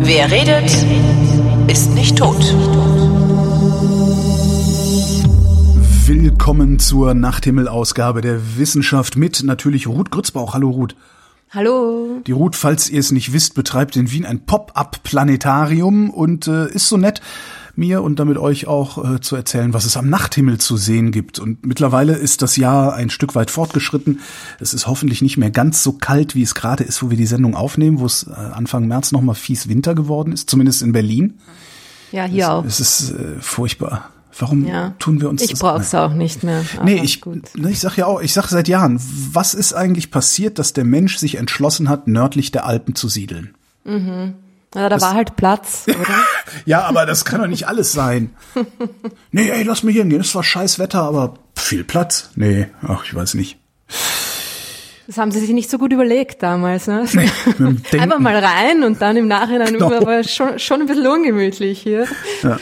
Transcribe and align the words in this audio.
Wer 0.00 0.30
redet, 0.30 0.86
ist 1.66 1.94
nicht 1.94 2.16
tot. 2.16 2.38
Willkommen 6.06 6.78
zur 6.78 7.14
Nachthimmel-Ausgabe 7.14 8.20
der 8.20 8.56
Wissenschaft 8.56 9.16
mit 9.16 9.42
natürlich 9.42 9.88
Ruth 9.88 10.12
Grützbauch. 10.12 10.54
Hallo 10.54 10.70
Ruth. 10.70 10.94
Hallo. 11.50 12.20
Die 12.24 12.32
Ruth, 12.32 12.54
falls 12.54 12.88
ihr 12.88 13.00
es 13.00 13.10
nicht 13.10 13.32
wisst, 13.32 13.54
betreibt 13.54 13.96
in 13.96 14.12
Wien 14.12 14.26
ein 14.26 14.46
Pop-up-Planetarium 14.46 16.10
und 16.10 16.46
äh, 16.46 16.68
ist 16.70 16.88
so 16.88 16.96
nett, 16.96 17.20
mir 17.78 18.02
und 18.02 18.18
damit 18.18 18.36
euch 18.36 18.66
auch 18.66 19.14
äh, 19.14 19.20
zu 19.20 19.36
erzählen, 19.36 19.72
was 19.72 19.84
es 19.84 19.96
am 19.96 20.10
Nachthimmel 20.10 20.58
zu 20.58 20.76
sehen 20.76 21.12
gibt. 21.12 21.38
Und 21.38 21.64
mittlerweile 21.64 22.14
ist 22.14 22.42
das 22.42 22.56
Jahr 22.56 22.94
ein 22.94 23.08
Stück 23.08 23.34
weit 23.34 23.50
fortgeschritten. 23.50 24.20
Es 24.60 24.74
ist 24.74 24.86
hoffentlich 24.86 25.22
nicht 25.22 25.38
mehr 25.38 25.50
ganz 25.50 25.82
so 25.82 25.92
kalt, 25.92 26.34
wie 26.34 26.42
es 26.42 26.54
gerade 26.54 26.84
ist, 26.84 27.02
wo 27.02 27.10
wir 27.10 27.16
die 27.16 27.26
Sendung 27.26 27.54
aufnehmen, 27.54 28.00
wo 28.00 28.06
es 28.06 28.26
äh, 28.26 28.32
Anfang 28.32 28.86
März 28.86 29.12
nochmal 29.12 29.36
fies 29.36 29.68
Winter 29.68 29.94
geworden 29.94 30.32
ist, 30.32 30.50
zumindest 30.50 30.82
in 30.82 30.92
Berlin. 30.92 31.38
Ja, 32.12 32.24
hier 32.24 32.44
es, 32.44 32.50
auch. 32.50 32.64
Es 32.64 32.80
ist 32.80 33.10
äh, 33.12 33.40
furchtbar. 33.40 34.10
Warum 34.38 34.66
ja. 34.66 34.94
tun 34.98 35.20
wir 35.20 35.28
uns 35.28 35.42
ich 35.42 35.50
das? 35.50 35.58
Ich 35.58 35.62
brauch's 35.62 35.94
auch 35.94 36.12
nicht 36.12 36.44
mehr. 36.44 36.64
Nee, 36.84 37.00
ich, 37.02 37.20
gut. 37.20 37.42
ich 37.56 37.80
sag 37.80 37.96
ja 37.96 38.06
auch, 38.06 38.20
ich 38.20 38.32
sag 38.32 38.48
seit 38.48 38.68
Jahren, 38.68 39.00
was 39.32 39.54
ist 39.54 39.72
eigentlich 39.72 40.10
passiert, 40.10 40.58
dass 40.58 40.72
der 40.72 40.84
Mensch 40.84 41.16
sich 41.16 41.36
entschlossen 41.36 41.88
hat, 41.88 42.06
nördlich 42.06 42.52
der 42.52 42.64
Alpen 42.64 42.94
zu 42.94 43.08
siedeln? 43.08 43.54
Mhm. 43.84 44.34
Ja, 44.74 44.82
da 44.82 44.88
das, 44.90 45.02
war 45.02 45.14
halt 45.14 45.36
Platz, 45.36 45.84
oder? 45.88 46.24
ja, 46.66 46.82
aber 46.82 47.06
das 47.06 47.24
kann 47.24 47.40
doch 47.40 47.46
nicht 47.46 47.66
alles 47.68 47.92
sein. 47.92 48.34
nee, 49.32 49.48
ey, 49.48 49.62
lass 49.62 49.82
mich 49.82 49.96
hingehen. 49.96 50.20
Es 50.20 50.34
war 50.34 50.44
scheiß 50.44 50.78
Wetter, 50.78 51.02
aber 51.02 51.34
viel 51.54 51.84
Platz. 51.84 52.30
Nee, 52.34 52.68
ach, 52.86 53.04
ich 53.04 53.14
weiß 53.14 53.34
nicht. 53.34 53.58
Das 55.06 55.16
haben 55.16 55.30
sie 55.30 55.40
sich 55.40 55.50
nicht 55.50 55.70
so 55.70 55.78
gut 55.78 55.90
überlegt 55.90 56.42
damals. 56.42 56.86
Ne? 56.86 57.06
Nee, 57.14 57.30
Einfach 57.98 58.18
mal 58.18 58.36
rein 58.36 58.82
und 58.82 59.00
dann 59.00 59.16
im 59.16 59.26
Nachhinein 59.26 59.72
genau. 59.72 59.90
aber 59.90 60.22
schon, 60.22 60.58
schon 60.58 60.82
ein 60.82 60.86
bisschen 60.86 61.06
ungemütlich 61.06 61.80
hier. 61.80 62.06
Ja. 62.42 62.58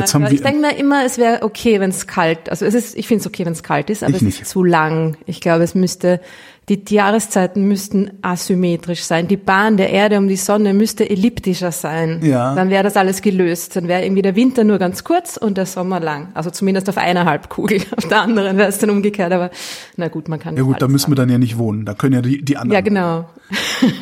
Jetzt 0.00 0.12
haben 0.12 0.24
äh, 0.26 0.34
ich 0.34 0.42
denke 0.42 0.60
mir 0.60 0.76
immer, 0.76 1.06
es 1.06 1.16
wäre 1.16 1.42
okay, 1.42 1.80
wenn 1.80 1.90
es 1.90 2.06
kalt, 2.06 2.50
also 2.50 2.66
es 2.66 2.74
ist, 2.74 2.96
ich 2.96 3.06
finde 3.06 3.22
es 3.22 3.26
okay, 3.26 3.46
wenn 3.46 3.52
es 3.52 3.62
kalt 3.62 3.88
ist, 3.88 4.02
aber 4.02 4.16
es 4.16 4.22
nicht. 4.22 4.42
ist 4.42 4.50
zu 4.50 4.64
lang. 4.64 5.16
Ich 5.24 5.40
glaube, 5.40 5.64
es 5.64 5.74
müsste 5.74 6.20
die, 6.68 6.94
Jahreszeiten 6.94 7.66
müssten 7.66 8.10
asymmetrisch 8.22 9.02
sein. 9.02 9.28
Die 9.28 9.36
Bahn 9.36 9.76
der 9.76 9.90
Erde 9.90 10.18
um 10.18 10.28
die 10.28 10.36
Sonne 10.36 10.74
müsste 10.74 11.08
elliptischer 11.08 11.72
sein. 11.72 12.20
Ja. 12.22 12.54
Dann 12.54 12.70
wäre 12.70 12.82
das 12.82 12.96
alles 12.96 13.22
gelöst. 13.22 13.76
Dann 13.76 13.88
wäre 13.88 14.04
irgendwie 14.04 14.22
der 14.22 14.36
Winter 14.36 14.64
nur 14.64 14.78
ganz 14.78 15.04
kurz 15.04 15.36
und 15.36 15.56
der 15.56 15.66
Sommer 15.66 16.00
lang. 16.00 16.28
Also 16.34 16.50
zumindest 16.50 16.88
auf 16.88 16.98
einer 16.98 17.24
Halbkugel. 17.24 17.80
Auf 17.96 18.06
der 18.08 18.20
anderen 18.22 18.56
wäre 18.56 18.68
es 18.68 18.78
dann 18.78 18.90
umgekehrt. 18.90 19.32
Aber 19.32 19.50
na 19.96 20.08
gut, 20.08 20.28
man 20.28 20.38
kann. 20.38 20.56
Ja 20.56 20.62
gut, 20.62 20.80
da 20.82 20.88
müssen 20.88 21.10
wir 21.10 21.16
dann 21.16 21.30
ja 21.30 21.38
nicht 21.38 21.58
wohnen. 21.58 21.84
Da 21.84 21.94
können 21.94 22.14
ja 22.14 22.22
die, 22.22 22.44
die 22.44 22.56
anderen. 22.56 22.74
Ja, 22.74 22.80
genau. 22.80 23.26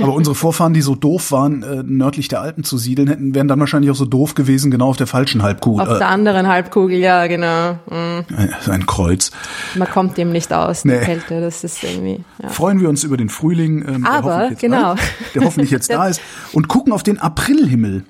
Aber 0.00 0.14
unsere 0.14 0.34
Vorfahren, 0.34 0.74
die 0.74 0.82
so 0.82 0.94
doof 0.94 1.30
waren, 1.30 1.62
äh, 1.62 1.82
nördlich 1.84 2.28
der 2.28 2.40
Alpen 2.40 2.64
zu 2.64 2.78
siedeln, 2.78 3.08
hätten, 3.08 3.34
wären 3.34 3.48
dann 3.48 3.60
wahrscheinlich 3.60 3.90
auch 3.90 3.96
so 3.96 4.06
doof 4.06 4.34
gewesen, 4.34 4.70
genau 4.70 4.88
auf 4.88 4.96
der 4.96 5.06
falschen 5.06 5.42
Halbkugel. 5.42 5.86
Auf 5.86 5.98
der 5.98 6.08
anderen 6.08 6.48
Halbkugel, 6.48 6.98
ja, 6.98 7.26
genau. 7.26 7.78
Mhm. 7.88 8.24
Ein 8.68 8.86
Kreuz. 8.86 9.30
Man 9.76 9.88
kommt 9.88 10.16
dem 10.16 10.32
nicht 10.32 10.52
aus, 10.52 10.84
nee. 10.84 10.98
die 10.98 11.04
Kälte. 11.04 11.40
Das 11.40 11.62
ist 11.62 11.84
irgendwie. 11.84 12.24
Ja 12.42 12.50
freuen 12.56 12.80
wir 12.80 12.88
uns 12.88 13.04
über 13.04 13.16
den 13.16 13.28
Frühling, 13.28 13.86
ähm, 13.86 14.02
der, 14.02 14.10
Aber, 14.10 14.34
hoffentlich 14.34 14.58
genau. 14.58 14.90
Alt, 14.90 15.00
der 15.34 15.44
hoffentlich 15.44 15.70
jetzt 15.70 15.90
da 15.92 16.08
ist, 16.08 16.20
und 16.52 16.68
gucken 16.68 16.92
auf 16.92 17.02
den 17.02 17.18
Aprilhimmel. 17.18 18.04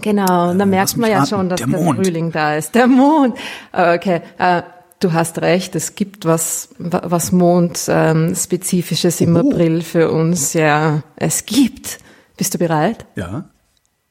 Genau, 0.00 0.50
und 0.50 0.58
da 0.58 0.64
äh, 0.64 0.66
merkt 0.66 0.96
man 0.96 1.10
ja 1.10 1.18
raten. 1.18 1.28
schon, 1.28 1.48
dass 1.50 1.60
der, 1.60 1.68
der, 1.68 1.94
Frühling 1.94 2.32
da 2.32 2.56
ist. 2.56 2.74
Der 2.74 2.86
Mond. 2.86 3.36
Okay, 3.72 4.22
äh, 4.38 4.62
du 5.00 5.12
hast 5.12 5.40
recht, 5.40 5.74
es 5.74 5.94
gibt 5.96 6.24
was, 6.26 6.68
was 6.78 7.32
Mondspezifisches 7.32 9.20
ähm, 9.20 9.28
im 9.28 9.36
oh. 9.36 9.50
April 9.50 9.82
für 9.82 10.10
uns. 10.10 10.52
Ja, 10.52 11.02
es 11.16 11.44
gibt. 11.46 11.98
Bist 12.36 12.54
du 12.54 12.58
bereit? 12.58 13.06
Ja. 13.16 13.46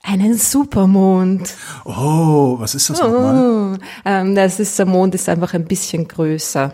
Einen 0.01 0.37
Supermond. 0.37 1.53
Oh, 1.85 2.55
was 2.59 2.75
ist 2.75 2.89
das 2.89 2.99
nochmal? 3.01 3.75
Oh, 3.75 3.77
ähm, 4.05 4.35
das 4.35 4.59
ist, 4.59 4.77
der 4.79 4.85
Mond 4.85 5.15
ist 5.15 5.29
einfach 5.29 5.53
ein 5.53 5.65
bisschen 5.65 6.07
größer. 6.07 6.73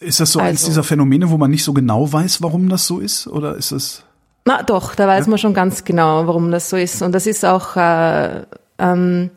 Ist 0.00 0.20
das 0.20 0.32
so 0.32 0.40
also, 0.40 0.50
eins 0.50 0.64
dieser 0.64 0.82
Phänomene, 0.82 1.30
wo 1.30 1.38
man 1.38 1.50
nicht 1.50 1.64
so 1.64 1.72
genau 1.72 2.12
weiß, 2.12 2.42
warum 2.42 2.68
das 2.68 2.86
so 2.86 2.98
ist? 2.98 3.26
Oder 3.26 3.56
ist 3.56 3.72
es? 3.72 4.04
Na 4.44 4.62
doch, 4.62 4.94
da 4.94 5.06
weiß 5.06 5.26
ja? 5.26 5.30
man 5.30 5.38
schon 5.38 5.54
ganz 5.54 5.84
genau, 5.84 6.26
warum 6.26 6.50
das 6.50 6.68
so 6.68 6.76
ist. 6.76 7.00
Und 7.02 7.12
das 7.12 7.26
ist 7.26 7.44
auch 7.44 7.76
äh, 7.76 8.42
ähm, 8.78 9.30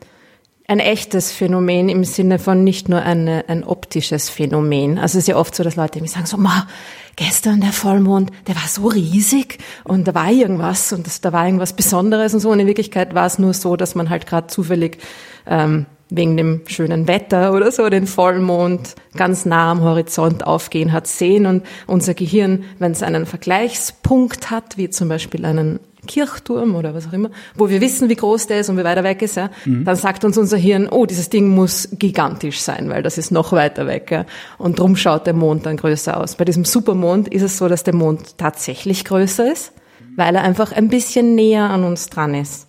ein 0.68 0.80
echtes 0.80 1.32
Phänomen 1.32 1.88
im 1.88 2.04
Sinne 2.04 2.38
von 2.38 2.62
nicht 2.62 2.90
nur 2.90 3.00
eine, 3.00 3.46
ein 3.48 3.64
optisches 3.64 4.28
Phänomen. 4.28 4.98
Also 4.98 5.16
es 5.16 5.24
ist 5.24 5.28
ja 5.28 5.36
oft 5.36 5.54
so, 5.54 5.64
dass 5.64 5.76
Leute 5.76 5.98
irgendwie 5.98 6.12
sagen 6.12 6.26
so, 6.26 6.36
ma, 6.36 6.68
gestern 7.16 7.62
der 7.62 7.72
Vollmond, 7.72 8.30
der 8.46 8.54
war 8.54 8.68
so 8.68 8.86
riesig 8.86 9.58
und 9.84 10.06
da 10.06 10.14
war 10.14 10.30
irgendwas 10.30 10.92
und 10.92 11.06
das, 11.06 11.22
da 11.22 11.32
war 11.32 11.46
irgendwas 11.46 11.72
Besonderes 11.72 12.34
und 12.34 12.40
so. 12.40 12.50
Und 12.50 12.60
in 12.60 12.66
Wirklichkeit 12.66 13.14
war 13.14 13.24
es 13.24 13.38
nur 13.38 13.54
so, 13.54 13.76
dass 13.76 13.94
man 13.94 14.10
halt 14.10 14.26
gerade 14.26 14.48
zufällig 14.48 14.98
ähm, 15.46 15.86
wegen 16.10 16.36
dem 16.36 16.60
schönen 16.66 17.08
Wetter 17.08 17.54
oder 17.54 17.72
so 17.72 17.88
den 17.88 18.06
Vollmond 18.06 18.94
ganz 19.16 19.46
nah 19.46 19.70
am 19.70 19.80
Horizont 19.80 20.46
aufgehen 20.46 20.92
hat 20.92 21.06
sehen 21.06 21.46
und 21.46 21.64
unser 21.86 22.12
Gehirn, 22.12 22.64
wenn 22.78 22.92
es 22.92 23.02
einen 23.02 23.24
Vergleichspunkt 23.24 24.50
hat, 24.50 24.76
wie 24.76 24.90
zum 24.90 25.08
Beispiel 25.08 25.46
einen 25.46 25.80
Kirchturm 26.08 26.74
oder 26.74 26.94
was 26.94 27.06
auch 27.06 27.12
immer, 27.12 27.30
wo 27.54 27.68
wir 27.68 27.80
wissen, 27.80 28.08
wie 28.08 28.16
groß 28.16 28.48
der 28.48 28.60
ist 28.60 28.68
und 28.68 28.76
wie 28.76 28.82
weit 28.82 28.96
er 28.96 29.04
weg 29.04 29.22
ist, 29.22 29.36
ja, 29.36 29.50
mhm. 29.64 29.84
dann 29.84 29.94
sagt 29.94 30.24
uns 30.24 30.36
unser 30.36 30.56
Hirn, 30.56 30.88
oh, 30.88 31.06
dieses 31.06 31.30
Ding 31.30 31.48
muss 31.54 31.88
gigantisch 31.92 32.60
sein, 32.60 32.88
weil 32.88 33.04
das 33.04 33.18
ist 33.18 33.30
noch 33.30 33.52
weiter 33.52 33.86
weg. 33.86 34.10
Ja, 34.10 34.24
und 34.58 34.80
drum 34.80 34.96
schaut 34.96 35.26
der 35.26 35.34
Mond 35.34 35.66
dann 35.66 35.76
größer 35.76 36.16
aus. 36.16 36.34
Bei 36.34 36.44
diesem 36.44 36.64
Supermond 36.64 37.28
ist 37.28 37.42
es 37.42 37.58
so, 37.58 37.68
dass 37.68 37.84
der 37.84 37.94
Mond 37.94 38.38
tatsächlich 38.38 39.04
größer 39.04 39.52
ist, 39.52 39.72
weil 40.16 40.34
er 40.34 40.42
einfach 40.42 40.72
ein 40.72 40.88
bisschen 40.88 41.36
näher 41.36 41.70
an 41.70 41.84
uns 41.84 42.08
dran 42.08 42.34
ist. 42.34 42.66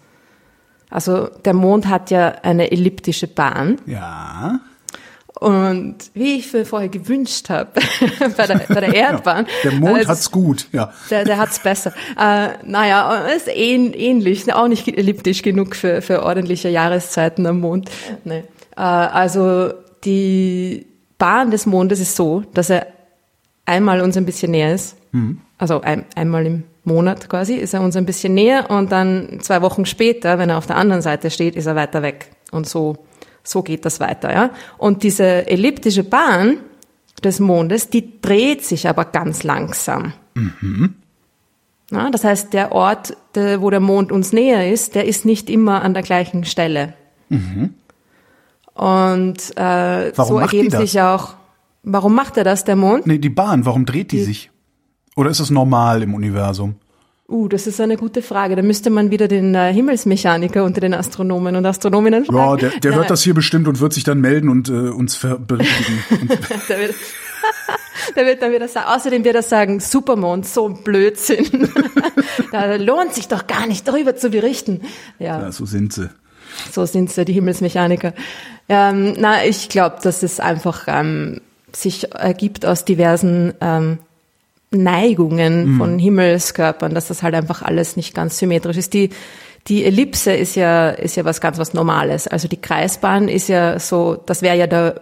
Also 0.90 1.30
der 1.46 1.54
Mond 1.54 1.88
hat 1.88 2.12
ja 2.12 2.30
eine 2.44 2.72
elliptische 2.72 3.28
Bahn. 3.28 3.78
Ja. 3.86 4.60
Und 5.40 5.96
wie 6.14 6.36
ich 6.36 6.52
mir 6.52 6.66
vorher 6.66 6.90
gewünscht 6.90 7.50
habe 7.50 7.72
bei, 8.38 8.46
der, 8.46 8.58
bei 8.68 8.82
der 8.82 8.94
Erdbahn. 8.94 9.46
Ja, 9.64 9.70
der 9.70 9.80
Mond 9.80 9.96
also, 9.96 10.10
hat's 10.10 10.32
gut, 10.32 10.68
ja. 10.74 10.92
Der, 11.10 11.24
der 11.24 11.38
hat's 11.38 11.60
besser. 11.60 11.94
Äh, 12.20 12.50
naja, 12.66 13.28
ist 13.36 13.48
ähn, 13.48 13.94
ähnlich, 13.94 14.54
auch 14.54 14.68
nicht 14.68 14.88
elliptisch 14.88 15.42
genug 15.42 15.76
für, 15.76 16.02
für 16.02 16.24
ordentliche 16.24 16.68
Jahreszeiten 16.68 17.46
am 17.46 17.62
Mond. 17.62 17.90
Nee. 18.26 18.44
Äh, 18.76 18.82
also 18.82 19.72
die 20.04 20.88
Bahn 21.18 21.52
des 21.52 21.66
Mondes 21.66 22.02
ist 22.02 22.18
so, 22.18 22.44
dass 22.54 22.70
er 22.70 22.88
einmal 23.66 24.02
uns 24.02 24.18
ein 24.18 24.26
bisschen 24.26 24.52
näher 24.52 24.74
ist. 24.74 24.98
Mhm. 25.14 25.40
Also 25.58 25.82
ein, 25.82 26.06
einmal 26.16 26.46
im 26.46 26.64
Monat 26.84 27.30
quasi 27.30 27.54
ist 27.54 27.74
er 27.74 27.82
uns 27.82 27.96
ein 27.96 28.06
bisschen 28.06 28.34
näher 28.34 28.70
und 28.70 28.92
dann 28.92 29.40
zwei 29.42 29.62
Wochen 29.62 29.86
später, 29.86 30.38
wenn 30.38 30.50
er 30.50 30.58
auf 30.58 30.68
der 30.68 30.78
anderen 30.78 31.02
Seite 31.02 31.30
steht, 31.30 31.56
ist 31.56 31.66
er 31.66 31.76
weiter 31.76 32.02
weg. 32.02 32.32
Und 32.52 32.68
so, 32.68 32.98
so 33.50 33.64
geht 33.64 33.86
das 33.86 34.00
weiter, 34.00 34.32
ja. 34.32 34.52
Und 34.78 35.04
diese 35.04 35.48
elliptische 35.48 36.04
Bahn 36.04 36.58
des 37.24 37.40
Mondes, 37.40 37.90
die 37.90 38.22
dreht 38.22 38.64
sich 38.64 38.88
aber 38.88 39.06
ganz 39.06 39.44
langsam. 39.44 40.14
Mhm. 40.36 40.96
Ja, 41.92 42.09
das 42.12 42.24
heißt, 42.24 42.54
der 42.54 42.72
Ort, 42.72 43.18
der, 43.36 43.62
wo 43.62 43.70
der 43.70 43.80
Mond 43.80 44.12
uns 44.12 44.32
näher 44.32 44.72
ist, 44.72 44.96
der 44.96 45.06
ist 45.06 45.26
nicht 45.26 45.50
immer 45.50 45.82
an 45.82 45.94
der 45.94 46.04
gleichen 46.04 46.46
Stelle. 46.46 46.94
Mhm. 47.30 47.74
Und 48.74 49.58
äh, 49.58 50.12
warum 50.16 50.36
so 50.36 50.40
ergeben 50.40 50.70
sich 50.70 51.02
auch. 51.02 51.34
Warum 51.84 52.14
macht 52.14 52.38
er 52.38 52.44
das, 52.44 52.64
der 52.64 52.76
Mond? 52.76 53.08
Nee, 53.08 53.18
die 53.18 53.30
Bahn, 53.30 53.66
warum 53.66 53.86
dreht 53.86 54.12
die, 54.12 54.18
die 54.18 54.24
sich? 54.24 54.52
Oder 55.16 55.32
ist 55.32 55.40
es 55.40 55.50
normal 55.50 56.04
im 56.04 56.14
Universum? 56.14 56.76
Uh, 57.29 57.47
das 57.47 57.67
ist 57.67 57.79
eine 57.79 57.95
gute 57.95 58.23
Frage. 58.23 58.56
Da 58.56 58.63
müsste 58.63 58.90
man 58.90 59.12
wieder 59.12 59.28
den 59.28 59.53
äh, 59.53 59.72
Himmelsmechaniker 59.72 60.63
unter 60.63 60.81
den 60.81 60.95
Astronomen 60.95 61.56
und 61.56 61.66
Astronominnen 61.66 62.25
fragen. 62.25 62.63
Ja, 62.63 62.69
der, 62.69 62.79
der 62.79 62.95
hört 62.95 63.12
das 63.12 63.22
hier 63.22 63.35
bestimmt 63.35 63.67
und 63.67 63.79
wird 63.79 63.94
sich 63.94 64.03
dann 64.03 64.19
melden 64.19 64.50
und 64.50 64.67
äh, 64.69 64.72
uns 64.72 65.16
berichtigen. 65.17 66.00
der, 66.70 66.79
wird, 66.79 66.96
der 68.16 68.26
wird 68.26 68.41
dann 68.41 68.52
wieder 68.52 68.67
sagen, 68.67 68.87
außerdem 68.87 69.23
wird 69.23 69.35
er 69.35 69.43
sagen, 69.43 69.79
Supermond, 69.79 70.47
so 70.47 70.70
ein 70.70 70.81
Blödsinn. 70.84 71.70
da 72.52 72.76
lohnt 72.78 73.14
sich 73.14 73.28
doch 73.28 73.46
gar 73.46 73.67
nicht 73.67 73.87
darüber 73.87 74.16
zu 74.16 74.32
berichten. 74.32 74.82
Ja, 75.20 75.40
ja 75.40 75.52
so 75.52 75.67
sind 75.67 75.93
sie. 75.93 76.09
So 76.72 76.85
sind 76.87 77.11
sie, 77.11 77.25
die 77.25 77.34
Himmelsmechaniker. 77.34 78.14
Ähm, 78.67 79.14
na, 79.20 79.46
ich 79.46 79.70
glaube, 79.70 79.97
dass 80.02 80.23
es 80.23 80.40
einfach 80.40 80.85
ähm, 80.87 81.41
sich 81.73 82.11
ergibt 82.11 82.66
aus 82.66 82.85
diversen 82.85 83.53
ähm, 83.61 83.99
Neigungen 84.72 85.74
mhm. 85.74 85.78
von 85.78 86.00
Himmelskörpern, 86.00 86.94
dass 86.94 87.08
das 87.08 87.24
halt 87.24 87.36
einfach 87.36 87.62
alles 87.62 87.96
nicht 87.96 88.14
ganz 88.14 88.38
symmetrisch 88.38 88.78
ist. 88.78 88.94
Die, 88.94 89.10
die 89.68 89.84
Ellipse 89.84 90.34
ist 90.34 90.56
ja, 90.56 90.90
ist 90.90 91.16
ja 91.16 91.26
was 91.26 91.42
ganz 91.42 91.58
was 91.58 91.74
Normales. 91.74 92.28
Also 92.28 92.48
die 92.48 92.62
Kreisbahn 92.62 93.28
ist 93.28 93.50
ja 93.50 93.80
so, 93.80 94.16
das 94.26 94.42
wäre 94.42 94.58
ja 94.58 94.68
der, 94.68 95.02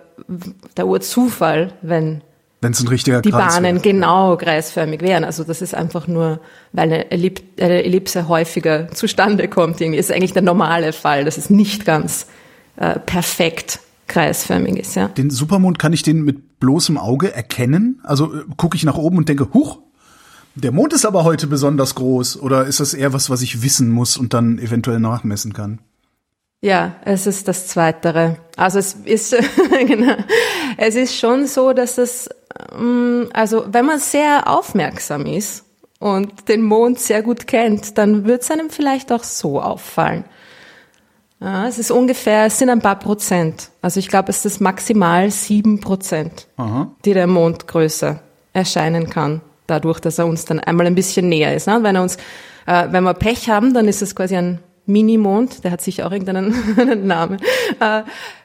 der 0.76 0.88
Urzufall, 0.88 1.74
wenn 1.82 2.22
wenn 2.60 2.72
es 2.72 2.82
ein 2.82 2.88
richtiger 2.88 3.22
die 3.22 3.30
Kreis 3.30 3.54
Bahnen 3.54 3.76
wäre. 3.76 3.84
genau 3.84 4.36
kreisförmig 4.36 5.02
wären. 5.02 5.24
Also 5.24 5.44
das 5.44 5.62
ist 5.62 5.76
einfach 5.76 6.08
nur, 6.08 6.40
weil 6.72 6.86
eine, 6.86 7.12
Ellip 7.12 7.42
eine 7.60 7.84
Ellipse 7.84 8.28
häufiger 8.28 8.88
zustande 8.90 9.48
kommt. 9.48 9.80
Irgendwie 9.80 10.00
ist 10.00 10.12
eigentlich 10.12 10.34
der 10.34 10.42
normale 10.42 10.92
Fall. 10.92 11.24
Das 11.24 11.38
ist 11.38 11.52
nicht 11.52 11.86
ganz 11.86 12.26
äh, 12.78 12.98
perfekt 12.98 13.80
kreisförmig 14.08 14.78
ist, 14.78 14.96
ja. 14.96 15.08
Den 15.08 15.30
Supermond 15.30 15.80
kann 15.80 15.94
ich 15.94 16.04
den 16.04 16.22
mit 16.24 16.60
bloßem 16.60 16.98
Auge 16.98 17.34
erkennen? 17.34 18.02
Also 18.04 18.34
äh, 18.34 18.44
gucke 18.58 18.76
ich 18.76 18.84
nach 18.84 18.98
oben 18.98 19.18
und 19.18 19.30
denke, 19.30 19.54
huch, 19.54 19.80
der 20.56 20.72
Mond 20.72 20.94
ist 20.94 21.06
aber 21.06 21.24
heute 21.24 21.46
besonders 21.48 21.94
groß. 21.96 22.42
Oder 22.42 22.66
ist 22.66 22.80
das 22.80 22.94
eher 22.94 23.14
was, 23.14 23.30
was 23.30 23.42
ich 23.42 23.62
wissen 23.62 23.92
muss 23.92 24.18
und 24.18 24.34
dann 24.34 24.58
eventuell 24.58 25.00
nachmessen 25.00 25.54
kann? 25.54 25.80
Ja, 26.62 26.96
es 27.06 27.28
ist 27.28 27.48
das 27.48 27.68
Zweitere. 27.68 28.38
Also 28.56 28.80
es 28.80 28.94
ist, 28.94 29.36
genau, 29.88 30.16
es 30.78 30.96
ist 30.96 31.16
schon 31.16 31.46
so, 31.46 31.74
dass 31.74 32.00
es, 32.00 32.30
ähm, 32.76 33.30
also 33.34 33.66
wenn 33.72 33.86
man 33.86 34.00
sehr 34.00 34.48
aufmerksam 34.48 35.28
ist 35.28 35.66
und 36.00 36.50
den 36.50 36.64
Mond 36.64 37.00
sehr 37.00 37.22
gut 37.22 37.46
kennt, 37.46 38.00
dann 38.00 38.26
wird 38.26 38.42
es 38.42 38.50
einem 38.50 38.72
vielleicht 38.72 39.12
auch 39.12 39.24
so 39.24 39.62
auffallen. 39.62 40.26
Ja, 41.40 41.68
es 41.68 41.78
ist 41.78 41.92
ungefähr, 41.92 42.46
es 42.46 42.58
sind 42.58 42.70
ein 42.70 42.82
paar 42.82 42.98
Prozent. 42.98 43.70
Also 43.82 44.00
ich 44.00 44.08
glaube, 44.08 44.30
es 44.30 44.44
ist 44.44 44.60
maximal 44.60 45.30
sieben 45.30 45.80
Prozent, 45.80 46.48
Aha. 46.58 46.90
die 47.06 47.14
der 47.14 47.28
Mond 47.28 47.68
größer 47.68 48.20
erscheinen 48.54 49.10
kann, 49.10 49.42
dadurch, 49.68 50.00
dass 50.00 50.18
er 50.18 50.26
uns 50.26 50.46
dann 50.46 50.60
einmal 50.60 50.88
ein 50.88 50.96
bisschen 50.96 51.30
näher 51.30 51.56
ist. 51.56 51.68
Ne? 51.68 51.80
Wenn 51.84 51.96
er 51.96 52.02
uns, 52.02 52.18
äh, 52.66 52.88
wenn 52.90 53.04
wir 53.04 53.14
Pech 53.14 53.50
haben, 53.50 53.74
dann 53.76 53.88
ist 53.88 54.02
es 54.02 54.16
quasi 54.16 54.36
ein 54.36 54.60
Minimond, 54.88 55.64
der 55.64 55.72
hat 55.72 55.82
sicher 55.82 56.08
auch 56.08 56.12
irgendeinen 56.12 57.06
Namen. 57.08 57.38
Äh, 57.80 58.02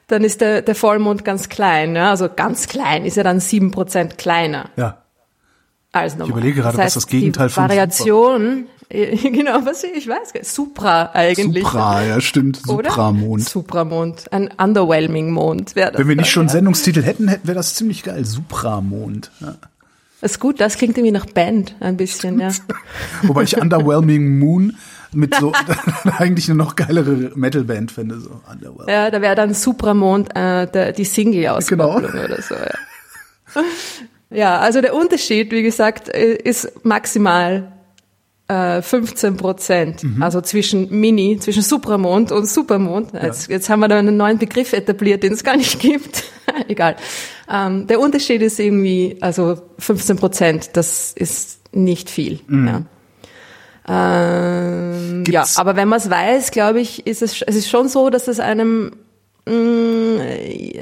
dann 0.09 0.25
ist 0.25 0.43
der, 0.43 0.61
der 0.61 0.75
Vollmond 0.75 1.25
ganz 1.25 1.49
klein, 1.49 1.97
ja? 1.97 2.11
also 2.11 2.29
ganz 2.29 2.67
klein, 2.69 3.07
ist 3.07 3.17
er 3.17 3.25
dann 3.25 3.41
sieben 3.41 3.71
Prozent 3.71 4.19
kleiner 4.19 4.69
Ja. 4.77 4.99
als 5.93 6.13
normal. 6.15 6.29
Ich 6.29 6.33
überlege 6.37 6.61
gerade, 6.61 6.77
was 6.77 6.93
das 6.95 7.07
Gegenteil 7.07 7.49
von 7.49 7.63
Variation, 7.65 8.67
genau, 9.23 9.65
was 9.65 9.85
ich 9.85 10.07
weiß, 10.07 10.33
Supra 10.55 11.11
eigentlich. 11.15 11.65
Supra, 11.65 12.05
ja 12.05 12.21
stimmt? 12.21 12.57
Supramond. 12.59 13.43
Supramond, 13.43 14.33
ein 14.33 14.51
underwhelming 14.59 15.31
Mond 15.31 15.75
wäre 15.75 15.93
das. 15.93 16.01
Wenn 16.01 16.09
wir 16.09 16.17
nicht 16.17 16.31
schon 16.31 16.47
ja. 16.47 16.53
Sendungstitel 16.53 17.03
hätten, 17.03 17.29
hätten 17.29 17.47
wäre 17.47 17.57
das 17.57 17.75
ziemlich 17.75 18.03
geil. 18.03 18.25
Supramond. 18.25 19.31
Ja. 19.41 19.55
Ist 20.21 20.41
gut, 20.41 20.61
das 20.61 20.77
klingt 20.77 20.99
irgendwie 20.99 21.13
nach 21.13 21.27
Band 21.27 21.75
ein 21.81 21.97
bisschen, 21.97 22.39
ja. 22.39 22.51
Wobei 23.23 23.45
ich 23.45 23.61
Underwhelming 23.61 24.39
Moon 24.39 24.77
mit 25.15 25.35
so 25.35 25.53
eigentlich 26.19 26.49
eine 26.49 26.59
noch 26.59 26.77
geilere 26.77 27.33
Metalband 27.35 27.93
finde. 27.93 28.21
So. 28.21 28.41
Ja, 28.87 29.11
da 29.11 29.23
wäre 29.23 29.35
dann 29.35 29.55
Supramond 29.55 30.37
äh, 30.37 30.67
der, 30.67 30.93
die 30.93 31.05
Single 31.05 31.49
auskopplung 31.49 32.03
Genau. 32.13 32.25
oder 32.25 32.43
so, 32.43 32.55
ja. 32.55 33.65
Ja, 34.31 34.59
also 34.61 34.81
der 34.81 34.95
Unterschied, 34.95 35.51
wie 35.53 35.63
gesagt, 35.63 36.09
äh, 36.09 36.35
ist 36.35 36.85
maximal 36.85 37.72
äh, 38.53 38.83
15 38.83 39.37
Prozent. 39.37 40.05
Mhm. 40.05 40.23
Also 40.23 40.41
zwischen 40.41 40.91
Mini, 40.91 41.39
zwischen 41.39 41.63
Supramond 41.63 42.33
und 42.33 42.47
Supermond. 42.49 43.13
Jetzt, 43.13 43.49
jetzt 43.49 43.69
haben 43.69 43.81
wir 43.81 43.89
da 43.89 43.99
einen 43.99 44.17
neuen 44.17 44.39
Begriff 44.39 44.73
etabliert, 44.73 45.23
den 45.23 45.33
es 45.33 45.43
gar 45.43 45.57
nicht 45.57 45.79
gibt. 45.79 46.25
Egal. 46.69 46.97
Ähm, 47.51 47.87
der 47.87 48.01
Unterschied 48.01 48.43
ist 48.43 48.59
irgendwie, 48.59 49.17
also 49.21 49.61
15 49.79 50.17
Prozent, 50.17 50.71
das 50.75 51.13
ist 51.13 51.61
nicht 51.73 52.11
viel. 52.11 52.41
Mhm. 52.47 52.67
Ja. 52.69 52.83
Ähm, 53.89 55.25
ja, 55.27 55.45
aber 55.57 55.75
wenn 55.75 55.89
man 55.89 55.99
es 55.99 56.09
weiß, 56.09 56.53
glaube 56.53 56.81
ich, 56.81 57.07
ist 57.07 57.23
es, 57.23 57.43
es 57.43 57.57
ist 57.57 57.69
schon 57.69 57.89
so, 57.89 58.11
dass 58.11 58.29
es 58.29 58.39
einem 58.39 58.93
mh, 59.47 60.23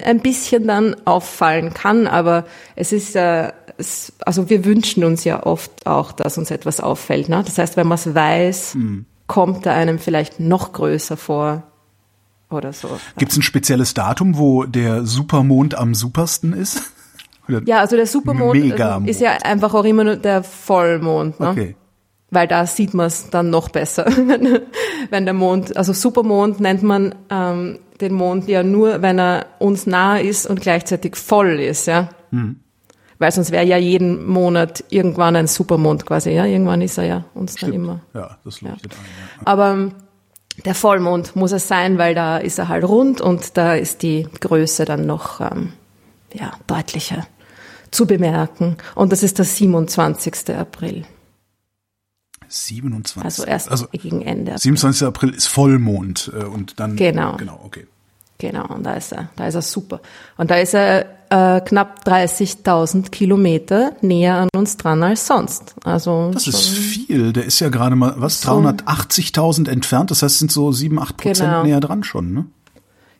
ein 0.04 0.20
bisschen 0.20 0.66
dann 0.66 0.96
auffallen 1.06 1.72
kann, 1.72 2.06
aber 2.06 2.44
es 2.76 2.92
ist 2.92 3.16
äh, 3.16 3.52
es, 3.80 4.12
also 4.24 4.48
wir 4.50 4.64
wünschen 4.64 5.02
uns 5.04 5.24
ja 5.24 5.44
oft 5.44 5.86
auch, 5.86 6.12
dass 6.12 6.38
uns 6.38 6.50
etwas 6.50 6.80
auffällt. 6.80 7.28
Ne? 7.28 7.42
Das 7.44 7.58
heißt, 7.58 7.76
wenn 7.76 7.86
man 7.88 7.96
es 7.98 8.14
weiß, 8.14 8.76
kommt 9.26 9.66
er 9.66 9.74
einem 9.74 9.98
vielleicht 9.98 10.38
noch 10.40 10.72
größer 10.72 11.16
vor 11.16 11.62
oder 12.50 12.72
so. 12.72 12.88
Gibt 13.16 13.32
es 13.32 13.38
ein 13.38 13.42
spezielles 13.42 13.94
Datum, 13.94 14.36
wo 14.38 14.64
der 14.64 15.04
Supermond 15.06 15.74
am 15.74 15.94
supersten 15.94 16.52
ist? 16.52 16.82
Oder- 17.48 17.62
Ja, 17.66 17.80
also 17.80 17.96
der 17.96 18.06
Supermond 18.06 18.60
Megamond. 18.60 19.08
ist 19.08 19.20
ja 19.20 19.30
einfach 19.42 19.74
auch 19.74 19.84
immer 19.84 20.04
nur 20.04 20.16
der 20.16 20.42
Vollmond. 20.44 21.40
Ne? 21.40 21.48
Okay. 21.48 21.76
weil 22.30 22.46
da 22.46 22.64
sieht 22.66 22.94
man 22.94 23.06
es 23.06 23.28
dann 23.30 23.50
noch 23.50 23.70
besser. 23.70 24.06
wenn 25.10 25.24
der 25.24 25.34
Mond, 25.34 25.76
also 25.76 25.92
Supermond 25.92 26.60
nennt 26.60 26.84
man 26.84 27.14
ähm, 27.28 27.80
den 28.00 28.14
Mond 28.14 28.46
ja 28.48 28.62
nur, 28.62 29.02
wenn 29.02 29.18
er 29.18 29.46
uns 29.58 29.86
nahe 29.86 30.22
ist 30.22 30.46
und 30.46 30.60
gleichzeitig 30.60 31.16
voll 31.16 31.58
ist, 31.60 31.86
ja. 31.86 32.08
Hm. 32.30 32.60
Weil 33.20 33.30
sonst 33.32 33.50
wäre 33.50 33.66
ja 33.66 33.76
jeden 33.76 34.26
Monat 34.26 34.82
irgendwann 34.88 35.36
ein 35.36 35.46
Supermond 35.46 36.06
quasi, 36.06 36.30
ja. 36.30 36.46
Irgendwann 36.46 36.80
ist 36.80 36.96
er 36.96 37.04
ja 37.04 37.24
uns 37.34 37.54
dann 37.54 37.72
immer. 37.72 38.00
Ja, 38.14 38.38
das 38.44 38.62
leuchtet 38.62 38.92
ein. 38.92 38.98
Ja. 39.40 39.42
Aber 39.44 39.70
ähm, 39.72 39.92
der 40.64 40.74
Vollmond 40.74 41.36
muss 41.36 41.52
es 41.52 41.68
sein, 41.68 41.98
weil 41.98 42.14
da 42.14 42.38
ist 42.38 42.58
er 42.58 42.68
halt 42.68 42.82
rund 42.82 43.20
und 43.20 43.58
da 43.58 43.74
ist 43.74 44.02
die 44.02 44.26
Größe 44.40 44.86
dann 44.86 45.04
noch 45.04 45.40
ähm, 45.42 45.74
ja, 46.32 46.52
deutlicher 46.66 47.26
zu 47.90 48.06
bemerken. 48.06 48.78
Und 48.94 49.12
das 49.12 49.22
ist 49.22 49.36
der 49.36 49.44
27. 49.44 50.56
April. 50.56 51.04
27. 52.48 53.22
Also 53.22 53.44
erst 53.44 53.70
also 53.70 53.86
gegen 53.92 54.22
Ende. 54.22 54.56
27. 54.56 55.06
April 55.06 55.34
ist 55.34 55.46
Vollmond 55.46 56.32
äh, 56.34 56.44
und 56.44 56.80
dann 56.80 56.96
Genau. 56.96 57.36
genau 57.36 57.60
okay. 57.64 57.86
Genau, 58.38 58.66
und 58.68 58.84
da 58.84 58.94
ist 58.94 59.12
er, 59.12 59.28
da 59.36 59.46
ist 59.46 59.56
er 59.56 59.62
super. 59.62 60.00
Und 60.38 60.50
da 60.50 60.56
ist 60.56 60.72
er 60.72 61.19
äh, 61.30 61.60
knapp 61.60 62.00
30.000 62.06 63.10
Kilometer 63.10 63.92
näher 64.02 64.36
an 64.36 64.48
uns 64.54 64.76
dran 64.76 65.02
als 65.02 65.26
sonst. 65.26 65.74
Also 65.84 66.30
Das 66.34 66.46
ist 66.46 66.68
viel. 66.68 67.32
Der 67.32 67.44
ist 67.44 67.60
ja 67.60 67.68
gerade 67.68 67.96
mal 67.96 68.14
was 68.16 68.40
So. 68.42 68.50
380.000 68.50 69.68
entfernt. 69.68 70.10
Das 70.10 70.22
heißt, 70.22 70.38
sind 70.40 70.52
so 70.52 70.72
sieben, 70.72 70.98
acht 70.98 71.16
Prozent 71.16 71.50
Genau. 71.50 71.62
näher 71.62 71.80
dran 71.80 72.02
schon. 72.04 72.32
Ne? 72.32 72.44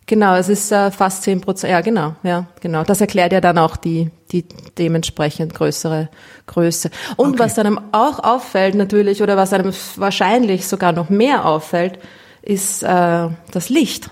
genau, 0.07 0.35
es 0.35 0.49
ist 0.49 0.73
äh, 0.73 0.91
fast 0.91 1.23
10 1.23 1.41
Prozent. 1.41 1.71
Ja, 1.71 1.83
genau, 1.83 2.17
ja, 2.25 2.47
genau. 2.61 2.83
Das 2.83 3.01
erklärt 3.01 3.33
ja 3.33 3.41
dann 3.41 3.59
auch 3.59 3.77
die 3.77 4.11
die 4.33 4.45
dementsprechend 4.79 5.55
größere 5.55 6.09
Größe. 6.47 6.91
Und 7.17 7.31
Okay. 7.31 7.39
was 7.39 7.59
einem 7.61 7.81
auch 7.93 8.19
auffällt 8.19 8.75
natürlich 8.75 9.23
oder 9.23 9.37
was 9.37 9.53
einem 9.53 9.73
wahrscheinlich 9.97 10.67
sogar 10.67 10.91
noch 10.93 11.11
mehr 11.11 11.45
auffällt, 11.47 11.99
ist 12.43 12.83
äh, 12.83 13.29
das 13.53 13.69
Licht. 13.69 14.11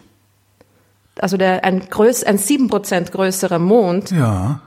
Also 1.23 1.37
der 1.37 1.65
ein 1.65 1.88
größ 1.88 2.25
ein 2.25 2.38
7 2.38 2.69
Prozent 2.69 3.12
größerer 3.12 3.59
Mond 3.59 4.11
Ja. 4.11 4.61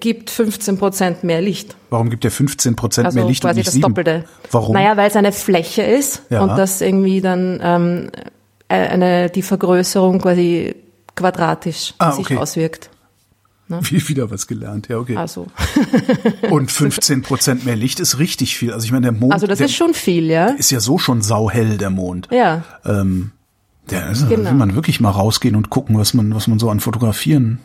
gibt 0.00 0.30
15 0.30 0.78
Prozent 0.78 1.24
mehr 1.24 1.40
Licht. 1.40 1.76
Warum 1.90 2.10
gibt 2.10 2.24
der 2.24 2.30
15 2.30 2.76
Prozent 2.76 3.06
Also 3.06 3.18
mehr 3.18 3.26
Licht 3.28 3.44
und 3.44 3.48
quasi 3.50 3.58
nicht 3.60 3.66
das 3.68 3.74
7? 3.74 3.82
Doppelte. 3.88 4.24
Warum? 4.50 4.74
Naja, 4.74 4.96
weil 4.96 5.08
es 5.08 5.16
eine 5.16 5.32
Fläche 5.32 5.82
ist 5.82 6.22
Ja. 6.30 6.42
und 6.42 6.56
das 6.56 6.80
irgendwie 6.80 7.20
dann 7.20 7.60
ähm, 7.62 8.10
eine, 8.68 9.30
die 9.30 9.42
Vergrößerung 9.42 10.20
quasi 10.20 10.74
quadratisch 11.16 11.94
Ah, 11.98 12.12
sich 12.12 12.26
okay. 12.26 12.36
auswirkt. 12.36 12.90
Wie 13.68 14.08
wieder 14.08 14.30
was 14.30 14.46
gelernt. 14.46 14.88
Ja, 14.88 14.96
okay. 14.98 15.16
Also, 15.16 15.46
Und 16.50 16.70
15 16.72 17.20
Prozent 17.22 17.66
mehr 17.66 17.76
Licht 17.76 18.00
ist 18.00 18.18
richtig 18.18 18.56
viel. 18.56 18.72
Also 18.72 18.84
ich 18.86 18.92
meine, 18.92 19.10
der 19.10 19.12
Mond 19.12 19.32
also 19.34 19.46
das 19.46 19.58
der 19.58 19.66
ist 19.66 19.74
schon 19.74 19.92
viel, 19.92 20.30
ja. 20.30 20.46
ist 20.46 20.70
ja 20.70 20.80
so 20.80 20.96
schon 20.96 21.20
sauhell, 21.20 21.76
der 21.76 21.90
Mond. 21.90 22.28
Ja, 22.30 22.62
Ähm, 22.86 23.32
ja, 23.92 24.00
also 24.02 24.26
da 24.26 24.34
Genau. 24.36 24.50
will 24.50 24.56
man 24.56 24.74
wirklich 24.74 25.00
mal 25.00 25.10
rausgehen 25.10 25.54
und 25.56 25.70
gucken, 25.70 25.98
was 25.98 26.14
man, 26.14 26.34
was 26.34 26.46
man 26.48 26.58
so 26.58 26.70
an 26.70 26.80
Fotografieren 26.80 27.58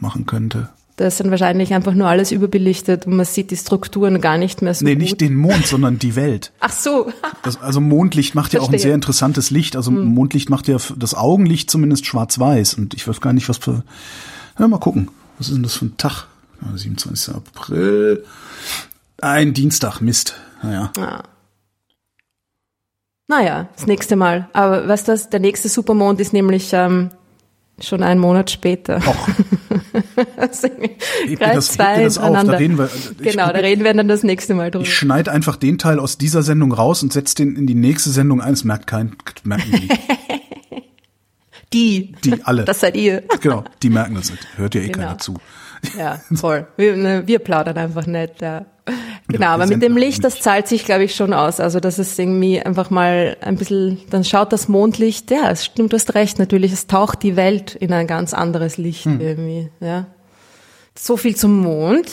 machen 0.00 0.26
könnte. 0.26 0.68
das 0.96 1.14
ist 1.14 1.20
dann 1.20 1.30
wahrscheinlich 1.30 1.74
einfach 1.74 1.92
nur 1.94 2.06
alles 2.08 2.30
überbelichtet 2.32 3.06
und 3.06 3.16
man 3.16 3.26
sieht 3.26 3.50
die 3.50 3.56
Strukturen 3.56 4.20
gar 4.20 4.38
nicht 4.38 4.62
mehr 4.62 4.74
so 4.74 4.84
Nee, 4.84 4.94
gut. 4.94 5.02
nicht 5.02 5.20
den 5.20 5.34
Mond, 5.34 5.66
sondern 5.66 5.98
die 5.98 6.14
Welt. 6.16 6.52
Ach 6.60 6.72
so, 6.72 7.12
Das, 7.42 7.60
also 7.60 7.80
Mondlicht 7.80 8.34
macht 8.34 8.52
ja 8.52 8.60
auch 8.60 8.64
ein 8.64 8.70
Verstehe. 8.70 8.78
Hm. 8.84 8.88
sehr 8.90 8.94
interessantes 8.94 9.50
Licht. 9.50 9.76
Also 9.76 9.90
Mondlicht 9.90 10.50
macht 10.50 10.68
ja 10.68 10.76
das 10.96 11.14
Augenlicht 11.14 11.70
zumindest 11.70 12.06
schwarz-weiß. 12.06 12.74
Und 12.74 12.94
ich 12.94 13.06
weiß 13.08 13.20
gar 13.20 13.32
nicht, 13.32 13.48
was 13.48 13.58
für. 13.58 13.82
Ja, 14.58 14.68
mal 14.68 14.78
gucken. 14.78 15.08
Was 15.38 15.48
ist 15.48 15.54
denn 15.56 15.62
das 15.64 15.74
für 15.74 15.86
ein 15.86 15.96
Tag? 15.96 16.26
Ja, 16.62 16.76
27. 16.76 17.34
April. 17.34 18.24
Ein 19.20 19.52
Dienstag, 19.52 20.00
Mist. 20.00 20.34
Naja. 20.62 20.92
Naja, 23.28 23.68
das 23.74 23.86
nächste 23.86 24.16
Mal. 24.16 24.48
Aber 24.52 24.86
was 24.88 25.04
das, 25.04 25.30
der 25.30 25.40
nächste 25.40 25.68
Supermond 25.68 26.20
ist 26.20 26.32
nämlich 26.32 26.70
ähm, 26.72 27.10
schon 27.80 28.02
einen 28.02 28.20
Monat 28.20 28.50
später. 28.50 28.96
Och, 28.98 29.28
Also, 30.36 30.68
mir 31.26 31.36
gleich 31.36 31.54
das, 31.54 31.68
zwei 31.72 32.02
das 32.02 32.18
auf. 32.18 32.32
Da 32.44 32.52
reden 32.52 32.78
wir. 32.78 32.86
Ich, 32.86 33.16
Genau, 33.18 33.46
da 33.46 33.58
reden 33.58 33.84
wir 33.84 33.94
dann 33.94 34.08
das 34.08 34.22
nächste 34.22 34.54
Mal 34.54 34.70
drüber. 34.70 34.84
ich 34.84 34.94
schneide 34.96 35.30
einfach 35.32 35.56
den 35.56 35.78
Teil 35.78 35.98
aus 35.98 36.18
dieser 36.18 36.42
Sendung 36.42 36.72
raus 36.72 37.02
und 37.02 37.12
setze 37.12 37.36
den 37.36 37.56
in 37.56 37.66
die 37.66 37.74
nächste 37.74 38.10
Sendung 38.10 38.40
ein. 38.40 38.52
Das 38.52 38.64
merkt 38.64 38.86
kein, 38.86 39.16
merken 39.44 39.70
die, 39.72 39.88
Die. 41.72 42.12
die 42.24 42.44
alle. 42.44 42.64
Das 42.64 42.80
seid 42.80 42.96
ihr. 42.96 43.22
genau, 43.40 43.64
die 43.82 43.90
merken 43.90 44.14
das 44.14 44.30
nicht. 44.30 44.46
Hört 44.56 44.74
ja 44.74 44.80
eh 44.82 44.88
Genau. 44.88 44.98
keiner 45.06 45.18
zu. 45.18 45.34
Ja, 45.98 46.20
voll. 46.34 46.66
Wir, 46.76 46.96
ne, 46.96 47.22
wir 47.26 47.38
plaudern 47.40 47.76
einfach 47.76 48.06
nicht. 48.06 48.40
Ja. 48.40 48.66
Genau, 49.38 49.46
wir 49.46 49.54
aber 49.54 49.66
mit 49.66 49.82
dem 49.82 49.96
Licht, 49.96 50.24
das 50.24 50.40
zahlt 50.40 50.66
sich, 50.68 50.84
glaube 50.84 51.04
ich, 51.04 51.14
schon 51.14 51.32
aus. 51.32 51.60
Also 51.60 51.80
das 51.80 51.98
ist 51.98 52.18
irgendwie 52.18 52.60
einfach 52.60 52.90
mal 52.90 53.36
ein 53.40 53.56
bisschen, 53.56 54.00
dann 54.10 54.24
schaut 54.24 54.52
das 54.52 54.68
Mondlicht, 54.68 55.30
ja, 55.30 55.50
es 55.50 55.64
stimmt, 55.64 55.92
du 55.92 55.96
hast 55.96 56.14
recht, 56.14 56.38
natürlich, 56.38 56.72
es 56.72 56.86
taucht 56.86 57.22
die 57.22 57.36
Welt 57.36 57.74
in 57.74 57.92
ein 57.92 58.06
ganz 58.06 58.32
anderes 58.34 58.76
Licht 58.78 59.04
Hm. 59.04 59.20
irgendwie, 59.20 59.68
ja. 59.80 60.06
So 60.98 61.16
viel 61.16 61.34
zum 61.36 61.58
Mond. 61.60 62.06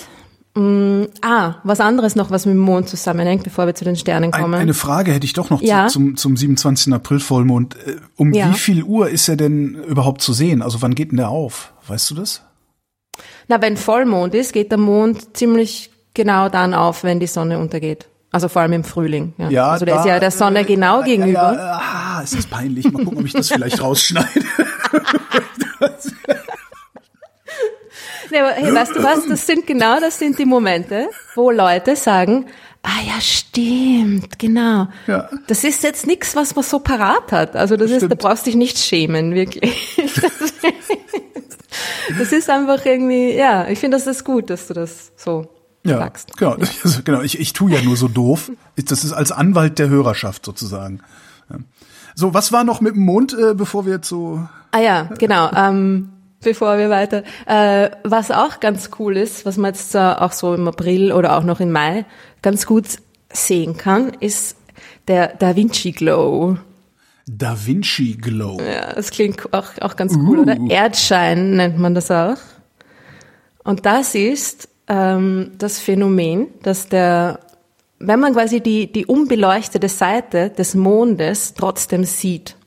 Mm, 0.53 1.03
ah, 1.21 1.55
was 1.63 1.79
anderes 1.79 2.15
noch, 2.17 2.29
was 2.29 2.45
mit 2.45 2.55
dem 2.55 2.59
Mond 2.61 2.89
zusammenhängt, 2.89 3.43
bevor 3.43 3.67
wir 3.67 3.75
zu 3.75 3.85
den 3.85 3.95
Sternen 3.95 4.33
Ein, 4.33 4.41
kommen. 4.41 4.55
eine 4.55 4.73
Frage 4.73 5.13
hätte 5.13 5.25
ich 5.25 5.31
doch 5.31 5.49
noch 5.49 5.61
Ja. 5.61 5.87
zu, 5.87 5.93
zum, 5.93 6.17
zum 6.17 6.35
27. 6.35 6.91
April 6.93 7.19
Vollmond. 7.21 7.75
Äh, 7.85 7.95
Um 8.17 8.33
Ja. 8.33 8.49
wie 8.51 8.57
viel 8.57 8.83
Uhr 8.83 9.09
ist 9.09 9.29
er 9.29 9.37
denn 9.37 9.75
überhaupt 9.87 10.21
zu 10.21 10.33
sehen? 10.33 10.61
Also 10.61 10.81
wann 10.81 10.93
geht 10.93 11.11
denn 11.11 11.17
der 11.17 11.29
auf? 11.29 11.71
Weißt 11.87 12.09
du 12.11 12.15
das? 12.15 12.41
Na, 13.47 13.61
wenn 13.61 13.77
Vollmond 13.77 14.33
ist, 14.35 14.51
geht 14.51 14.71
der 14.71 14.77
Mond 14.77 15.37
ziemlich 15.37 15.90
genau 16.13 16.50
dann 16.50 16.74
auf, 16.74 17.03
wenn 17.03 17.20
die 17.20 17.27
Sonne 17.27 17.60
untergeht. 17.60 18.08
Also 18.34 18.48
vor 18.48 18.62
allem 18.62 18.74
im 18.74 18.84
Frühling. 18.86 19.34
Ja. 19.38 19.50
Ja, 19.50 19.68
also 19.72 19.84
der 19.86 19.96
da- 19.96 20.01
ist 20.01 20.08
ja 20.08 20.20
der 20.20 20.32
Sonne 20.32 20.63
genau 20.63 21.00
Ja, 21.00 21.06
gegenüber. 21.06 21.53
Ja, 21.53 21.82
ah, 21.84 22.22
es 22.24 22.32
ist 22.34 22.50
peinlich. 22.50 22.89
Mal 22.91 23.03
gucken, 23.03 23.20
ob 23.20 23.25
ich 23.25 23.34
das 23.34 23.50
vielleicht 23.50 23.82
rausschneide. 23.82 24.27
Nee, 28.30 28.39
aber 28.39 28.51
hey, 28.51 28.74
weißt 28.74 28.96
du 28.96 29.03
was? 29.03 29.27
Das 29.27 29.46
sind 29.46 29.68
genau 29.68 30.00
das 30.00 30.18
sind 30.18 30.39
die 30.39 30.46
Momente, 30.46 31.10
wo 31.36 31.51
Leute 31.51 31.98
sagen, 31.98 32.46
ah 32.82 33.01
ja, 33.06 33.20
stimmt, 33.20 34.39
genau. 34.39 34.88
Ja. 35.06 35.30
Das 35.48 35.65
ist 35.65 35.84
jetzt 35.84 36.08
nichts, 36.08 36.34
was 36.36 36.56
man 36.56 36.63
so 36.63 36.80
parat 36.80 37.32
hat. 37.34 37.56
Also 37.58 37.75
das 37.75 37.91
ist, 37.91 38.03
da 38.03 38.06
Stimmt. 38.06 38.22
brauchst 38.22 38.46
dich 38.46 38.56
nicht 38.56 38.77
schämen, 38.77 39.36
wirklich. 39.36 39.98
Das 42.20 42.32
ist 42.34 42.50
einfach 42.50 42.86
irgendwie, 42.86 43.34
ja, 43.34 43.68
ich 43.70 43.80
finde, 43.80 43.96
das 43.98 44.06
ist 44.06 44.25
gut, 44.25 44.50
dass 44.50 44.68
du 44.68 44.74
das 44.74 45.13
so 45.15 45.48
Ja, 45.83 45.97
sagst. 45.97 46.38
genau. 46.38 46.57
Also, 46.83 47.01
genau. 47.03 47.21
Ich, 47.21 47.39
ich 47.39 47.53
tue 47.53 47.71
ja 47.71 47.81
nur 47.81 47.97
so 47.97 48.07
doof. 48.07 48.51
Das 48.75 49.03
ist 49.03 49.13
als 49.13 49.31
Anwalt 49.31 49.79
der 49.79 49.89
Hörerschaft 49.89 50.45
sozusagen. 50.45 51.00
Ja. 51.50 51.57
So, 52.13 52.33
was 52.33 52.51
war 52.51 52.63
noch 52.63 52.81
mit 52.81 52.95
dem 52.95 53.05
Mond, 53.05 53.33
äh, 53.33 53.53
bevor 53.53 53.85
wir 53.85 53.93
jetzt 53.93 54.09
so 54.09 54.47
Ah 54.71 54.79
ja, 54.79 55.09
genau. 55.17 55.51
Ähm, 55.53 56.09
bevor 56.41 56.77
wir 56.77 56.89
weiter. 56.89 57.23
Äh, 57.45 57.91
was 58.03 58.31
auch 58.31 58.59
ganz 58.59 58.89
cool 59.00 59.17
ist, 59.17 59.45
was 59.45 59.57
man 59.57 59.73
jetzt 59.73 59.93
äh, 59.95 60.00
auch 60.00 60.31
so 60.31 60.53
im 60.53 60.67
April 60.67 61.11
oder 61.11 61.38
auch 61.38 61.43
noch 61.43 61.59
im 61.59 61.71
Mai 61.71 62.05
ganz 62.41 62.65
gut 62.65 62.85
sehen 63.31 63.77
kann, 63.77 64.13
ist 64.19 64.55
der 65.07 65.27
Da 65.27 65.55
Vinci 65.55 65.91
Glow. 65.91 66.57
Da 67.27 67.55
Vinci 67.65 68.17
Glow? 68.19 68.59
Ja, 68.61 68.93
das 68.93 69.11
klingt 69.11 69.53
auch, 69.53 69.69
auch 69.81 69.95
ganz 69.95 70.15
cool, 70.15 70.39
oder? 70.39 70.57
Erdschein 70.69 71.55
nennt 71.55 71.77
man 71.77 71.93
das 71.93 72.09
auch. 72.11 72.38
Und 73.63 73.85
das 73.85 74.15
ist 74.15 74.69
ähm, 74.91 75.51
das 75.57 75.79
Phänomen, 75.79 76.48
dass 76.63 76.89
der, 76.89 77.39
wenn 78.00 78.19
man 78.19 78.33
quasi 78.33 78.60
die, 78.60 78.91
die 78.91 79.05
unbeleuchtete 79.05 79.88
Seite 79.88 80.50
des 80.50 80.75
Mondes 80.75 81.53
trotzdem 81.53 82.03
sieht, 82.03 82.57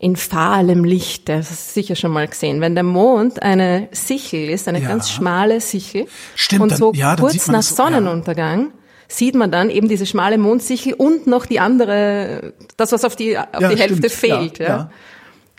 in 0.00 0.14
fahlem 0.16 0.84
Licht, 0.84 1.28
das 1.28 1.50
hast 1.50 1.68
du 1.68 1.72
sicher 1.80 1.96
schon 1.96 2.12
mal 2.12 2.28
gesehen. 2.28 2.60
Wenn 2.60 2.74
der 2.76 2.84
Mond 2.84 3.42
eine 3.42 3.88
Sichel 3.90 4.48
ist, 4.48 4.68
eine 4.68 4.80
Ja. 4.80 4.88
ganz 4.88 5.10
schmale 5.10 5.60
Sichel, 5.60 6.06
Stimmt, 6.36 6.62
und 6.62 6.76
so 6.76 6.92
ja, 6.94 7.16
dann 7.16 7.28
sieht 7.30 7.40
kurz 7.42 7.48
nach 7.48 7.62
so, 7.62 7.82
ja. 7.82 7.90
Sonnenuntergang 7.90 8.72
sieht 9.08 9.34
man 9.34 9.50
dann 9.50 9.70
eben 9.70 9.88
diese 9.88 10.06
schmale 10.06 10.38
Mondsichel 10.38 10.92
und 10.94 11.26
noch 11.26 11.46
die 11.46 11.58
andere, 11.60 12.52
das 12.76 12.92
was 12.92 13.04
auf 13.04 13.16
die, 13.16 13.36
auf 13.36 13.46
Ja, 13.58 13.68
die 13.70 13.80
Hälfte 13.80 14.08
stimmt, 14.08 14.30
ja, 14.30 14.38
fehlt. 14.38 14.58
Ja, 14.60 14.66
ja. 14.68 14.90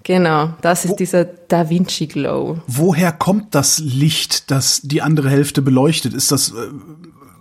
Genau, 0.10 0.56
das 0.64 0.86
ist 0.86 0.92
Wo- 0.94 0.96
dieser 0.96 1.24
Da 1.24 1.70
Vinci 1.70 2.08
Glow. 2.08 2.58
Woher 2.66 3.12
kommt 3.12 3.54
das 3.54 3.78
Licht, 3.78 4.50
das 4.50 4.82
die 4.82 5.04
andere 5.04 5.30
Hälfte 5.30 5.62
beleuchtet? 5.62 6.16
Ist 6.16 6.32
das, 6.32 6.50
äh, 6.50 6.54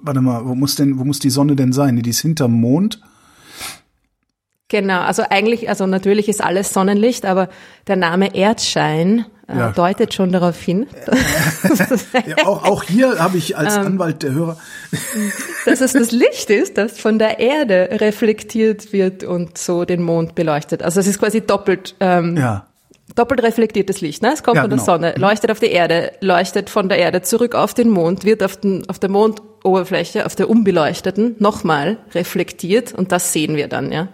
warte 0.03 0.21
mal, 0.21 0.45
wo 0.45 0.55
muss 0.55 0.75
denn, 0.75 0.99
wo 0.99 1.05
muss 1.05 1.19
die 1.19 1.31
Sonne 1.31 1.57
denn 1.57 1.73
sein? 1.73 1.97
Die 1.97 2.11
ist 2.11 2.21
hinterm 2.21 2.53
Mond? 2.53 3.01
Genau, 4.69 5.01
also 5.01 5.23
eigentlich, 5.31 5.71
also 5.71 5.87
natürlich 5.87 6.29
ist 6.29 6.45
alles 6.45 6.75
Sonnenlicht, 6.75 7.25
aber 7.25 7.49
der 7.87 7.97
Name 7.97 8.35
Erdschein 8.35 9.25
Ja. 9.51 9.71
deutet 9.73 10.13
schon 10.13 10.31
darauf 10.31 10.61
hin, 10.61 10.87
Ja, 12.27 12.47
auch, 12.47 12.65
auch 12.65 12.83
hier 12.83 13.19
habe 13.19 13.39
ich 13.39 13.57
als 13.57 13.77
Ähm. 13.77 13.87
Anwalt 13.87 14.23
der 14.23 14.33
Hörer. 14.33 14.59
dass 15.65 15.81
es 15.81 15.95
das 15.95 16.11
Licht 16.11 16.51
ist, 16.51 16.77
das 16.77 16.99
von 16.99 17.19
der 17.19 17.39
Erde 17.39 17.89
reflektiert 17.93 18.93
wird 18.93 19.25
und 19.25 19.57
so 19.57 19.85
den 19.87 20.03
Mond 20.03 20.35
beleuchtet. 20.35 20.83
Also 20.83 21.01
es 21.01 21.07
ist 21.07 21.19
quasi 21.19 21.41
doppelt, 21.41 21.95
ähm, 22.01 22.37
Ja. 22.37 22.67
doppelt 23.15 23.43
reflektiertes 23.43 24.03
Licht. 24.03 24.23
Ne? 24.23 24.33
Es 24.35 24.43
kommt 24.43 24.59
von 24.59 24.69
der 24.69 24.77
genau. 24.79 24.85
Sonne, 24.85 25.15
leuchtet 25.17 25.51
auf 25.51 25.61
die 25.61 25.71
Erde, 25.71 26.13
leuchtet 26.21 26.69
von 26.69 26.91
der 26.91 26.99
Erde 26.99 27.23
zurück 27.23 27.55
auf 27.55 27.73
den 27.73 27.89
Mond, 27.89 28.25
wird 28.25 28.43
auf, 28.43 28.57
den, 28.59 28.89
auf 28.91 28.99
der 28.99 29.09
Mondoberfläche, 29.09 30.27
auf 30.27 30.37
der 30.37 30.51
unbeleuchteten, 30.51 31.37
nochmal 31.39 31.97
reflektiert 32.15 32.93
und 32.93 33.13
das 33.13 33.33
sehen 33.33 33.57
wir 33.57 33.69
dann, 33.69 33.93
ja. 33.93 34.09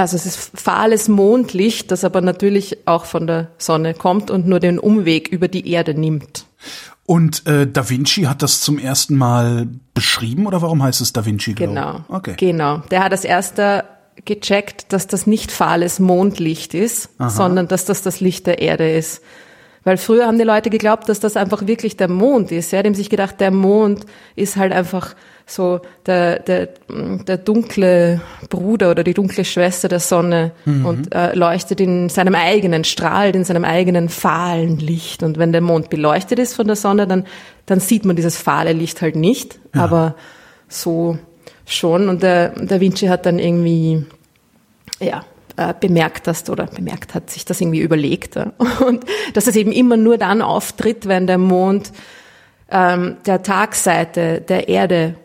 Also 0.00 0.16
es 0.16 0.24
ist 0.24 0.58
fahles 0.58 1.08
Mondlicht, 1.08 1.90
das 1.90 2.04
aber 2.04 2.22
natürlich 2.22 2.88
auch 2.88 3.04
von 3.04 3.26
der 3.26 3.48
Sonne 3.58 3.92
kommt 3.92 4.30
und 4.30 4.46
nur 4.46 4.58
den 4.58 4.78
Umweg 4.78 5.28
über 5.28 5.46
die 5.46 5.70
Erde 5.70 5.92
nimmt. 5.92 6.46
Und 7.04 7.46
äh, 7.46 7.66
Da 7.66 7.90
Vinci 7.90 8.22
hat 8.22 8.40
das 8.40 8.62
zum 8.62 8.78
ersten 8.78 9.14
Mal 9.16 9.68
beschrieben 9.92 10.46
oder 10.46 10.62
warum 10.62 10.82
heißt 10.82 11.02
es 11.02 11.12
Da 11.12 11.26
Vinci 11.26 11.52
Glow? 11.52 11.66
Genau. 11.66 12.00
Okay. 12.08 12.34
Genau. 12.38 12.78
Der 12.90 13.04
hat 13.04 13.12
als 13.12 13.24
erster 13.24 13.84
gecheckt, 14.24 14.90
dass 14.94 15.06
das 15.06 15.26
nicht 15.26 15.52
fahles 15.52 15.98
Mondlicht 15.98 16.72
ist, 16.72 17.10
sondern 17.18 17.68
dass 17.68 17.84
das 17.84 18.00
das 18.00 18.20
Licht 18.20 18.46
der 18.46 18.62
Erde 18.62 18.90
ist. 18.90 19.22
Weil 19.84 19.96
früher 19.98 20.26
haben 20.26 20.38
die 20.38 20.44
Leute 20.44 20.70
geglaubt, 20.70 21.08
dass 21.08 21.20
das 21.20 21.36
einfach 21.36 21.66
wirklich 21.66 21.96
der 21.96 22.08
Mond 22.08 22.52
ist. 22.52 22.72
Ja, 22.72 22.82
die 22.82 22.88
haben 22.88 22.94
sich 22.94 23.10
gedacht, 23.10 23.40
der 23.40 23.50
Mond 23.50 24.06
ist 24.36 24.56
halt 24.56 24.72
einfach 24.72 25.14
so 25.50 25.80
der, 26.06 26.38
der, 26.38 26.68
der 26.88 27.36
dunkle 27.36 28.20
Bruder 28.48 28.90
oder 28.90 29.02
die 29.02 29.14
dunkle 29.14 29.44
Schwester 29.44 29.88
der 29.88 30.00
Sonne 30.00 30.52
und 30.64 31.14
äh, 31.14 31.34
leuchtet 31.34 31.80
in 31.80 32.08
seinem 32.08 32.34
eigenen, 32.34 32.84
strahlt 32.84 33.34
in 33.34 33.44
seinem 33.44 33.64
eigenen 33.64 34.08
fahlen 34.08 34.78
Licht. 34.78 35.22
Und 35.22 35.38
wenn 35.38 35.52
der 35.52 35.60
Mond 35.60 35.90
beleuchtet 35.90 36.38
ist 36.38 36.54
von 36.54 36.66
der 36.66 36.76
Sonne, 36.76 37.06
dann, 37.06 37.26
dann 37.66 37.80
sieht 37.80 38.04
man 38.04 38.16
dieses 38.16 38.36
fahle 38.36 38.72
Licht 38.72 39.02
halt 39.02 39.16
nicht. 39.16 39.58
Aber 39.72 40.14
so 40.68 41.18
schon. 41.66 42.08
Und 42.08 42.22
der, 42.22 42.50
der 42.50 42.80
Vinci 42.80 43.06
hat 43.06 43.26
dann 43.26 43.38
irgendwie, 43.38 44.04
ja, 45.00 45.24
äh, 45.56 45.74
bemerkt 45.78 46.28
hast 46.28 46.48
oder 46.48 46.66
bemerkt 46.66 47.14
hat, 47.14 47.30
sich 47.30 47.44
das 47.44 47.60
irgendwie 47.60 47.80
überlegt. 47.80 48.36
Ja. 48.36 48.52
Und 48.86 49.04
dass 49.34 49.46
es 49.46 49.56
eben 49.56 49.72
immer 49.72 49.96
nur 49.96 50.16
dann 50.16 50.42
auftritt, 50.42 51.06
wenn 51.06 51.26
der 51.26 51.38
Mond 51.38 51.92
ähm, 52.70 53.16
der 53.26 53.42
Tagseite 53.42 54.40
der 54.40 54.68
Erde 54.68 55.16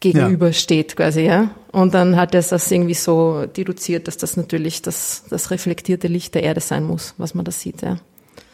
gegenübersteht 0.00 0.96
quasi, 0.96 1.22
ja. 1.22 1.50
Und 1.72 1.94
dann 1.94 2.16
hat 2.16 2.34
er 2.34 2.42
das 2.42 2.70
irgendwie 2.70 2.94
so 2.94 3.46
deduziert, 3.46 4.08
dass 4.08 4.16
das 4.16 4.36
natürlich 4.36 4.82
das, 4.82 5.24
das 5.28 5.50
reflektierte 5.50 6.08
Licht 6.08 6.34
der 6.34 6.42
Erde 6.42 6.60
sein 6.60 6.84
muss, 6.84 7.14
was 7.18 7.34
man 7.34 7.44
da 7.44 7.52
sieht, 7.52 7.82
ja. 7.82 7.96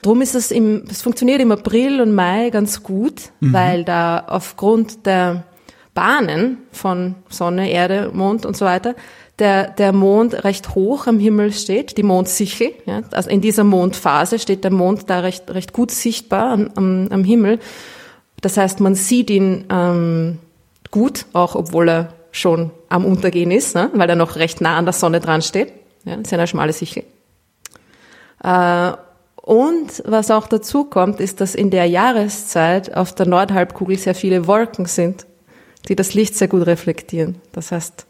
Drum 0.02 0.20
ist 0.20 0.34
es 0.34 0.50
im, 0.50 0.84
es 0.90 1.00
funktioniert 1.00 1.40
im 1.40 1.50
April 1.50 2.02
und 2.02 2.14
Mai 2.14 2.50
ganz 2.50 2.82
gut, 2.82 3.30
weil 3.40 3.84
da 3.84 4.22
aufgrund 4.26 5.06
der 5.06 5.44
Bahnen 5.94 6.58
von 6.72 7.14
Sonne, 7.30 7.70
Erde, 7.70 8.10
Mond 8.12 8.44
und 8.44 8.54
so 8.54 8.66
weiter, 8.66 8.96
der, 9.38 9.70
der 9.70 9.92
Mond 9.92 10.44
recht 10.44 10.74
hoch 10.74 11.06
am 11.06 11.18
Himmel 11.18 11.52
steht, 11.52 11.96
die 11.96 12.02
Mondsichel. 12.02 12.72
Ja, 12.84 13.02
also 13.12 13.30
in 13.30 13.40
dieser 13.40 13.64
Mondphase 13.64 14.38
steht 14.38 14.64
der 14.64 14.72
Mond 14.72 15.08
da 15.08 15.20
recht, 15.20 15.50
recht 15.50 15.72
gut 15.72 15.90
sichtbar 15.90 16.52
am, 16.52 16.70
am, 16.74 17.08
am 17.10 17.24
Himmel. 17.24 17.58
Das 18.40 18.56
heißt, 18.56 18.80
man 18.80 18.94
sieht 18.94 19.30
ihn 19.30 19.64
ähm, 19.70 20.38
gut, 20.94 21.26
auch 21.32 21.56
obwohl 21.56 21.88
er 21.88 22.14
schon 22.30 22.70
am 22.88 23.04
Untergehen 23.04 23.50
ist, 23.50 23.74
ne? 23.74 23.90
weil 23.94 24.08
er 24.08 24.14
noch 24.14 24.36
recht 24.36 24.60
nah 24.60 24.78
an 24.78 24.84
der 24.84 24.92
Sonne 24.92 25.18
dran 25.18 25.42
steht. 25.42 25.72
Ja, 26.04 26.14
das 26.14 26.28
ist 26.28 26.32
eine 26.32 26.46
schmale 26.46 26.72
Sichel. 26.72 27.02
Äh, 28.44 28.92
und 29.34 30.04
was 30.06 30.30
auch 30.30 30.46
dazu 30.46 30.84
kommt, 30.84 31.18
ist, 31.18 31.40
dass 31.40 31.56
in 31.56 31.70
der 31.70 31.86
Jahreszeit 31.86 32.94
auf 32.96 33.12
der 33.12 33.26
Nordhalbkugel 33.26 33.98
sehr 33.98 34.14
viele 34.14 34.46
Wolken 34.46 34.86
sind, 34.86 35.26
die 35.88 35.96
das 35.96 36.14
Licht 36.14 36.36
sehr 36.36 36.46
gut 36.46 36.64
reflektieren. 36.64 37.40
Das 37.50 37.72
heißt, 37.72 38.06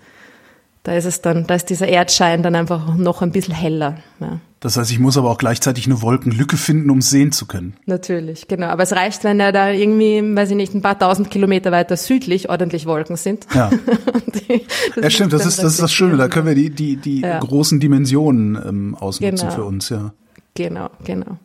da 0.85 0.93
ist 0.95 1.05
es 1.07 1.21
dann, 1.23 1.47
da 1.47 1.55
ist 1.57 1.69
dieser 1.71 1.89
Erdschein 1.89 2.43
dann 2.43 2.55
einfach 2.55 2.95
noch 2.95 3.21
ein 3.23 3.33
bisschen 3.33 3.55
heller. 3.55 3.97
Ja, 4.21 4.39
Das 4.61 4.77
heißt, 4.77 4.91
ich 4.93 4.99
muss 5.01 5.17
aber 5.19 5.31
auch 5.31 5.39
gleichzeitig 5.39 5.87
eine 5.87 6.01
Wolkenlücke 6.03 6.57
finden, 6.57 6.91
um 6.91 7.01
sehen 7.01 7.33
zu 7.33 7.47
können. 7.47 7.75
natürlich, 7.87 8.47
genau. 8.49 8.67
Aber 8.69 8.83
es 8.85 8.93
reicht, 8.93 9.25
wenn 9.25 9.39
da 9.39 9.51
da 9.51 9.71
irgendwie, 9.71 10.23
weiß 10.37 10.51
ich 10.51 10.57
nicht, 10.57 10.75
ein 10.75 10.83
paar 10.83 10.99
tausend 10.99 11.31
Kilometer 11.31 11.73
weiter 11.73 11.97
südlich 11.97 12.49
ordentlich 12.51 12.87
Wolken 12.87 13.17
sind. 13.17 13.47
Ja. 13.55 13.71
Die- 14.49 14.65
Ja, 15.01 15.11
stimmt, 15.11 15.33
das 15.33 15.47
ist, 15.47 15.59
das 15.63 15.73
ist 15.73 15.83
das 15.83 15.93
Schöne. 15.93 16.17
Da 16.17 16.29
können 16.29 16.47
wir 16.47 16.55
die, 16.55 16.71
die, 16.71 16.97
die 16.97 17.21
Ja. 17.23 17.39
großen 17.41 17.81
Dimensionen 17.81 18.57
ähm, 18.57 18.95
ausnutzen 18.95 19.49
Genau. 19.49 19.51
für 19.53 19.65
uns, 19.65 19.89
ja. 19.89 20.13
Genau, 20.55 20.91
genau. 21.05 21.39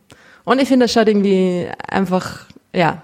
Und 0.44 0.62
ich 0.62 0.68
finde, 0.68 0.86
das 0.86 0.94
schaut 0.94 1.08
irgendwie 1.08 1.68
einfach, 1.88 2.46
ja, 2.76 3.02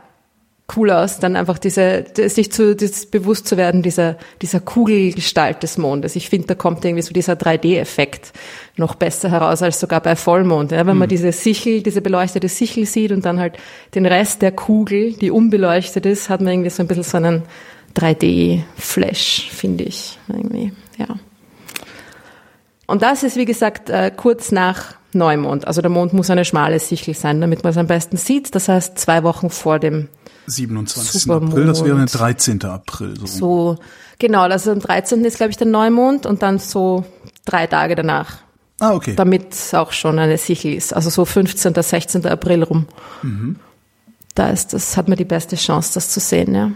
cool 0.75 0.89
aus, 0.89 1.19
dann 1.19 1.35
einfach 1.35 1.59
diese, 1.59 2.01
die- 2.03 2.27
sich 2.27 2.51
zu, 2.51 2.75
das 2.75 3.05
bewusst 3.05 3.47
zu 3.47 3.55
werden, 3.55 3.83
dieser, 3.83 4.17
dieser 4.41 4.59
Kugelgestalt 4.59 5.61
des 5.61 5.77
Mondes. 5.77 6.15
Ich 6.15 6.29
finde, 6.29 6.47
da 6.47 6.55
kommt 6.55 6.83
irgendwie 6.83 7.03
so 7.03 7.13
dieser 7.13 7.33
3D-Effekt 7.33 8.33
noch 8.75 8.95
besser 8.95 9.29
heraus 9.29 9.61
als 9.61 9.79
sogar 9.79 10.01
bei 10.01 10.15
Vollmond. 10.15 10.71
Ja, 10.71 10.87
wenn 10.87 10.97
man 10.97 11.07
diese 11.07 11.31
Sichel, 11.31 11.83
diese 11.83 12.01
beleuchtete 12.01 12.49
Sichel 12.49 12.85
sieht 12.87 13.11
und 13.11 13.25
dann 13.25 13.39
halt 13.39 13.57
den 13.93 14.07
Rest 14.07 14.41
der 14.41 14.51
Kugel, 14.51 15.13
die 15.13 15.29
unbeleuchtet 15.29 16.05
ist, 16.07 16.29
hat 16.29 16.41
man 16.41 16.53
irgendwie 16.53 16.71
so 16.71 16.81
ein 16.81 16.87
bisschen 16.87 17.03
so 17.03 17.17
einen 17.17 17.43
3D-Flash, 17.95 19.49
finde 19.51 19.83
ich, 19.85 20.17
irgendwie, 20.27 20.73
ja. 20.97 21.07
Und 22.87 23.01
das 23.01 23.23
ist, 23.23 23.35
wie 23.35 23.45
gesagt, 23.45 23.89
äh, 23.89 24.11
kurz 24.15 24.51
nach 24.51 24.95
Neumond. 25.13 25.65
Also 25.67 25.81
der 25.81 25.89
Mond 25.89 26.13
muss 26.13 26.29
eine 26.29 26.45
schmale 26.45 26.79
Sichel 26.79 27.13
sein, 27.13 27.41
damit 27.41 27.63
man 27.63 27.71
es 27.71 27.77
am 27.77 27.87
besten 27.87 28.17
sieht. 28.17 28.53
Das 28.53 28.67
heißt, 28.67 28.99
zwei 28.99 29.23
Wochen 29.23 29.49
vor 29.49 29.79
dem 29.79 30.07
27. 30.47 31.21
Supermond. 31.21 31.53
April, 31.53 31.65
das 31.65 31.83
wäre 31.83 31.97
der 31.97 32.05
13. 32.05 32.63
April. 32.63 33.17
So. 33.19 33.25
so, 33.25 33.77
genau, 34.19 34.41
also 34.41 34.71
am 34.71 34.79
13. 34.79 35.23
ist, 35.25 35.37
glaube 35.37 35.51
ich, 35.51 35.57
der 35.57 35.67
Neumond 35.67 36.25
und 36.25 36.41
dann 36.41 36.59
so 36.59 37.05
drei 37.45 37.67
Tage 37.67 37.95
danach 37.95 38.45
Ah, 38.79 38.93
okay. 38.93 39.15
Damit 39.15 39.55
auch 39.73 39.91
schon 39.93 40.19
eine 40.19 40.37
Sichel 40.37 40.73
ist. 40.73 40.93
Also 40.93 41.09
so 41.09 41.25
15., 41.25 41.73
16. 41.73 42.25
April 42.25 42.63
rum. 42.63 42.87
Mhm. 43.21 43.55
Da 44.33 44.49
ist 44.49 44.73
das, 44.73 44.97
hat 44.97 45.07
man 45.07 45.17
die 45.17 45.25
beste 45.25 45.55
Chance, 45.55 45.93
das 45.93 46.09
zu 46.09 46.19
sehen, 46.19 46.53
ja. 46.53 46.71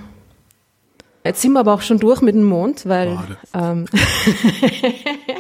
Jetzt 1.26 1.42
sind 1.42 1.52
wir 1.52 1.60
aber 1.60 1.74
auch 1.74 1.82
schon 1.82 2.00
durch 2.00 2.22
mit 2.22 2.36
dem 2.36 2.46
Mond, 2.46 2.88
weil 2.88 3.20
ähm, 3.54 3.86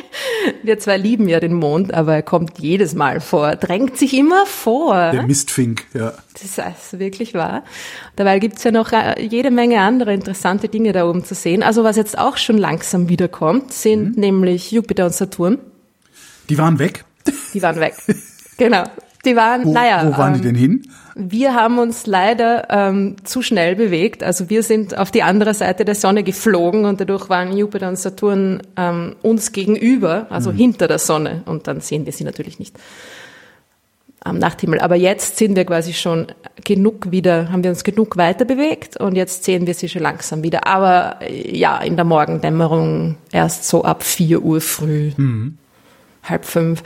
wir 0.64 0.80
zwei 0.80 0.98
lieben 0.98 1.28
ja 1.28 1.40
den 1.40 1.54
Mond, 1.54 1.94
aber 1.94 2.16
er 2.16 2.22
kommt 2.24 2.60
jedes 2.60 2.94
Mal 2.96 3.20
vor, 3.22 3.56
drängt 3.56 3.98
sich 3.98 4.14
immer 4.14 4.46
vor. 4.46 5.12
Der 5.12 5.24
Mistfink, 5.24 5.86
ja. 5.94 6.14
Das 6.34 6.44
ist 6.58 7.00
wirklich 7.00 7.34
wahr. 7.34 7.64
Dabei 8.16 8.40
gibt's 8.40 8.64
ja 8.64 8.72
noch 8.72 8.92
äh, 8.92 9.22
jede 9.22 9.52
Menge 9.52 9.82
andere 9.82 10.14
interessante 10.14 10.70
Dinge 10.70 10.92
da 10.94 11.08
oben 11.08 11.24
zu 11.26 11.36
sehen. 11.36 11.64
Also 11.64 11.84
was 11.84 11.96
jetzt 11.98 12.18
auch 12.18 12.38
schon 12.38 12.58
langsam 12.58 13.10
wiederkommt, 13.10 13.74
sind 13.74 14.16
Mhm. 14.16 14.22
nämlich 14.22 14.72
Jupiter 14.72 15.06
und 15.06 15.14
Saturn. 15.14 15.58
Die 16.50 16.58
waren 16.58 16.80
weg. 16.80 17.04
Die 17.54 17.62
waren 17.62 17.80
weg. 17.80 17.94
genau. 18.58 18.84
Die 19.26 19.36
waren, 19.36 19.66
Wo, 19.66 19.74
naja. 19.74 20.04
wo 20.06 20.18
waren 20.18 20.34
die 20.34 20.40
ähm, 20.40 20.46
denn 20.46 20.56
hin? 20.56 20.88
Wir 21.16 21.54
haben 21.54 21.78
uns 21.80 22.06
leider 22.08 22.68
ähm, 22.70 23.18
zu 23.26 23.42
schnell 23.42 23.76
bewegt. 23.76 24.24
Also 24.24 24.50
wir 24.50 24.64
sind 24.64 24.98
auf 24.98 25.12
die 25.12 25.24
andere 25.24 25.54
Seite 25.54 25.84
der 25.84 25.96
Sonne 25.96 26.24
geflogen 26.24 26.86
und 26.86 27.02
dadurch 27.02 27.28
waren 27.30 27.56
Jupiter 27.56 27.90
und 27.90 27.98
Saturn 27.98 28.62
ähm, 28.78 29.18
uns 29.22 29.52
gegenüber, 29.52 30.28
also 30.30 30.52
hinter 30.52 30.88
der 30.88 31.00
Sonne. 31.00 31.42
Und 31.46 31.68
dann 31.68 31.82
sehen 31.82 32.06
wir 32.06 32.14
sie 32.14 32.24
natürlich 32.24 32.60
nicht 32.60 32.78
am 34.22 34.38
Nachthimmel. 34.38 34.80
Aber 34.80 34.96
jetzt 34.96 35.38
sind 35.38 35.56
wir 35.56 35.66
quasi 35.66 35.94
schon 35.94 36.28
genug 36.64 37.12
wieder, 37.12 37.52
haben 37.52 37.64
wir 37.64 37.72
uns 37.72 37.84
genug 37.84 38.18
weiter 38.18 38.46
bewegt 38.46 38.98
und 38.98 39.16
jetzt 39.16 39.44
sehen 39.44 39.68
wir 39.68 39.74
sie 39.74 39.90
schon 39.90 40.02
langsam 40.02 40.44
wieder. 40.44 40.68
Aber 40.68 41.18
äh, 41.22 41.58
ja, 41.58 41.78
in 41.80 41.96
der 41.96 42.06
Morgendämmerung 42.06 43.18
erst 43.32 43.68
so 43.68 43.84
ab 43.84 44.04
4 44.04 44.42
Uhr 44.42 44.62
früh, 44.62 45.12
halb 46.24 46.46
fünf. 46.46 46.84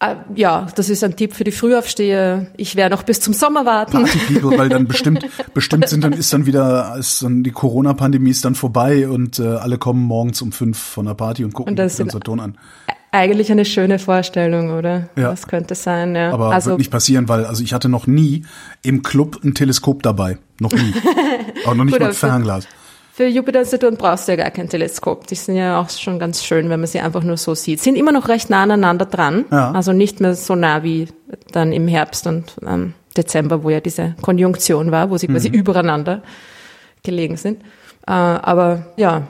Äh, 0.00 0.16
Ja, 0.34 0.66
das 0.74 0.90
ist 0.90 1.04
ein 1.04 1.16
Tipp 1.16 1.34
für 1.34 1.44
die 1.44 1.52
Frühaufsteher. 1.52 2.46
Ich 2.56 2.76
werde 2.76 2.94
noch 2.94 3.02
bis 3.02 3.20
zum 3.20 3.32
Sommer 3.32 3.64
warten. 3.64 3.92
Party 3.92 4.18
People, 4.18 4.58
weil 4.58 4.68
dann 4.68 4.86
bestimmt, 4.86 5.26
bestimmt 5.54 5.88
sind 5.88 6.04
dann, 6.04 6.12
ist 6.12 6.32
dann 6.32 6.46
wieder, 6.46 6.96
ist 6.98 7.22
dann 7.22 7.42
die 7.42 7.52
Corona-Pandemie 7.52 8.30
ist 8.30 8.44
dann 8.44 8.54
vorbei 8.54 9.08
und 9.08 9.38
äh, 9.38 9.46
alle 9.46 9.78
kommen 9.78 10.02
morgens 10.02 10.42
um 10.42 10.52
fünf 10.52 10.78
von 10.78 11.06
der 11.06 11.14
Party 11.14 11.44
und 11.44 11.54
gucken 11.54 11.72
Und 11.72 11.76
das 11.76 11.96
den 11.96 12.10
Saturn 12.10 12.40
an. 12.40 12.58
Eigentlich 13.12 13.52
eine 13.52 13.64
schöne 13.64 14.00
Vorstellung, 14.00 14.76
oder? 14.76 15.08
Ja. 15.14 15.30
Das 15.30 15.46
könnte 15.46 15.76
sein, 15.76 16.16
ja. 16.16 16.32
Aber 16.32 16.50
also, 16.50 16.70
wird 16.70 16.78
nicht 16.78 16.90
passieren, 16.90 17.28
weil 17.28 17.44
also 17.44 17.62
ich 17.62 17.72
hatte 17.72 17.88
noch 17.88 18.08
nie 18.08 18.44
im 18.82 19.04
Club 19.04 19.38
ein 19.44 19.54
Teleskop 19.54 20.02
dabei. 20.02 20.38
Noch 20.58 20.72
nie. 20.72 20.92
Auch 21.64 21.74
noch 21.74 21.84
nicht 21.84 21.94
Gut, 21.94 22.02
mal 22.02 22.12
Fernglas. 22.12 22.66
Für 23.16 23.28
Jupiter 23.28 23.64
Saturn 23.64 23.96
brauchst 23.96 24.26
du 24.26 24.32
ja 24.32 24.36
gar 24.36 24.50
kein 24.50 24.68
Teleskop. 24.68 25.28
Die 25.28 25.36
sind 25.36 25.54
ja 25.54 25.80
auch 25.80 25.88
schon 25.88 26.18
ganz 26.18 26.42
schön, 26.42 26.68
wenn 26.68 26.80
man 26.80 26.88
sie 26.88 26.98
einfach 26.98 27.22
nur 27.22 27.36
so 27.36 27.54
sieht. 27.54 27.80
Sind 27.80 27.94
immer 27.94 28.10
noch 28.10 28.26
recht 28.26 28.50
nah 28.50 28.64
aneinander 28.64 29.06
dran. 29.06 29.44
Ja. 29.52 29.70
Also 29.70 29.92
nicht 29.92 30.18
mehr 30.18 30.34
so 30.34 30.56
nah 30.56 30.82
wie 30.82 31.06
dann 31.52 31.72
im 31.72 31.86
Herbst 31.86 32.26
und 32.26 32.56
ähm, 32.66 32.94
Dezember, 33.16 33.62
wo 33.62 33.70
ja 33.70 33.78
diese 33.80 34.16
Konjunktion 34.20 34.90
war, 34.90 35.10
wo 35.10 35.16
sie 35.16 35.28
quasi 35.28 35.48
Mhm. 35.50 35.54
übereinander 35.54 36.22
gelegen 37.04 37.36
sind. 37.36 37.62
Äh, 38.08 38.10
aber 38.10 38.86
ja, 38.96 39.28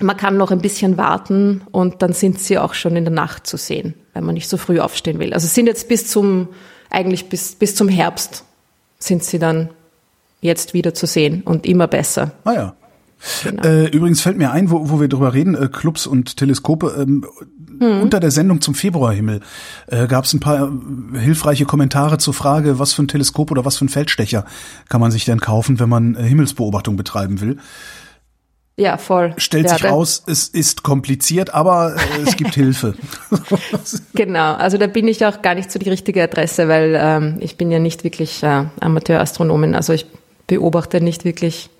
man 0.00 0.16
kann 0.16 0.36
noch 0.36 0.50
ein 0.50 0.60
bisschen 0.60 0.96
warten 0.96 1.62
und 1.70 2.02
dann 2.02 2.14
sind 2.14 2.40
sie 2.40 2.58
auch 2.58 2.74
schon 2.74 2.96
in 2.96 3.04
der 3.04 3.14
Nacht 3.14 3.46
zu 3.46 3.56
sehen, 3.56 3.94
wenn 4.14 4.24
man 4.24 4.34
nicht 4.34 4.48
so 4.48 4.56
früh 4.56 4.80
aufstehen 4.80 5.20
will. 5.20 5.32
Also 5.34 5.46
sind 5.46 5.68
jetzt 5.68 5.88
bis 5.88 6.08
zum, 6.08 6.48
eigentlich 6.90 7.28
bis, 7.28 7.54
bis 7.54 7.76
zum 7.76 7.88
Herbst 7.88 8.42
sind 8.98 9.22
sie 9.22 9.38
dann 9.38 9.70
jetzt 10.40 10.74
wieder 10.74 10.94
zu 10.94 11.06
sehen 11.06 11.42
und 11.44 11.64
immer 11.64 11.86
besser. 11.86 12.32
Ah 12.42 12.52
ja. 12.54 12.74
Genau. 13.42 13.62
Äh, 13.62 13.86
übrigens 13.88 14.20
fällt 14.20 14.38
mir 14.38 14.50
ein, 14.50 14.70
wo, 14.70 14.90
wo 14.90 15.00
wir 15.00 15.08
drüber 15.08 15.34
reden, 15.34 15.54
äh, 15.54 15.68
Clubs 15.68 16.06
und 16.06 16.36
Teleskope. 16.36 16.94
Ähm, 16.98 17.24
Hm. 17.80 18.02
Unter 18.02 18.20
der 18.20 18.30
Sendung 18.30 18.60
zum 18.60 18.74
Februarhimmel 18.74 19.40
äh, 19.86 20.06
gab 20.06 20.24
es 20.24 20.32
ein 20.32 20.40
paar 20.40 20.70
äh, 21.14 21.18
hilfreiche 21.18 21.64
Kommentare 21.64 22.18
zur 22.18 22.34
Frage, 22.34 22.78
was 22.78 22.92
für 22.92 23.02
ein 23.02 23.08
Teleskop 23.08 23.50
oder 23.50 23.64
was 23.64 23.76
für 23.76 23.84
ein 23.84 23.88
Feldstecher 23.88 24.44
kann 24.88 25.00
man 25.00 25.10
sich 25.10 25.24
denn 25.24 25.40
kaufen, 25.40 25.80
wenn 25.80 25.88
man 25.88 26.14
äh, 26.14 26.22
Himmelsbeobachtung 26.22 26.96
betreiben 26.96 27.40
will. 27.40 27.58
Ja, 28.76 28.96
voll. 28.96 29.34
Stellt 29.36 29.66
ja, 29.66 29.74
sich 29.74 29.84
raus, 29.84 30.24
es 30.26 30.48
ist 30.48 30.82
kompliziert, 30.82 31.54
aber 31.54 31.94
äh, 31.94 32.22
es 32.26 32.36
gibt 32.36 32.54
Hilfe. 32.54 32.94
Genau, 34.14 34.54
also 34.54 34.78
da 34.78 34.88
bin 34.88 35.06
ich 35.06 35.24
auch 35.24 35.42
gar 35.42 35.54
nicht 35.54 35.70
so 35.70 35.78
die 35.78 35.90
richtige 35.90 36.22
Adresse, 36.22 36.68
weil 36.68 36.96
ähm, 36.98 37.36
ich 37.40 37.56
bin 37.56 37.70
ja 37.70 37.78
nicht 37.78 38.02
wirklich 38.02 38.42
äh, 38.42 38.64
Amateurastronomin. 38.80 39.74
Also 39.74 39.92
ich 39.92 40.06
beobachte 40.46 41.00
nicht 41.00 41.24
wirklich 41.24 41.70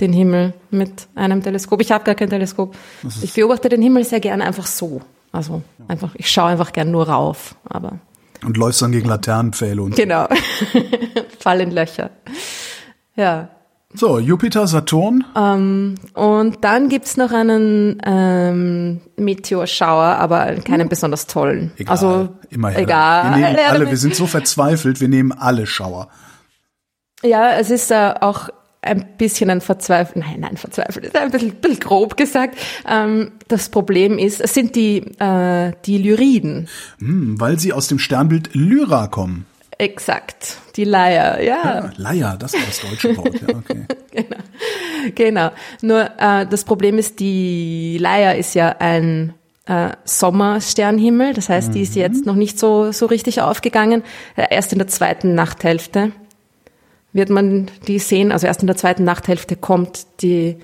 den 0.00 0.12
Himmel 0.12 0.54
mit 0.70 1.08
einem 1.14 1.42
Teleskop. 1.42 1.80
Ich 1.80 1.90
habe 1.92 2.04
gar 2.04 2.14
kein 2.14 2.30
Teleskop. 2.30 2.76
Ich 3.22 3.32
beobachte 3.34 3.68
den 3.68 3.82
Himmel 3.82 4.04
sehr 4.04 4.20
gerne 4.20 4.44
einfach 4.44 4.66
so. 4.66 5.00
Also 5.32 5.62
einfach, 5.88 6.14
ich 6.14 6.30
schaue 6.30 6.46
einfach 6.50 6.72
gern 6.72 6.90
nur 6.90 7.08
rauf. 7.08 7.54
Aber 7.64 7.98
Und 8.44 8.56
läufst 8.56 8.80
dann 8.80 8.92
gegen 8.92 9.08
Laternenpfähle 9.08 9.82
und 9.82 9.96
genau, 9.96 10.26
Fall 11.40 11.60
in 11.60 11.70
Löcher. 11.72 12.10
Ja. 13.16 13.48
so. 13.92 14.18
Jupiter, 14.20 14.66
Saturn. 14.68 15.24
Und 15.34 16.56
dann 16.64 16.88
gibt's 16.88 17.16
noch 17.16 17.32
einen 17.32 18.00
ähm, 18.06 19.00
Meteorschauer, 19.16 20.16
aber 20.16 20.54
keinen 20.56 20.88
besonders 20.88 21.26
tollen. 21.26 21.72
Egal, 21.76 21.90
Also 21.90 22.28
immer 22.50 22.70
her. 22.70 22.78
egal. 22.82 23.24
Wir 23.40 23.46
nehmen 23.46 23.58
alle, 23.68 23.90
wir 23.90 23.96
sind 23.96 24.14
so 24.14 24.26
verzweifelt, 24.26 25.00
wir 25.00 25.08
nehmen 25.08 25.32
alle 25.32 25.66
Schauer. 25.66 26.08
Ja, 27.24 27.50
es 27.58 27.70
ist 27.70 27.90
äh, 27.90 28.14
auch 28.20 28.48
ein 28.88 29.06
bisschen 29.18 29.50
ein 29.50 29.60
verzweifelt, 29.60 30.16
nein, 30.16 30.40
nein, 30.40 30.56
verzweifelt 30.56 31.06
ist 31.06 31.16
ein 31.16 31.30
bisschen, 31.30 31.52
bisschen 31.52 31.80
grob 31.80 32.16
gesagt. 32.16 32.58
Ähm, 32.88 33.32
das 33.48 33.68
Problem 33.68 34.18
ist, 34.18 34.40
es 34.40 34.54
sind 34.54 34.74
die, 34.74 34.98
äh, 35.18 35.72
die 35.84 35.98
Lyriden. 35.98 36.68
Hm, 36.98 37.40
weil 37.40 37.58
sie 37.58 37.72
aus 37.72 37.88
dem 37.88 37.98
Sternbild 37.98 38.54
Lyra 38.54 39.06
kommen. 39.06 39.46
Exakt. 39.78 40.58
Die 40.74 40.82
Leier, 40.82 41.40
ja. 41.40 41.62
Ah, 41.62 41.90
Leier, 41.96 42.36
das 42.36 42.52
war 42.52 42.60
das 42.66 42.80
deutsche 42.80 43.16
Wort. 43.16 43.40
Ja, 43.40 43.56
okay. 43.56 43.84
Genau. 45.14 45.50
Nur 45.80 46.10
äh, 46.18 46.44
das 46.46 46.64
Problem 46.64 46.98
ist, 46.98 47.20
die 47.20 47.98
Leier 47.98 48.34
ist 48.34 48.54
ja 48.54 48.74
ein 48.80 49.34
äh, 49.66 49.90
Sommersternhimmel. 50.04 51.34
Das 51.34 51.48
heißt, 51.48 51.72
die 51.74 51.82
ist 51.82 51.94
jetzt 51.94 52.26
noch 52.26 52.34
nicht 52.34 52.58
so, 52.58 52.90
so 52.90 53.06
richtig 53.06 53.40
aufgegangen. 53.40 54.02
Äh, 54.34 54.46
erst 54.50 54.72
in 54.72 54.78
der 54.78 54.88
zweiten 54.88 55.36
Nachthälfte 55.36 56.12
wird 57.12 57.30
man 57.30 57.70
die 57.86 57.98
sehen. 57.98 58.32
Also 58.32 58.46
erst 58.46 58.60
in 58.62 58.66
der 58.66 58.76
zweiten 58.76 59.04
Nachthälfte 59.04 59.56
kommt 59.56 60.06
die, 60.20 60.56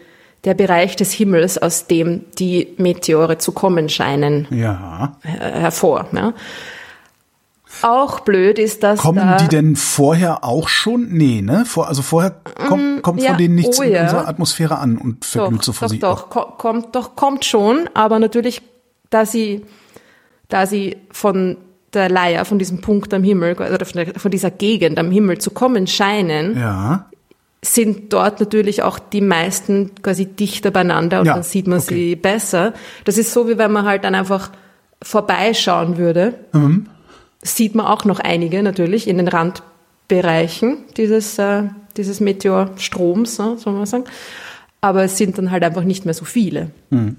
der 0.44 0.54
Bereich 0.54 0.94
des 0.96 1.12
Himmels, 1.12 1.56
aus 1.58 1.86
dem 1.86 2.24
die 2.38 2.74
Meteore 2.76 3.38
zu 3.38 3.52
kommen 3.52 3.88
scheinen, 3.88 4.46
Ja. 4.50 5.16
hervor. 5.22 6.06
Ja. 6.12 6.34
Auch 7.82 8.20
blöd 8.20 8.58
ist, 8.60 8.82
dass 8.84 9.00
Kommen 9.00 9.16
da, 9.18 9.36
die 9.36 9.48
denn 9.48 9.74
vorher 9.74 10.44
auch 10.44 10.68
schon? 10.68 11.08
Nee, 11.10 11.42
ne? 11.42 11.64
Vor, 11.64 11.88
also 11.88 12.02
vorher 12.02 12.30
kommt, 12.68 13.02
kommt 13.02 13.20
ja, 13.20 13.30
von 13.30 13.38
denen 13.38 13.56
nichts 13.56 13.80
oh 13.80 13.82
in 13.82 13.92
ja. 13.92 14.02
unserer 14.02 14.28
Atmosphäre 14.28 14.78
an 14.78 14.96
und 14.96 15.24
verglüht 15.24 15.58
doch, 15.60 15.64
so 15.64 15.72
vor 15.72 15.88
doch, 15.88 15.90
sich. 15.90 16.00
doch, 16.00 16.30
ko- 16.30 16.52
kommt, 16.56 16.94
doch, 16.94 17.16
kommt 17.16 17.44
schon, 17.44 17.90
aber 17.94 18.20
natürlich, 18.20 18.62
da 19.10 19.26
sie, 19.26 19.64
da 20.48 20.66
sie 20.66 20.98
von 21.10 21.56
der 21.94 22.08
Leier, 22.08 22.44
von 22.44 22.58
diesem 22.58 22.80
Punkt 22.80 23.12
am 23.14 23.22
Himmel, 23.22 23.54
oder 23.54 23.84
von, 23.84 24.04
der, 24.04 24.14
von 24.18 24.30
dieser 24.30 24.50
Gegend 24.50 24.98
am 24.98 25.10
Himmel 25.10 25.38
zu 25.38 25.50
kommen 25.50 25.86
scheinen, 25.86 26.56
Ja. 26.58 27.06
sind 27.62 28.12
dort 28.12 28.40
natürlich 28.40 28.82
auch 28.82 28.98
die 28.98 29.20
meisten 29.22 29.92
quasi 30.02 30.26
dichter 30.26 30.70
beieinander 30.70 31.20
und 31.20 31.26
Ja, 31.26 31.34
dann 31.34 31.42
sieht 31.42 31.66
man 31.66 31.78
okay. 31.78 31.94
sie 31.94 32.16
besser. 32.16 32.74
Das 33.04 33.16
ist 33.18 33.32
so, 33.32 33.48
wie 33.48 33.56
wenn 33.58 33.72
man 33.72 33.86
halt 33.86 34.04
dann 34.04 34.14
einfach 34.14 34.50
vorbeischauen 35.02 35.96
würde. 35.98 36.34
Mhm. 36.52 36.86
Sieht 37.42 37.74
man 37.74 37.86
auch 37.86 38.04
noch 38.04 38.20
einige 38.20 38.62
natürlich 38.62 39.06
in 39.08 39.18
den 39.18 39.28
Randbereichen 39.28 40.78
dieses, 40.96 41.38
äh, 41.38 41.64
dieses 41.96 42.20
Meteorstroms, 42.20 43.38
äh, 43.38 43.56
soll 43.56 43.72
man 43.74 43.86
sagen. 43.86 44.04
Aber 44.80 45.04
es 45.04 45.16
sind 45.16 45.38
dann 45.38 45.50
halt 45.50 45.62
einfach 45.64 45.84
nicht 45.84 46.04
mehr 46.04 46.14
so 46.14 46.24
viele. 46.24 46.70
Mhm. 46.90 47.16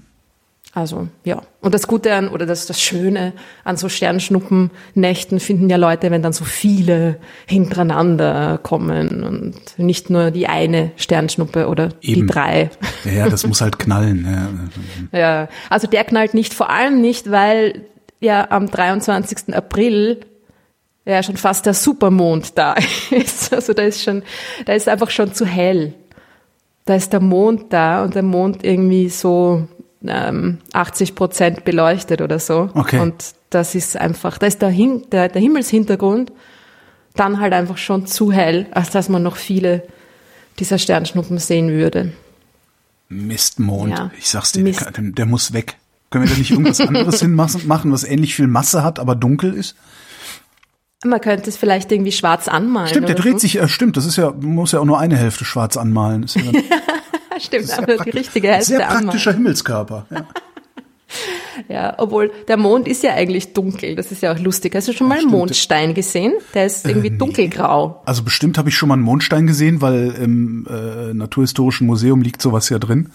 Also, 0.76 1.08
ja. 1.24 1.40
Und 1.62 1.72
das 1.72 1.86
Gute 1.86 2.12
an, 2.12 2.28
oder 2.28 2.44
das, 2.44 2.66
das 2.66 2.82
Schöne 2.82 3.32
an 3.64 3.78
so 3.78 3.88
Sternschnuppennächten 3.88 5.40
finden 5.40 5.70
ja 5.70 5.78
Leute, 5.78 6.10
wenn 6.10 6.20
dann 6.20 6.34
so 6.34 6.44
viele 6.44 7.16
hintereinander 7.46 8.60
kommen 8.62 9.24
und 9.24 9.54
nicht 9.78 10.10
nur 10.10 10.30
die 10.30 10.48
eine 10.48 10.90
Sternschnuppe 10.96 11.68
oder 11.68 11.88
Eben. 12.02 12.20
die 12.20 12.26
drei. 12.26 12.68
Ja, 13.06 13.30
das 13.30 13.46
muss 13.46 13.62
halt 13.62 13.78
knallen. 13.78 14.26
Ja. 14.30 14.48
Ja, 15.18 15.48
also 15.70 15.86
der 15.86 16.04
knallt 16.04 16.34
nicht, 16.34 16.52
vor 16.52 16.68
allem 16.68 17.00
nicht, 17.00 17.30
weil 17.30 17.86
ja 18.20 18.50
am 18.50 18.70
23. 18.70 19.54
April 19.54 20.20
ja 21.06 21.22
schon 21.22 21.38
fast 21.38 21.64
der 21.64 21.72
Supermond 21.72 22.58
da 22.58 22.74
ist. 23.10 23.50
Also 23.54 23.72
da 23.72 23.82
ist 23.82 24.02
schon, 24.02 24.22
da 24.66 24.74
ist 24.74 24.90
einfach 24.90 25.08
schon 25.08 25.32
zu 25.32 25.46
hell. 25.46 25.94
Da 26.84 26.96
ist 26.96 27.14
der 27.14 27.20
Mond 27.20 27.72
da 27.72 28.04
und 28.04 28.14
der 28.14 28.22
Mond 28.22 28.62
irgendwie 28.62 29.08
so 29.08 29.66
ähm, 30.06 30.58
80 30.72 31.14
Prozent 31.14 31.64
beleuchtet 31.64 32.20
oder 32.20 32.38
so. 32.38 32.70
Okay. 32.74 33.00
Und 33.00 33.34
das 33.50 33.74
ist 33.74 33.96
einfach, 33.96 34.38
da 34.38 34.46
ist 34.46 34.62
der, 34.62 34.68
Hin 34.68 35.04
der, 35.12 35.28
der 35.28 35.40
Himmelshintergrund 35.40 36.32
dann 37.14 37.40
halt 37.40 37.52
einfach 37.52 37.78
schon 37.78 38.06
zu 38.06 38.30
hell, 38.32 38.66
als 38.72 38.90
dass 38.90 39.08
man 39.08 39.22
noch 39.22 39.36
viele 39.36 39.82
dieser 40.58 40.78
Sternschnuppen 40.78 41.38
sehen 41.38 41.70
würde. 41.70 42.12
Mistmond. 43.08 43.92
Ja. 43.92 44.10
Ich 44.18 44.28
sag's 44.28 44.52
dir, 44.52 44.64
der, 44.64 44.90
der 44.92 45.26
muss 45.26 45.52
weg. 45.52 45.76
Können 46.10 46.24
wir 46.24 46.32
da 46.32 46.38
nicht 46.38 46.50
irgendwas 46.50 46.80
anderes 46.80 47.20
hinmachen, 47.20 47.92
was 47.92 48.04
ähnlich 48.04 48.34
viel 48.34 48.46
Masse 48.46 48.82
hat, 48.82 48.98
aber 48.98 49.14
dunkel 49.14 49.54
ist? 49.54 49.76
Man 51.04 51.20
könnte 51.20 51.50
es 51.50 51.56
vielleicht 51.56 51.92
irgendwie 51.92 52.12
schwarz 52.12 52.48
anmalen. 52.48 52.88
Stimmt, 52.88 53.08
der 53.08 53.16
dreht 53.16 53.34
so. 53.34 53.38
sich, 53.40 53.58
äh, 53.60 53.68
stimmt, 53.68 53.96
das 53.96 54.06
ist 54.06 54.16
ja, 54.16 54.30
muss 54.32 54.72
ja 54.72 54.80
auch 54.80 54.84
nur 54.84 54.98
eine 54.98 55.16
Hälfte 55.16 55.44
schwarz 55.44 55.76
anmalen. 55.76 56.24
Ist 56.24 56.36
ja 56.36 56.42
stimmt, 57.40 57.78
aber 57.78 57.96
die 57.98 58.10
richtige 58.10 58.48
Hälfte 58.48 58.76
Sehr 58.76 58.86
praktischer 58.86 59.30
anmalen. 59.30 59.36
Himmelskörper. 59.36 60.06
Ja. 60.10 60.26
Ja, 61.68 61.94
obwohl 61.98 62.30
der 62.48 62.56
Mond 62.56 62.86
ist 62.86 63.02
ja 63.02 63.14
eigentlich 63.14 63.52
dunkel. 63.52 63.94
Das 63.94 64.12
ist 64.12 64.22
ja 64.22 64.32
auch 64.32 64.38
lustig. 64.38 64.74
Hast 64.74 64.88
du 64.88 64.92
schon 64.92 65.08
mal 65.08 65.18
einen 65.18 65.30
Mondstein 65.30 65.94
gesehen? 65.94 66.34
Der 66.52 66.66
ist 66.66 66.86
irgendwie 66.86 67.08
äh, 67.08 67.16
dunkelgrau. 67.16 68.02
Also 68.04 68.22
bestimmt 68.22 68.58
habe 68.58 68.68
ich 68.68 68.76
schon 68.76 68.88
mal 68.88 68.94
einen 68.94 69.02
Mondstein 69.02 69.46
gesehen, 69.46 69.80
weil 69.80 70.10
im 70.20 70.66
äh, 70.68 71.14
Naturhistorischen 71.14 71.86
Museum 71.86 72.20
liegt 72.22 72.42
sowas 72.42 72.68
ja 72.68 72.78
drin. 72.78 73.10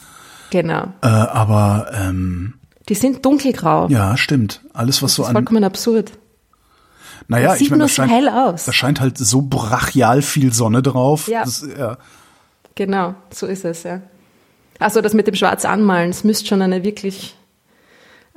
Genau. 0.49 0.85
Äh, 1.01 1.07
aber 1.07 1.91
ähm, 1.93 2.55
die 2.89 2.95
sind 2.95 3.25
dunkelgrau. 3.25 3.87
Ja, 3.89 4.17
stimmt. 4.17 4.61
Alles 4.73 5.01
was 5.03 5.11
das 5.11 5.15
so 5.17 5.23
an 5.25 5.33
vollkommen 5.33 5.63
absurd. 5.63 6.11
Naja, 7.27 7.49
das 7.49 7.59
sieht 7.59 7.67
ich 7.67 7.71
meine, 7.71 7.79
nur 7.79 7.87
das 7.87 7.95
scheint, 7.95 8.11
hell 8.11 8.29
aus. 8.29 8.65
da 8.65 8.73
scheint 8.73 8.99
halt 8.99 9.17
so 9.17 9.43
brachial 9.43 10.21
viel 10.21 10.51
Sonne 10.51 10.81
drauf. 10.81 11.27
Ja. 11.27 11.43
Das, 11.45 11.65
ja. 11.77 11.97
Genau, 12.75 13.15
so 13.31 13.47
ist 13.47 13.65
es, 13.65 13.83
ja. 13.83 14.01
Also 14.79 15.01
das 15.01 15.13
mit 15.13 15.27
dem 15.27 15.35
Schwarz 15.35 15.65
anmalen, 15.65 16.09
es 16.09 16.23
müsste 16.23 16.47
schon 16.47 16.61
eine 16.61 16.83
wirklich 16.83 17.35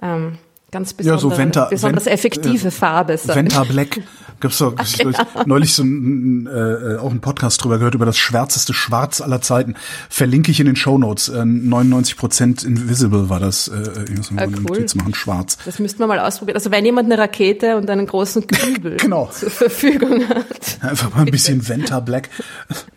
ähm, 0.03 0.39
ganz 0.71 0.93
besondere, 0.93 1.17
ja, 1.17 1.31
so 1.31 1.39
Venta, 1.39 1.65
besonders 1.67 2.07
effektive 2.07 2.69
äh, 2.69 2.71
Farbe 2.71 3.17
sein. 3.17 3.37
Venta 3.37 3.65
Black. 3.65 4.01
Gibt's 4.45 4.59
doch 4.59 4.75
genau. 4.77 5.19
neulich 5.47 5.73
so 5.73 5.83
ein, 5.83 6.47
äh, 6.47 6.99
auch 6.99 7.11
einen 7.11 7.23
Podcast 7.23 7.65
drüber 7.65 7.79
gehört 7.79 7.95
über 7.95 8.05
das 8.05 8.19
schwärzeste 8.19 8.75
Schwarz 8.75 9.23
aller 9.23 9.41
Zeiten. 9.41 9.75
Verlinke 10.11 10.51
ich 10.51 10.61
in 10.61 10.67
den 10.67 10.77
Show 10.77 10.99
Notes. 10.99 11.31
Äh, 11.31 11.47
99 11.47 12.63
Invisible 12.63 13.31
war 13.31 13.41
das. 13.41 13.69
Äh, 13.69 14.05
ich 14.13 14.31
ah, 14.37 14.47
cool. 14.69 14.85
machen, 14.97 15.15
schwarz. 15.15 15.57
Das 15.65 15.79
müssten 15.79 16.01
wir 16.01 16.07
mal 16.07 16.19
ausprobieren. 16.19 16.57
Also 16.57 16.71
wenn 16.71 16.85
jemand 16.85 17.11
eine 17.11 17.23
Rakete 17.23 17.79
und 17.79 17.89
einen 17.89 18.05
großen 18.07 18.47
Kübel 18.47 18.97
genau. 19.01 19.31
zur 19.33 19.49
Verfügung 19.49 20.29
hat. 20.29 20.45
Einfach 20.83 21.15
mal 21.15 21.23
ein 21.23 21.31
bisschen 21.31 21.67
Venta 21.67 22.01
Black. 22.01 22.29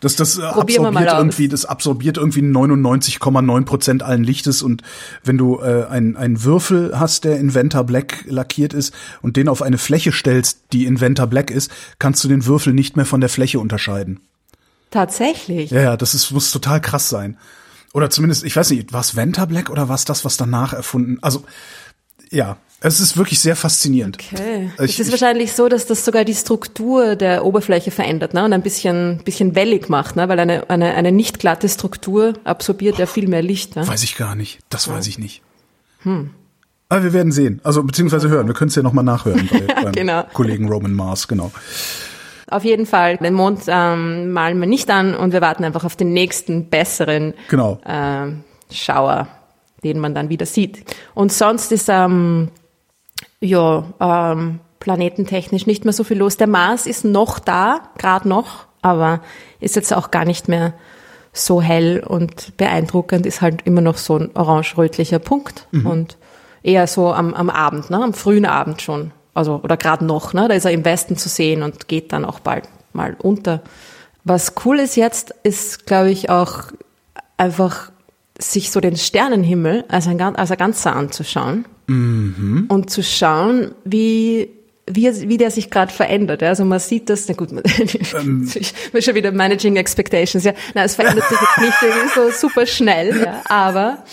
Das, 0.02 0.18
das 0.18 0.38
absorbiert 0.42 1.14
irgendwie, 1.14 1.48
das 1.48 1.64
absorbiert 1.64 2.18
irgendwie 2.18 2.42
99,9 2.42 3.64
Prozent 3.64 4.04
allen 4.04 4.26
Lichtes 4.26 4.62
und 4.62 4.82
wenn 5.24 5.38
du 5.38 5.62
äh, 5.62 5.86
einen, 5.90 6.18
einen 6.18 6.44
Würfel 6.44 7.00
hast, 7.00 7.24
der 7.24 7.38
in 7.38 7.54
Venta 7.54 7.84
Black 7.84 8.26
lackiert 8.28 8.74
ist 8.74 8.94
und 9.22 9.38
den 9.38 9.48
auf 9.48 9.62
eine 9.62 9.78
Fläche 9.78 10.12
stellst, 10.12 10.60
die 10.74 10.86
in 10.86 11.00
Venta 11.00 11.26
Black 11.38 11.52
ist, 11.52 11.70
kannst 12.00 12.24
du 12.24 12.28
den 12.28 12.48
Würfel 12.48 12.74
nicht 12.74 12.96
mehr 12.98 13.06
von 13.06 13.22
der 13.22 13.30
Fläche 13.30 13.60
unterscheiden. 13.60 14.22
Tatsächlich? 14.90 15.70
Ja, 15.70 15.82
ja, 15.82 15.98
das 15.98 16.16
ist, 16.16 16.32
muss 16.32 16.52
total 16.52 16.82
krass 16.82 17.10
sein. 17.10 17.38
Oder 17.94 18.10
zumindest, 18.10 18.44
ich 18.44 18.56
weiß 18.56 18.72
nicht, 18.72 18.92
war 18.92 19.02
es 19.02 19.16
Venta 19.16 19.46
Black 19.46 19.70
oder 19.70 19.88
war 19.88 19.96
es 19.96 20.06
das, 20.06 20.26
was 20.26 20.38
danach 20.38 20.74
erfunden? 20.74 21.20
Also, 21.22 21.44
ja, 22.32 22.58
es 22.80 23.00
ist 23.00 23.18
wirklich 23.18 23.40
sehr 23.40 23.56
faszinierend. 23.56 24.18
Okay. 24.20 24.72
Ich, 24.76 24.80
es 24.80 25.00
ist 25.00 25.08
ich, 25.08 25.12
wahrscheinlich 25.12 25.54
so, 25.54 25.70
dass 25.70 25.86
das 25.86 26.04
sogar 26.04 26.26
die 26.26 26.34
Struktur 26.34 27.16
der 27.16 27.46
Oberfläche 27.46 27.92
verändert 27.92 28.34
ne? 28.34 28.44
und 28.44 28.54
ein 28.54 28.64
bisschen, 28.64 29.22
bisschen 29.24 29.54
wellig 29.54 29.90
macht, 29.90 30.16
ne? 30.16 30.28
weil 30.30 30.40
eine, 30.40 30.68
eine, 30.72 30.96
eine 30.96 31.12
nicht 31.12 31.38
glatte 31.38 31.70
Struktur 31.70 32.34
absorbiert 32.46 32.98
ja 32.98 33.06
viel 33.06 33.28
mehr 33.28 33.44
Licht. 33.44 33.76
Ne? 33.76 33.88
Weiß 33.88 34.04
ich 34.04 34.16
gar 34.16 34.34
nicht. 34.34 34.60
Das 34.70 34.88
weiß 34.88 35.06
ich 35.06 35.20
nicht. 35.20 35.44
Hm. 36.00 36.32
Aber 36.90 37.04
wir 37.04 37.14
werden 37.14 37.32
sehen. 37.32 37.60
Also 37.64 37.84
beziehungsweise 37.84 38.30
hören. 38.30 38.48
Wir 38.48 38.54
können 38.54 38.70
es 38.70 38.76
ja 38.76 38.84
nochmal 38.84 39.04
nachhören 39.04 39.50
bei, 39.52 39.92
genau. 39.92 40.24
Kollegen 40.34 40.70
Roman 40.70 40.94
Mars, 40.94 41.28
genau. 41.28 41.52
Auf 42.50 42.64
jeden 42.64 42.86
Fall, 42.86 43.18
den 43.18 43.34
Mond 43.34 43.64
ähm, 43.68 44.32
malen 44.32 44.60
wir 44.60 44.68
nicht 44.68 44.90
an 44.90 45.16
und 45.16 45.34
wir 45.34 45.42
warten 45.42 45.66
einfach 45.66 45.84
auf 45.84 45.98
den 45.98 46.14
nächsten 46.14 46.70
besseren 46.70 47.34
genau. 47.50 47.80
äh, 47.84 48.28
Schauer, 48.74 49.28
den 49.84 50.00
man 50.00 50.16
dann 50.16 50.30
wieder 50.30 50.46
sieht. 50.46 50.86
Und 51.14 51.34
sonst 51.34 51.74
ist 51.74 51.90
ähm, 51.90 52.50
ja 53.42 53.84
ähm, 54.00 54.62
planetentechnisch 54.80 55.68
nicht 55.68 55.84
mehr 55.84 55.94
so 55.94 56.06
viel 56.06 56.18
los. 56.18 56.38
Der 56.38 56.48
Mars 56.48 56.86
ist 56.86 57.04
noch 57.04 57.40
da, 57.40 57.82
gerade 57.98 58.30
noch, 58.30 58.66
aber 58.82 59.22
ist 59.60 59.76
jetzt 59.76 59.94
auch 59.94 60.10
gar 60.10 60.24
nicht 60.24 60.48
mehr 60.48 60.74
so 61.34 61.62
hell 61.62 62.02
und 62.06 62.56
beeindruckend, 62.56 63.26
ist 63.26 63.42
halt 63.42 63.64
immer 63.64 63.82
noch 63.82 63.98
so 63.98 64.18
ein 64.18 64.32
orange-rötlicher 64.34 65.20
Punkt. 65.20 65.68
Mhm. 65.72 65.86
Und 65.86 66.18
eher 66.68 66.86
so 66.86 67.14
am, 67.14 67.34
am 67.34 67.50
Abend, 67.50 67.90
ne, 67.90 68.04
am 68.04 68.14
frühen 68.14 68.46
Abend 68.46 68.82
schon. 68.82 69.12
Also, 69.34 69.62
oder 69.64 69.78
gerade 69.78 70.04
noch, 70.06 70.34
ne, 70.34 70.48
da 70.48 70.54
ist 70.54 70.66
er 70.66 70.72
im 70.72 70.84
Westen 70.84 71.16
zu 71.16 71.30
sehen 71.30 71.64
und 71.64 71.88
geht 71.88 72.12
dann 72.12 72.26
auch 72.26 72.40
bald 72.40 72.66
mal 72.94 73.16
unter. 73.20 73.62
Was 74.24 74.54
cool 74.66 74.80
ist 74.80 74.98
jetzt, 74.98 75.34
ist, 75.44 75.86
glaube 75.86 76.12
ich, 76.12 76.30
auch 76.30 76.66
einfach 77.38 77.92
sich 78.38 78.72
so 78.72 78.82
den 78.82 78.98
Sternenhimmel 78.98 79.86
als 79.88 80.08
ein, 80.08 80.20
als 80.22 80.52
ein 80.52 80.58
Ganzer 80.58 80.96
anzuschauen 80.96 81.66
mhm. 81.88 82.66
und 82.68 82.90
zu 82.90 83.02
schauen, 83.02 83.72
wie 83.86 84.50
wie, 84.90 85.28
wie 85.28 85.36
der 85.36 85.52
sich 85.52 85.70
gerade 85.70 85.92
verändert. 85.92 86.42
Also 86.44 86.64
man 86.64 86.80
sieht 86.80 87.10
das, 87.10 87.28
na 87.28 87.34
gut, 87.34 87.50
ähm. 88.16 88.50
ich 88.56 88.74
bin 88.92 89.02
schon 89.02 89.16
wieder 89.16 89.34
Managing 89.34 89.76
Expectations, 89.76 90.46
ja. 90.46 90.54
Na, 90.74 90.84
es 90.86 90.96
verändert 90.96 91.28
sich 91.28 91.38
jetzt 91.42 91.58
nicht 91.58 91.78
irgendwie 91.82 92.14
so 92.16 92.32
super 92.32 92.66
schnell, 92.66 93.22
ja, 93.22 93.42
aber 93.50 94.04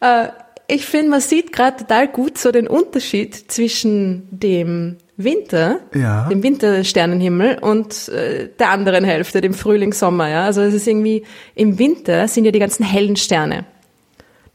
äh, 0.00 0.28
ich 0.70 0.84
finde, 0.84 1.10
man 1.10 1.20
sieht 1.22 1.52
gerade 1.52 1.78
total 1.78 2.08
gut 2.08 2.36
so 2.36 2.52
den 2.52 2.68
Unterschied 2.68 3.50
zwischen 3.50 4.28
dem 4.30 4.98
Winter, 5.16 5.80
ja. 5.94 6.28
dem 6.28 6.42
Wintersternenhimmel 6.42 7.58
und 7.58 8.08
äh, 8.10 8.50
der 8.58 8.70
anderen 8.70 9.02
Hälfte, 9.02 9.40
dem 9.40 9.54
Frühling, 9.54 9.94
Sommer. 9.94 10.28
Ja? 10.28 10.44
Also 10.44 10.60
es 10.60 10.74
ist 10.74 10.86
irgendwie, 10.86 11.24
im 11.54 11.78
Winter 11.78 12.28
sind 12.28 12.44
ja 12.44 12.52
die 12.52 12.58
ganzen 12.58 12.84
hellen 12.84 13.16
Sterne. 13.16 13.64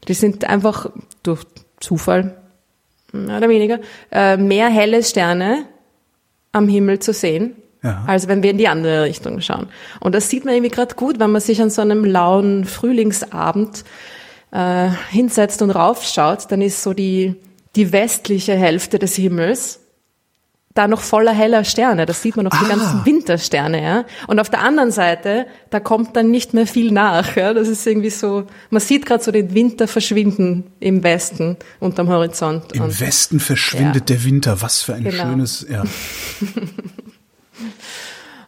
Die 0.06 0.14
sind 0.14 0.44
einfach 0.44 0.88
durch 1.24 1.42
Zufall, 1.80 2.36
mehr 3.12 3.38
oder 3.38 3.48
weniger, 3.48 3.80
äh, 4.12 4.36
mehr 4.36 4.68
helle 4.68 5.02
Sterne 5.02 5.66
am 6.52 6.68
Himmel 6.68 7.00
zu 7.00 7.12
sehen, 7.12 7.56
ja. 7.82 8.04
als 8.06 8.28
wenn 8.28 8.42
wir 8.44 8.52
in 8.52 8.58
die 8.58 8.68
andere 8.68 9.02
Richtung 9.04 9.40
schauen. 9.40 9.66
Und 9.98 10.14
das 10.14 10.30
sieht 10.30 10.44
man 10.44 10.54
irgendwie 10.54 10.70
gerade 10.70 10.94
gut, 10.94 11.18
wenn 11.18 11.32
man 11.32 11.40
sich 11.40 11.60
an 11.60 11.70
so 11.70 11.82
einem 11.82 12.04
lauen 12.04 12.64
Frühlingsabend 12.64 13.84
äh, 14.54 14.88
hinsetzt 15.10 15.60
und 15.60 15.70
raufschaut, 15.70 16.50
dann 16.50 16.62
ist 16.62 16.82
so 16.82 16.94
die, 16.94 17.34
die 17.76 17.92
westliche 17.92 18.54
Hälfte 18.54 18.98
des 18.98 19.16
Himmels 19.16 19.80
da 20.74 20.86
noch 20.88 21.02
voller 21.02 21.32
heller 21.32 21.64
Sterne. 21.64 22.04
Das 22.04 22.20
sieht 22.20 22.36
man 22.36 22.48
auf 22.48 22.52
ah. 22.52 22.58
die 22.62 22.68
ganzen 22.68 23.06
Wintersterne, 23.06 23.82
ja. 23.82 24.04
Und 24.26 24.40
auf 24.40 24.50
der 24.50 24.60
anderen 24.60 24.90
Seite, 24.90 25.46
da 25.70 25.78
kommt 25.78 26.16
dann 26.16 26.32
nicht 26.32 26.52
mehr 26.52 26.66
viel 26.66 26.90
nach, 26.90 27.36
ja. 27.36 27.54
Das 27.54 27.68
ist 27.68 27.86
irgendwie 27.86 28.10
so, 28.10 28.48
man 28.70 28.80
sieht 28.80 29.06
gerade 29.06 29.22
so 29.22 29.30
den 29.30 29.54
Winter 29.54 29.86
verschwinden 29.86 30.64
im 30.80 31.04
Westen 31.04 31.56
unterm 31.78 32.08
Horizont. 32.08 32.72
Im 32.72 32.82
und, 32.82 33.00
Westen 33.00 33.38
verschwindet 33.38 34.10
ja. 34.10 34.16
der 34.16 34.24
Winter. 34.24 34.62
Was 34.62 34.82
für 34.82 34.94
ein 34.94 35.04
genau. 35.04 35.22
schönes, 35.22 35.64
ja. 35.70 35.82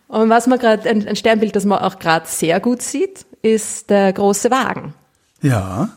und 0.09 0.29
was 0.29 0.49
man 0.49 0.59
gerade, 0.59 0.91
ein, 0.91 1.07
ein 1.07 1.15
Sternbild, 1.15 1.55
das 1.55 1.65
man 1.65 1.79
auch 1.79 2.01
gerade 2.01 2.27
sehr 2.27 2.59
gut 2.59 2.83
sieht, 2.83 3.25
ist 3.43 3.89
der 3.89 4.13
große 4.13 4.51
Wagen. 4.51 4.95
Ja. 5.43 5.91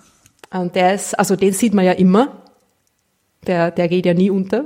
Und 0.51 0.75
der 0.75 0.95
ist, 0.95 1.17
also 1.17 1.35
den 1.35 1.53
sieht 1.53 1.73
man 1.73 1.85
ja 1.85 1.91
immer. 1.93 2.43
Der, 3.47 3.71
der 3.71 3.87
geht 3.87 4.05
ja 4.05 4.13
nie 4.13 4.29
unter. 4.29 4.65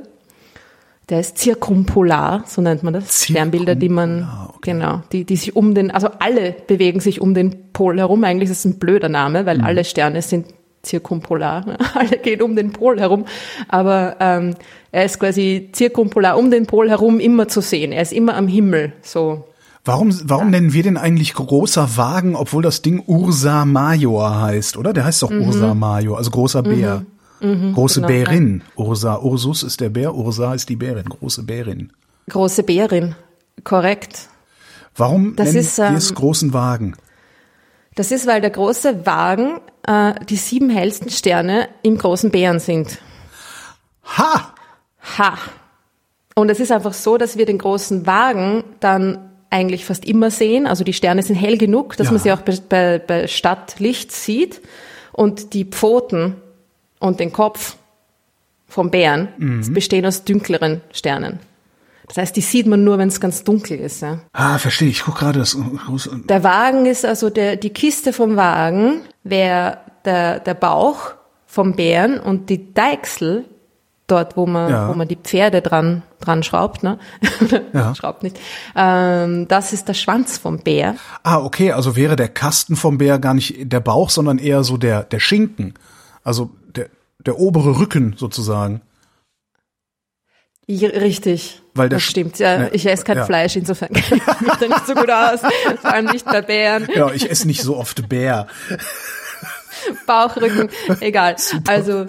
Der 1.10 1.20
ist 1.20 1.38
zirkumpolar, 1.38 2.46
so 2.48 2.62
nennt 2.62 2.82
man 2.82 2.94
das. 2.94 3.26
Sternbilder, 3.26 3.76
die 3.76 3.90
man, 3.90 4.30
okay. 4.48 4.72
genau, 4.72 5.02
die, 5.12 5.26
die 5.26 5.36
sich 5.36 5.56
um 5.56 5.76
den, 5.76 5.92
also 5.92 6.08
alle 6.20 6.56
bewegen 6.66 7.02
sich 7.02 7.20
um 7.20 7.34
den 7.34 7.72
Pol 7.74 7.98
herum. 8.00 8.24
Eigentlich 8.24 8.50
ist 8.50 8.60
es 8.60 8.66
ein 8.66 8.80
blöder 8.80 9.10
Name, 9.10 9.46
weil 9.46 9.58
mhm. 9.58 9.66
alle 9.66 9.84
Sterne 9.84 10.22
sind 10.22 10.48
zirkumpolar. 10.82 11.78
Alle 11.94 12.18
gehen 12.18 12.42
um 12.42 12.58
den 12.58 12.74
Pol 12.74 13.00
herum. 13.00 13.26
Aber 13.70 14.18
ähm, 14.20 14.56
er 14.92 15.06
ist 15.06 15.18
quasi 15.18 15.70
zirkumpolar 15.72 16.38
um 16.38 16.52
den 16.52 16.68
Pol 16.68 16.90
herum 16.90 17.22
immer 17.22 17.48
zu 17.48 17.62
sehen. 17.62 17.94
Er 17.94 18.02
ist 18.02 18.12
immer 18.12 18.36
am 18.36 18.50
Himmel, 18.50 18.92
so 19.02 19.46
Warum, 19.86 20.18
warum 20.24 20.50
nennen 20.50 20.72
wir 20.72 20.84
den 20.84 20.96
eigentlich 20.96 21.34
großer 21.34 21.98
Wagen, 21.98 22.36
obwohl 22.36 22.64
das 22.64 22.82
Ding 22.82 23.04
Ursa 23.06 23.66
Major 23.66 24.42
heißt, 24.42 24.78
oder? 24.78 24.94
Der 24.94 25.04
heißt 25.04 25.22
doch 25.22 25.30
mhm. 25.30 25.42
Ursa 25.42 25.74
Major, 25.74 26.18
also 26.18 26.32
großer 26.32 26.64
Bär. 26.64 27.00
Mhm. 27.00 27.08
Mhm, 27.44 27.74
große 27.74 28.00
genau, 28.00 28.08
Bärin. 28.08 28.64
Ja. 28.78 28.84
Ursa. 28.86 29.18
Ursus 29.18 29.64
ist 29.64 29.82
der 29.82 29.90
Bär, 29.90 30.16
Ursa 30.16 30.54
ist 30.54 30.70
die 30.70 30.78
Bärin, 30.78 31.04
große 31.04 31.44
Bärin. 31.44 31.92
Große 32.30 32.64
Bärin, 32.64 33.16
korrekt. 33.66 34.30
Warum 34.96 35.36
das 35.36 35.48
nennen 35.48 35.60
ist, 35.60 35.78
wir 35.78 35.92
es 35.92 36.10
ähm, 36.10 36.16
großen 36.16 36.54
Wagen? 36.54 36.96
Das 37.96 38.12
ist, 38.12 38.26
weil 38.26 38.40
der 38.40 38.52
große 38.52 39.06
Wagen 39.06 39.60
äh, 39.86 40.14
die 40.26 40.38
sieben 40.38 40.70
hellsten 40.70 41.10
Sterne 41.10 41.68
im 41.82 41.98
großen 41.98 42.32
Bären 42.32 42.60
sind. 42.60 43.00
Ha! 44.18 44.54
Ha! 45.18 45.38
Und 46.36 46.50
es 46.50 46.62
ist 46.62 46.72
einfach 46.72 46.94
so, 46.94 47.18
dass 47.18 47.38
wir 47.38 47.46
den 47.46 47.58
großen 47.58 48.08
Wagen 48.08 48.64
dann 48.80 49.33
eigentlich 49.54 49.86
fast 49.86 50.04
immer 50.06 50.32
sehen. 50.32 50.68
Also 50.68 50.84
die 50.84 50.94
Sterne 50.94 51.24
sind 51.24 51.36
hell 51.36 51.58
genug, 51.58 51.96
dass 51.96 52.08
ja. 52.08 52.14
man 52.14 52.22
sie 52.22 52.32
auch 52.32 52.42
bei, 52.42 52.58
bei, 52.68 53.00
bei 53.00 53.28
Stadtlicht 53.28 54.12
sieht. 54.12 54.62
Und 55.12 55.54
die 55.54 55.66
Pfoten 55.66 56.36
und 57.00 57.20
den 57.20 57.32
Kopf 57.32 57.78
vom 58.68 58.90
Bären 58.90 59.28
mhm. 59.38 59.74
bestehen 59.74 60.06
aus 60.06 60.24
dunkleren 60.24 60.82
Sternen. 60.92 61.40
Das 62.08 62.18
heißt, 62.18 62.36
die 62.36 62.42
sieht 62.42 62.66
man 62.66 62.84
nur, 62.84 62.98
wenn 62.98 63.08
es 63.08 63.22
ganz 63.22 63.44
dunkel 63.44 63.80
ist. 63.80 64.02
Ja. 64.02 64.20
Ah, 64.34 64.58
verstehe. 64.58 64.90
Ich 64.90 65.04
gucke 65.04 65.20
gerade 65.20 65.40
das. 65.40 65.58
Der 66.26 66.44
Wagen 66.44 66.86
ist 66.86 67.06
also 67.06 67.30
der, 67.30 67.56
die 67.56 67.70
Kiste 67.70 68.12
vom 68.12 68.36
Wagen 68.36 69.02
wäre 69.24 69.78
der, 70.04 70.40
der 70.40 70.56
Bauch 70.56 71.14
vom 71.46 71.76
Bären 71.76 72.20
und 72.20 72.50
die 72.50 72.74
Deichsel, 72.74 73.46
dort 74.08 74.36
wo 74.38 74.46
man, 74.46 74.70
Ja. 74.72 74.90
wo 74.90 74.94
man 74.94 75.08
die 75.08 75.16
Pferde 75.16 75.62
dran, 75.62 76.04
dran 76.20 76.44
schraubt, 76.44 76.84
ne? 76.84 77.00
Ja. 77.74 77.96
schraubt 77.96 78.24
nicht. 78.24 78.38
Ähm, 78.76 79.48
das 79.48 79.74
ist 79.74 79.88
der 79.88 79.94
Schwanz 79.94 80.38
vom 80.38 80.60
Bär. 80.60 80.96
Ah, 81.24 81.38
okay, 81.40 81.72
also 81.72 81.96
wäre 81.96 82.16
der 82.16 82.30
Kasten 82.30 82.76
vom 82.76 82.98
Bär 82.98 83.20
gar 83.20 83.34
nicht 83.34 83.72
der 83.72 83.80
Bauch, 83.80 84.10
sondern 84.10 84.38
eher 84.38 84.64
so 84.64 84.78
der, 84.78 85.04
der 85.04 85.20
Schinken. 85.20 85.74
Also 86.24 86.50
der, 86.76 86.90
der 87.26 87.40
obere 87.40 87.80
Rücken 87.80 88.16
sozusagen. 88.18 88.82
Ja, 90.66 90.90
Richtig. 90.90 91.62
Weil 91.76 91.90
der 91.90 91.98
das 91.98 92.04
stimmt. 92.04 92.40
Ja, 92.40 92.68
ich 92.72 92.86
esse 92.86 93.04
kein 93.04 93.18
ja. 93.18 93.26
Fleisch, 93.26 93.56
insofern 93.56 93.90
kenne 93.90 94.22
ich 94.28 94.42
mich 94.42 94.54
da 94.60 94.68
nicht 94.68 94.86
so 94.88 94.94
gut 94.94 95.10
aus. 95.10 95.40
Vor 95.82 95.92
allem 95.92 96.06
nicht 96.06 96.24
bei 96.26 96.42
Bären. 96.42 96.88
Ja, 96.96 97.12
ich 97.12 97.30
esse 97.30 97.48
nicht 97.48 97.62
so 97.64 97.76
oft 97.78 98.08
Bär. 98.08 98.48
Bauchrücken, 100.08 100.70
egal. 101.00 101.36
Also 101.68 102.06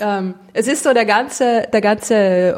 ähm, 0.00 0.34
es 0.52 0.66
ist 0.66 0.84
so 0.84 0.92
der 0.92 1.04
ganze, 1.04 1.66
der 1.72 1.80
ganze 1.80 2.14
äh, 2.14 2.54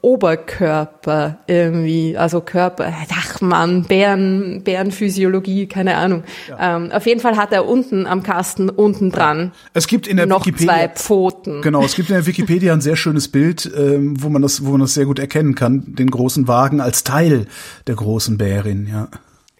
Oberkörper 0.00 1.38
irgendwie, 1.46 2.16
also 2.16 2.40
Körper, 2.40 2.92
ach 3.10 3.40
man, 3.40 3.84
Bären, 3.84 4.62
Bärenphysiologie, 4.64 5.66
keine 5.66 5.96
Ahnung. 5.96 6.24
Ähm, 6.58 6.90
auf 6.92 7.06
jeden 7.06 7.20
Fall 7.20 7.36
hat 7.36 7.52
er 7.52 7.66
unten 7.66 8.06
am 8.06 8.22
Kasten 8.22 8.70
unten 8.70 9.10
dran 9.10 9.52
Es 9.74 9.86
gibt 9.86 10.06
in 10.06 10.16
der 10.16 10.26
noch 10.26 10.46
Wikipedia 10.46 10.72
zwei 10.72 10.88
Pfoten. 10.88 11.62
Genau, 11.62 11.82
es 11.82 11.94
gibt 11.94 12.08
in 12.10 12.14
der 12.14 12.26
Wikipedia 12.26 12.72
ein 12.72 12.80
sehr 12.80 12.96
schönes 12.96 13.28
Bild, 13.28 13.70
ähm, 13.76 14.22
wo 14.22 14.28
man 14.28 14.42
das, 14.42 14.64
wo 14.64 14.72
man 14.72 14.80
das 14.80 14.94
sehr 14.94 15.06
gut 15.06 15.18
erkennen 15.18 15.54
kann, 15.54 15.94
den 15.94 16.10
großen 16.10 16.48
Wagen 16.48 16.80
als 16.80 17.04
Teil 17.04 17.46
der 17.86 17.96
großen 17.96 18.38
Bärin, 18.38 18.86
ja. 18.86 19.08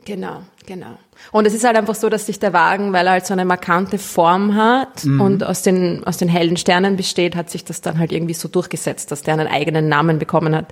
Genau, 0.04 0.40
genau. 0.68 0.98
Und 1.32 1.46
es 1.46 1.54
ist 1.54 1.64
halt 1.64 1.76
einfach 1.76 1.94
so, 1.96 2.08
dass 2.08 2.26
sich 2.26 2.38
der 2.38 2.52
Wagen, 2.52 2.92
weil 2.92 3.06
er 3.06 3.12
halt 3.14 3.26
so 3.26 3.32
eine 3.32 3.44
markante 3.44 3.98
Form 3.98 4.54
hat 4.54 5.04
Mhm. 5.04 5.20
und 5.20 5.44
aus 5.44 5.62
den, 5.62 6.04
aus 6.06 6.16
den 6.18 6.28
hellen 6.28 6.56
Sternen 6.56 6.96
besteht, 6.96 7.34
hat 7.34 7.50
sich 7.50 7.64
das 7.64 7.80
dann 7.80 7.98
halt 7.98 8.12
irgendwie 8.12 8.34
so 8.34 8.46
durchgesetzt, 8.48 9.10
dass 9.10 9.22
der 9.22 9.34
einen 9.34 9.48
eigenen 9.48 9.88
Namen 9.88 10.18
bekommen 10.18 10.54
hat. 10.54 10.66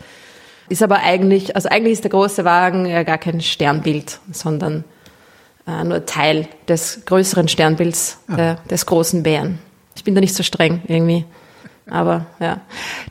Ist 0.68 0.82
aber 0.82 1.00
eigentlich, 1.00 1.56
also 1.56 1.68
eigentlich 1.68 1.94
ist 1.94 2.04
der 2.04 2.10
große 2.10 2.44
Wagen 2.44 2.86
ja 2.86 3.02
gar 3.02 3.18
kein 3.18 3.40
Sternbild, 3.40 4.20
sondern 4.32 4.84
äh, 5.66 5.82
nur 5.84 6.04
Teil 6.06 6.48
des 6.68 7.02
größeren 7.06 7.48
Sternbilds 7.48 8.18
der, 8.28 8.56
des 8.70 8.86
großen 8.86 9.22
Bären. 9.22 9.58
Ich 9.96 10.04
bin 10.04 10.14
da 10.14 10.20
nicht 10.20 10.34
so 10.34 10.42
streng 10.42 10.82
irgendwie. 10.86 11.24
Aber 11.88 12.26
ja. 12.40 12.60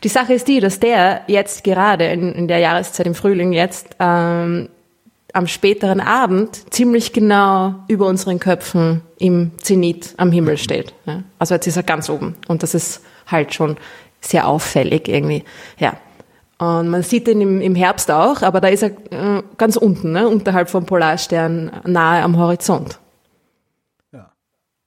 Die 0.04 0.10
Sache 0.10 0.34
ist 0.34 0.48
die, 0.50 0.60
dass 0.60 0.80
der 0.82 1.22
jetzt 1.28 1.64
gerade 1.64 2.06
in, 2.08 2.34
in 2.34 2.48
der 2.50 2.60
Jahreszeit 2.60 3.08
im 3.08 3.16
Frühling 3.16 3.54
jetzt 3.54 3.96
ähm, 4.00 4.68
am 5.36 5.48
späteren 5.48 6.00
Abend 6.00 6.74
ziemlich 6.74 7.12
genau 7.12 7.76
über 7.90 8.08
unseren 8.08 8.40
Köpfen 8.40 9.02
im 9.18 9.52
Zenit 9.62 10.14
am 10.18 10.32
Himmel 10.32 10.58
steht. 10.58 10.94
Ja. 11.06 11.24
Also 11.40 11.56
jetzt 11.56 11.68
ist 11.68 11.76
er 11.76 11.84
ganz 11.84 12.10
oben 12.10 12.36
und 12.48 12.64
das 12.64 12.74
ist 12.74 13.02
halt 13.28 13.54
schon 13.54 13.76
sehr 14.22 14.48
auffällig 14.48 15.10
irgendwie. 15.10 15.44
Ja. 15.78 15.98
Und 16.58 16.88
man 16.88 17.04
sieht 17.04 17.28
ihn 17.28 17.42
im, 17.42 17.60
im 17.60 17.76
Herbst 17.76 18.10
auch, 18.10 18.42
aber 18.44 18.62
da 18.62 18.70
ist 18.70 18.84
er 18.84 18.92
äh, 19.12 19.44
ganz 19.58 19.76
unten, 19.76 20.14
ne, 20.14 20.30
unterhalb 20.30 20.70
vom 20.70 20.86
Polarstern, 20.86 21.70
nahe 21.84 22.24
am 22.24 22.38
Horizont. 22.38 23.00
Ja. 24.14 24.32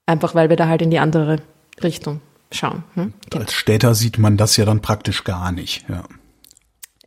Einfach 0.06 0.34
weil 0.34 0.48
wir 0.48 0.56
da 0.56 0.66
halt 0.66 0.80
in 0.80 0.90
die 0.90 0.98
andere 0.98 1.40
Richtung 1.82 2.22
schauen. 2.50 2.84
Hm? 2.94 3.12
Als 3.34 3.52
Städter 3.52 3.94
sieht 3.94 4.16
man 4.16 4.38
das 4.38 4.56
ja 4.56 4.64
dann 4.64 4.80
praktisch 4.80 5.24
gar 5.24 5.52
nicht, 5.52 5.84
ja. 5.90 6.04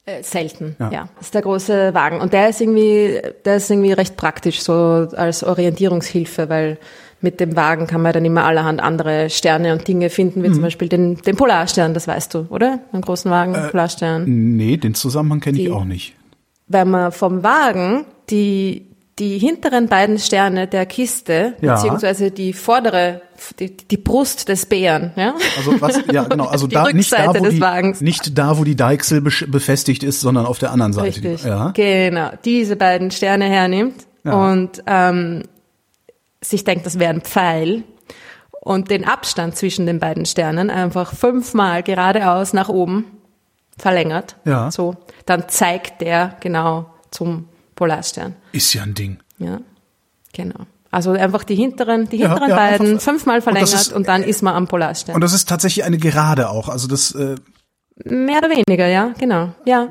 Äh, 0.06 0.24
selten, 0.24 0.76
Ja. 0.80 0.92
ja. 0.92 1.08
Das 1.18 1.28
ist 1.28 1.36
der 1.36 1.44
große 1.44 1.94
Wagen. 1.94 2.20
Und 2.22 2.34
der 2.34 2.50
ist 2.50 2.60
irgendwie, 2.60 3.22
der 3.46 3.58
ist 3.58 3.70
irgendwie 3.70 3.92
recht 3.94 4.18
praktisch, 4.18 4.62
so 4.62 4.74
als 4.74 5.44
Orientierungshilfe, 5.44 6.50
weil 6.50 6.78
mit 7.24 7.40
dem 7.40 7.56
Wagen 7.56 7.86
kann 7.86 8.02
man 8.02 8.14
dann 8.14 8.26
immer 8.26 8.46
allerhand 8.46 8.82
andere 8.82 9.30
Sterne 9.30 9.74
und 9.74 9.88
Dinge 9.88 10.10
finden, 10.10 10.42
wie 10.42 10.50
Mhm. 10.50 10.54
zum 10.56 10.64
Beispiel 10.64 10.90
den, 10.90 11.18
den 11.18 11.36
Polarstern, 11.36 11.94
das 11.94 12.08
weißt 12.08 12.34
du, 12.34 12.48
oder? 12.50 12.80
Einen 12.92 13.04
großen 13.04 13.30
Wagen, 13.30 13.54
Äh, 13.54 13.68
Polarstern. 13.70 14.24
Nee, 14.56 14.78
den 14.78 14.96
Zusammenhang 14.96 15.40
kenne 15.40 15.60
ich 15.60 15.70
auch 15.70 15.86
nicht. 15.86 16.16
Wenn 16.68 16.90
man 16.90 17.12
vom 17.12 17.44
Wagen 17.44 18.06
die, 18.32 18.88
die 19.20 19.38
hinteren 19.38 19.88
beiden 19.88 20.18
Sterne 20.20 20.68
der 20.68 20.86
Kiste, 20.86 21.54
Ja. 21.62 21.76
beziehungsweise 21.76 22.32
die 22.32 22.54
vordere, 22.54 23.22
die, 23.60 23.76
die 23.76 23.98
Brust 23.98 24.48
des 24.50 24.66
Bären, 24.66 25.12
ja? 25.16 25.36
Also 25.58 25.80
was, 25.82 26.00
ja 26.12 26.24
genau, 26.30 26.46
also 26.46 26.66
Die 26.68 26.76
da 26.76 26.92
nicht 26.92 27.12
da, 27.12 27.28
wo 27.28 27.34
des 27.44 27.56
die, 27.56 27.62
Wagens. 27.62 28.02
nicht 28.02 28.38
da, 28.38 28.58
wo 28.58 28.64
die 28.64 28.76
Deichsel 28.76 29.22
befestigt 29.22 30.04
ist, 30.04 30.22
sondern 30.22 30.46
auf 30.46 30.60
der 30.60 30.72
anderen 30.72 30.94
Seite. 30.94 31.08
Richtig. 31.08 31.44
Ja. 31.44 31.72
Genau. 31.72 32.32
Diese 32.46 32.76
beiden 32.76 33.12
Sterne 33.12 33.46
hernimmt 33.46 34.06
Ja. 34.24 34.52
und 34.52 34.82
ähm, 34.88 35.44
sich 36.42 36.64
denkt, 36.64 36.86
das 36.86 36.98
wäre 36.98 37.14
ein 37.14 37.22
Pfeil 37.22 37.84
und 38.62 38.90
den 38.90 39.06
Abstand 39.06 39.56
zwischen 39.56 39.86
den 39.86 40.00
beiden 40.00 40.26
Sternen 40.26 40.70
einfach 40.70 41.14
fünfmal 41.14 41.84
geradeaus 41.84 42.54
nach 42.54 42.70
oben 42.70 43.06
verlängert. 43.78 44.36
Ja. 44.46 44.72
So, 44.72 44.96
dann 45.26 45.50
zeigt 45.50 46.02
der 46.02 46.38
genau 46.40 46.86
zum 47.12 47.48
Polarstern. 47.76 48.36
Ist 48.52 48.74
ja 48.74 48.84
ein 48.84 48.94
Ding. 48.94 49.18
Ja, 49.40 49.60
genau. 50.34 50.66
Also 50.92 51.12
einfach 51.12 51.44
die 51.46 51.56
hinteren, 51.56 52.10
die 52.10 52.18
Ja, 52.18 52.30
hinteren 52.30 52.50
ja, 52.50 52.56
beiden 52.56 52.88
einfach- 52.92 53.02
fünfmal 53.04 53.38
Und 53.38 53.42
verlängert 53.44 53.72
und, 53.94 54.02
ist- 54.02 54.08
dann 54.08 54.24
ist 54.24 54.42
man 54.44 54.56
am 54.56 54.68
Polarstern. 54.68 55.16
Und 55.16 55.22
das 55.22 55.34
ist 55.34 55.48
tatsächlich 55.48 55.86
eine 55.86 55.98
Gerade 55.98 56.50
auch. 56.50 56.68
Also 56.70 56.88
das, 56.88 57.14
äh, 57.16 57.36
Mehr 58.04 58.40
oder 58.40 58.50
weniger, 58.50 58.88
ja, 58.88 59.14
genau. 59.20 59.50
Ja, 59.66 59.88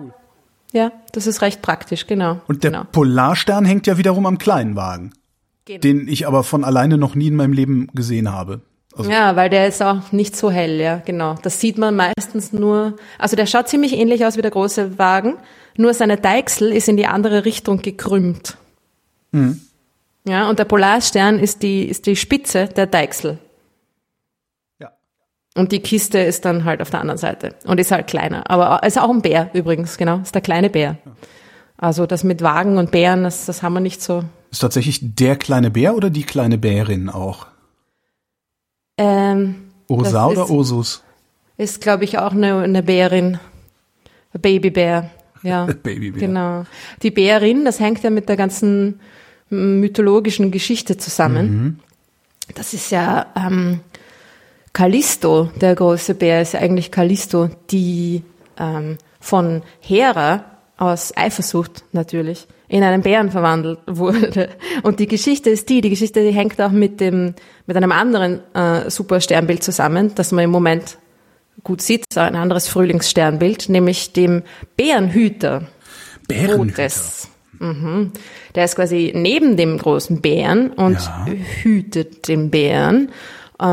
ja, 0.73 0.91
das 1.13 1.27
ist 1.27 1.43
recht 1.43 1.63
praktisch, 1.63 2.07
genau. 2.07 2.41
und 2.49 2.65
der 2.65 2.71
genau. 2.73 2.85
Polarstern 2.91 3.65
hängt 3.65 3.87
ja 3.87 3.99
wiederum 3.99 4.27
am 4.27 4.37
kleinen 4.39 4.75
Wagen, 4.77 5.13
Genau. 5.65 5.81
den 5.81 6.09
ich 6.09 6.27
aber 6.27 6.43
von 6.43 6.65
alleine 6.65 6.99
noch 6.99 7.15
nie 7.15 7.29
in 7.29 7.37
meinem 7.37 7.53
Leben 7.53 7.87
gesehen 7.95 8.33
habe. 8.33 8.61
Also, 8.97 9.09
Ja, 9.11 9.37
weil 9.37 9.49
der 9.49 9.69
ist 9.69 9.81
auch 9.83 10.11
nicht 10.11 10.37
so 10.37 10.51
hell, 10.51 10.81
ja, 10.81 10.97
genau. 11.05 11.37
Das 11.43 11.61
sieht 11.61 11.79
man 11.79 11.95
meistens 11.95 12.53
nur, 12.53 12.97
also 13.19 13.37
der 13.37 13.47
schaut 13.47 13.69
ziemlich 13.69 13.93
ähnlich 13.97 14.27
aus 14.27 14.37
wie 14.37 14.43
der 14.43 14.51
große 14.51 14.99
Wagen, 14.99 15.37
nur 15.81 15.95
seine 15.95 16.17
Deichsel 16.17 16.73
ist 16.73 16.89
in 16.89 16.97
die 16.97 17.07
andere 17.07 17.45
Richtung 17.45 17.83
gekrümmt. 17.83 18.57
Ja, 20.27 20.49
und 20.51 20.59
der 20.59 20.65
Polarstern 20.65 21.39
ist 21.39 21.63
die, 21.63 21.85
ist 21.85 22.07
die 22.07 22.17
Spitze 22.17 22.67
der 22.67 22.87
Deichsel. 22.87 23.39
Ja. 24.79 24.91
Und 25.57 25.73
die 25.73 25.81
Kiste 25.81 26.19
ist 26.19 26.45
dann 26.45 26.65
halt 26.65 26.83
auf 26.83 26.91
der 26.91 27.01
anderen 27.01 27.19
Seite 27.19 27.55
und 27.65 27.79
ist 27.81 27.93
halt 27.93 28.07
kleiner. 28.09 28.51
Aber 28.51 28.83
ist 28.85 28.99
auch 29.01 29.11
ein 29.11 29.23
Bär 29.23 29.51
übrigens, 29.53 29.97
genau, 29.97 30.19
ist 30.19 30.35
der 30.35 30.43
kleine 30.43 30.69
Bär. 30.71 30.99
Also 31.77 32.07
das 32.07 32.25
mit 32.25 32.43
Wagen 32.43 32.77
und 32.77 32.91
Bären, 32.91 33.23
das, 33.25 33.47
das 33.47 33.63
haben 33.63 33.73
wir 33.75 33.81
nicht 33.81 34.03
so. 34.03 34.25
Ist 34.51 34.59
tatsächlich 34.61 34.99
der 35.15 35.37
kleine 35.37 35.71
Bär 35.71 35.95
oder 35.95 36.11
die 36.11 36.25
kleine 36.25 36.59
Bärin 36.59 37.09
auch? 37.09 37.47
Ähm, 38.99 39.71
Ursa 39.89 40.27
oder 40.27 40.43
ist- 40.45 40.51
Ursus? 40.51 41.03
ist, 41.57 41.81
glaube 41.81 42.05
ich, 42.05 42.19
auch 42.19 42.33
eine, 42.33 42.59
eine 42.63 42.83
Bärin. 42.83 43.39
Babybär, 44.33 45.11
ja. 45.43 45.67
Babybär. 45.83 46.21
Genau. 46.21 46.65
Die 47.03 47.11
Bärin, 47.11 47.65
das 47.65 47.81
hängt 47.81 48.03
ja 48.03 48.11
mit 48.11 48.29
der 48.29 48.37
ganzen 48.37 49.01
mythologischen 49.51 50.51
Geschichte 50.51 50.97
zusammen. 50.97 51.81
Das 52.55 52.73
ist 52.73 52.91
ja 52.91 53.27
ähm, 53.37 53.81
Callisto, 54.73 55.51
der 55.61 55.75
große 55.75 56.15
Bär 56.15 56.43
ist 56.43 56.55
ja 56.55 56.61
eigentlich 56.61 56.91
Callisto, 56.91 57.51
die 57.71 58.23
ähm, 58.59 58.99
von 59.19 59.63
Hera 59.81 60.45
aus 60.77 61.13
Eifersucht 61.17 61.85
natürlich 61.93 62.47
in 62.69 62.85
einen 62.85 63.03
Bären 63.03 63.31
verwandelt 63.31 63.81
wurde. 63.87 64.51
Und 64.83 65.01
die 65.01 65.09
Geschichte 65.09 65.51
ist 65.51 65.69
die, 65.69 65.81
die 65.81 65.91
Geschichte 65.91 66.23
die 66.23 66.31
hängt 66.31 66.61
auch 66.61 66.71
mit 66.71 67.01
dem 67.01 67.35
mit 67.67 67.77
einem 67.77 67.93
anderen 67.93 68.41
äh, 68.55 68.89
Supersternbild 68.89 69.63
zusammen, 69.63 70.13
das 70.15 70.33
man 70.33 70.45
im 70.45 70.51
Moment 70.51 70.99
gut 71.65 71.83
sieht, 71.83 72.05
ein 72.17 72.37
anderes 72.37 72.69
Frühlingssternbild, 72.69 73.69
nämlich 73.69 74.13
dem 74.13 74.43
Bärenhüter. 74.77 75.69
Bärenhüter. 76.29 76.89
Mhm. 77.59 78.13
Der 78.55 78.65
ist 78.65 78.77
quasi 78.77 79.13
neben 79.15 79.57
dem 79.57 79.77
großen 79.79 80.21
Bären 80.21 80.71
und 80.73 80.99
Ja. 80.99 81.27
hütet 81.63 82.29
den 82.29 82.51
Bären. 82.51 83.11
Äh, 83.59 83.65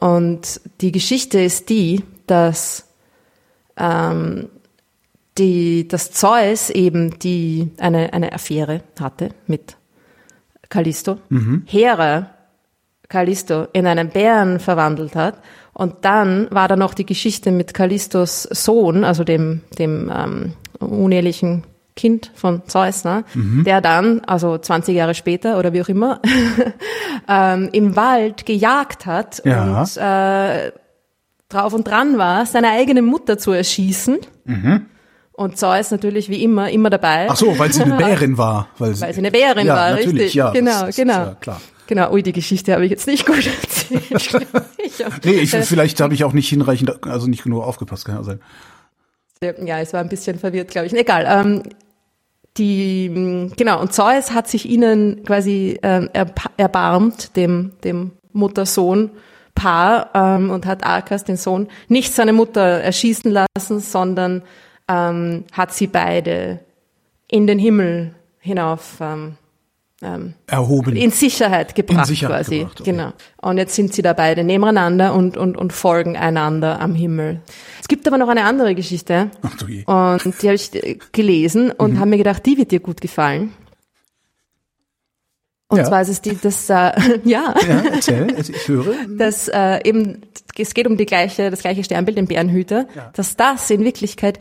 und 0.00 0.60
die 0.80 0.92
Geschichte 0.92 1.40
ist 1.40 1.70
die, 1.70 2.02
dass 2.26 2.86
ähm, 3.76 4.48
die, 5.38 5.88
dass 5.88 6.12
Zeus 6.12 6.70
eben 6.70 7.18
die 7.18 7.70
eine 7.78 8.12
eine 8.12 8.32
Affäre 8.32 8.82
hatte 9.00 9.30
mit 9.46 9.76
Callisto. 10.68 11.18
Hera 11.66 12.30
Callisto 13.08 13.66
in 13.72 13.86
einen 13.86 14.10
Bären 14.10 14.60
verwandelt 14.60 15.14
hat. 15.16 15.38
Und 15.74 15.96
dann 16.02 16.46
war 16.50 16.68
da 16.68 16.76
noch 16.76 16.94
die 16.94 17.04
Geschichte 17.06 17.50
mit 17.50 17.74
Callistos 17.74 18.44
Sohn, 18.44 19.04
also 19.04 19.24
dem, 19.24 19.60
dem 19.78 20.10
ähm, 20.14 20.52
unehelichen 20.78 21.64
Kind 21.96 22.30
von 22.34 22.62
Zeus, 22.66 23.04
ne? 23.04 23.24
der 23.34 23.80
dann, 23.80 24.20
also 24.20 24.56
20 24.58 24.96
Jahre 24.96 25.14
später 25.14 25.58
oder 25.58 25.72
wie 25.72 25.82
auch 25.82 25.88
immer, 25.88 26.20
ähm, 27.28 27.68
im 27.72 27.94
Wald 27.96 28.46
gejagt 28.46 29.06
hat 29.06 29.42
Ja. 29.44 29.80
und 29.80 29.96
äh, 29.96 30.72
drauf 31.48 31.72
und 31.72 31.86
dran 31.86 32.18
war, 32.18 32.46
seine 32.46 32.70
eigene 32.70 33.02
Mutter 33.02 33.38
zu 33.38 33.52
erschießen. 33.52 34.18
Und 35.32 35.56
Zeus 35.58 35.90
natürlich 35.92 36.28
wie 36.28 36.42
immer, 36.42 36.70
immer 36.70 36.90
dabei. 36.90 37.26
Ach 37.28 37.36
so, 37.36 37.56
weil 37.58 37.72
sie 37.72 37.82
eine 37.82 37.94
Bärin 37.98 38.38
war. 38.38 38.68
Weil 38.78 38.94
sie, 38.94 39.02
Weil 39.02 39.12
sie 39.14 39.20
eine 39.20 39.30
Bärin 39.30 39.66
ja, 39.66 39.74
war, 39.76 39.90
natürlich, 39.90 40.14
richtig. 40.14 40.34
Ja, 40.34 40.50
Genau, 40.50 40.70
das, 40.70 40.80
das 40.86 40.96
genau. 40.96 41.12
Ist 41.22 41.26
ja 41.26 41.36
klar. 41.40 41.60
Genau, 41.86 42.12
ui, 42.12 42.22
die 42.22 42.32
Geschichte 42.32 42.72
habe 42.72 42.84
ich 42.84 42.90
jetzt 42.90 43.06
nicht 43.06 43.26
gut 43.26 43.46
erzählt. 43.62 44.44
ich 44.78 45.04
hab, 45.04 45.24
nee, 45.24 45.32
ich, 45.32 45.50
vielleicht 45.50 46.00
habe 46.00 46.14
ich 46.14 46.24
auch 46.24 46.32
nicht 46.32 46.48
hinreichend, 46.48 47.06
also 47.06 47.26
nicht 47.26 47.42
genug 47.42 47.62
aufgepasst, 47.62 48.04
kann 48.04 48.16
ja 48.16 48.22
sein. 48.22 48.40
Ja, 49.64 49.80
es 49.80 49.92
war 49.92 50.00
ein 50.00 50.08
bisschen 50.08 50.38
verwirrt, 50.38 50.70
glaube 50.70 50.86
ich. 50.86 50.94
Egal. 50.94 51.26
Ähm, 51.28 51.62
die, 52.56 53.50
genau, 53.56 53.80
und 53.80 53.92
Zeus 53.92 54.30
hat 54.30 54.48
sich 54.48 54.68
ihnen 54.68 55.24
quasi 55.24 55.78
ähm, 55.82 56.08
erbarmt, 56.56 57.36
dem, 57.36 57.72
dem 57.82 58.12
Mutter-Sohn-Paar, 58.32 60.10
ähm, 60.14 60.50
und 60.50 60.64
hat 60.64 60.84
Arkas, 60.84 61.24
den 61.24 61.36
Sohn, 61.36 61.68
nicht 61.88 62.14
seine 62.14 62.32
Mutter 62.32 62.62
erschießen 62.62 63.30
lassen, 63.30 63.80
sondern 63.80 64.42
ähm, 64.88 65.44
hat 65.52 65.74
sie 65.74 65.88
beide 65.88 66.60
in 67.28 67.46
den 67.46 67.58
Himmel 67.58 68.14
hinauf 68.38 68.98
ähm, 69.00 69.36
ähm, 70.04 70.34
erhoben. 70.46 70.94
In 70.96 71.10
Sicherheit 71.10 71.74
gebracht 71.74 72.08
in 72.08 72.14
Sicherheit 72.14 72.44
quasi. 72.44 72.58
Gebracht, 72.58 72.80
okay. 72.80 72.90
Genau. 72.90 73.12
Und 73.40 73.58
jetzt 73.58 73.74
sind 73.74 73.94
sie 73.94 74.02
da 74.02 74.12
beide 74.12 74.44
nebeneinander 74.44 75.14
und, 75.14 75.36
und, 75.36 75.56
und 75.56 75.72
folgen 75.72 76.16
einander 76.16 76.80
am 76.80 76.94
Himmel. 76.94 77.40
Es 77.80 77.88
gibt 77.88 78.06
aber 78.06 78.18
noch 78.18 78.28
eine 78.28 78.44
andere 78.44 78.74
Geschichte. 78.74 79.30
Ach 79.42 79.56
du 79.56 79.66
je. 79.66 79.84
Und 79.84 80.42
die 80.42 80.46
habe 80.46 80.54
ich 80.54 80.74
äh, 80.74 80.98
gelesen 81.12 81.70
und 81.70 81.94
mhm. 81.94 81.98
habe 82.00 82.10
mir 82.10 82.18
gedacht, 82.18 82.44
die 82.46 82.58
wird 82.58 82.70
dir 82.70 82.80
gut 82.80 83.00
gefallen. 83.00 83.52
Und 85.68 85.78
ja. 85.78 85.84
zwar 85.84 86.02
ist 86.02 86.08
es 86.08 86.20
die, 86.20 86.38
das, 86.40 86.68
äh, 86.70 86.74
ja. 87.24 87.54
Ja, 87.66 87.82
erzähl, 87.92 88.34
ich 88.38 88.68
höre. 88.68 88.94
Das, 89.16 89.48
äh, 89.48 89.80
eben, 89.88 90.22
es 90.56 90.74
geht 90.74 90.86
um 90.86 90.96
die 90.96 91.06
gleiche, 91.06 91.50
das 91.50 91.60
gleiche 91.60 91.82
Sternbild, 91.82 92.18
den 92.18 92.26
Bärenhüter, 92.26 92.86
ja. 92.94 93.10
dass 93.14 93.36
das 93.36 93.70
in 93.70 93.82
Wirklichkeit 93.82 94.38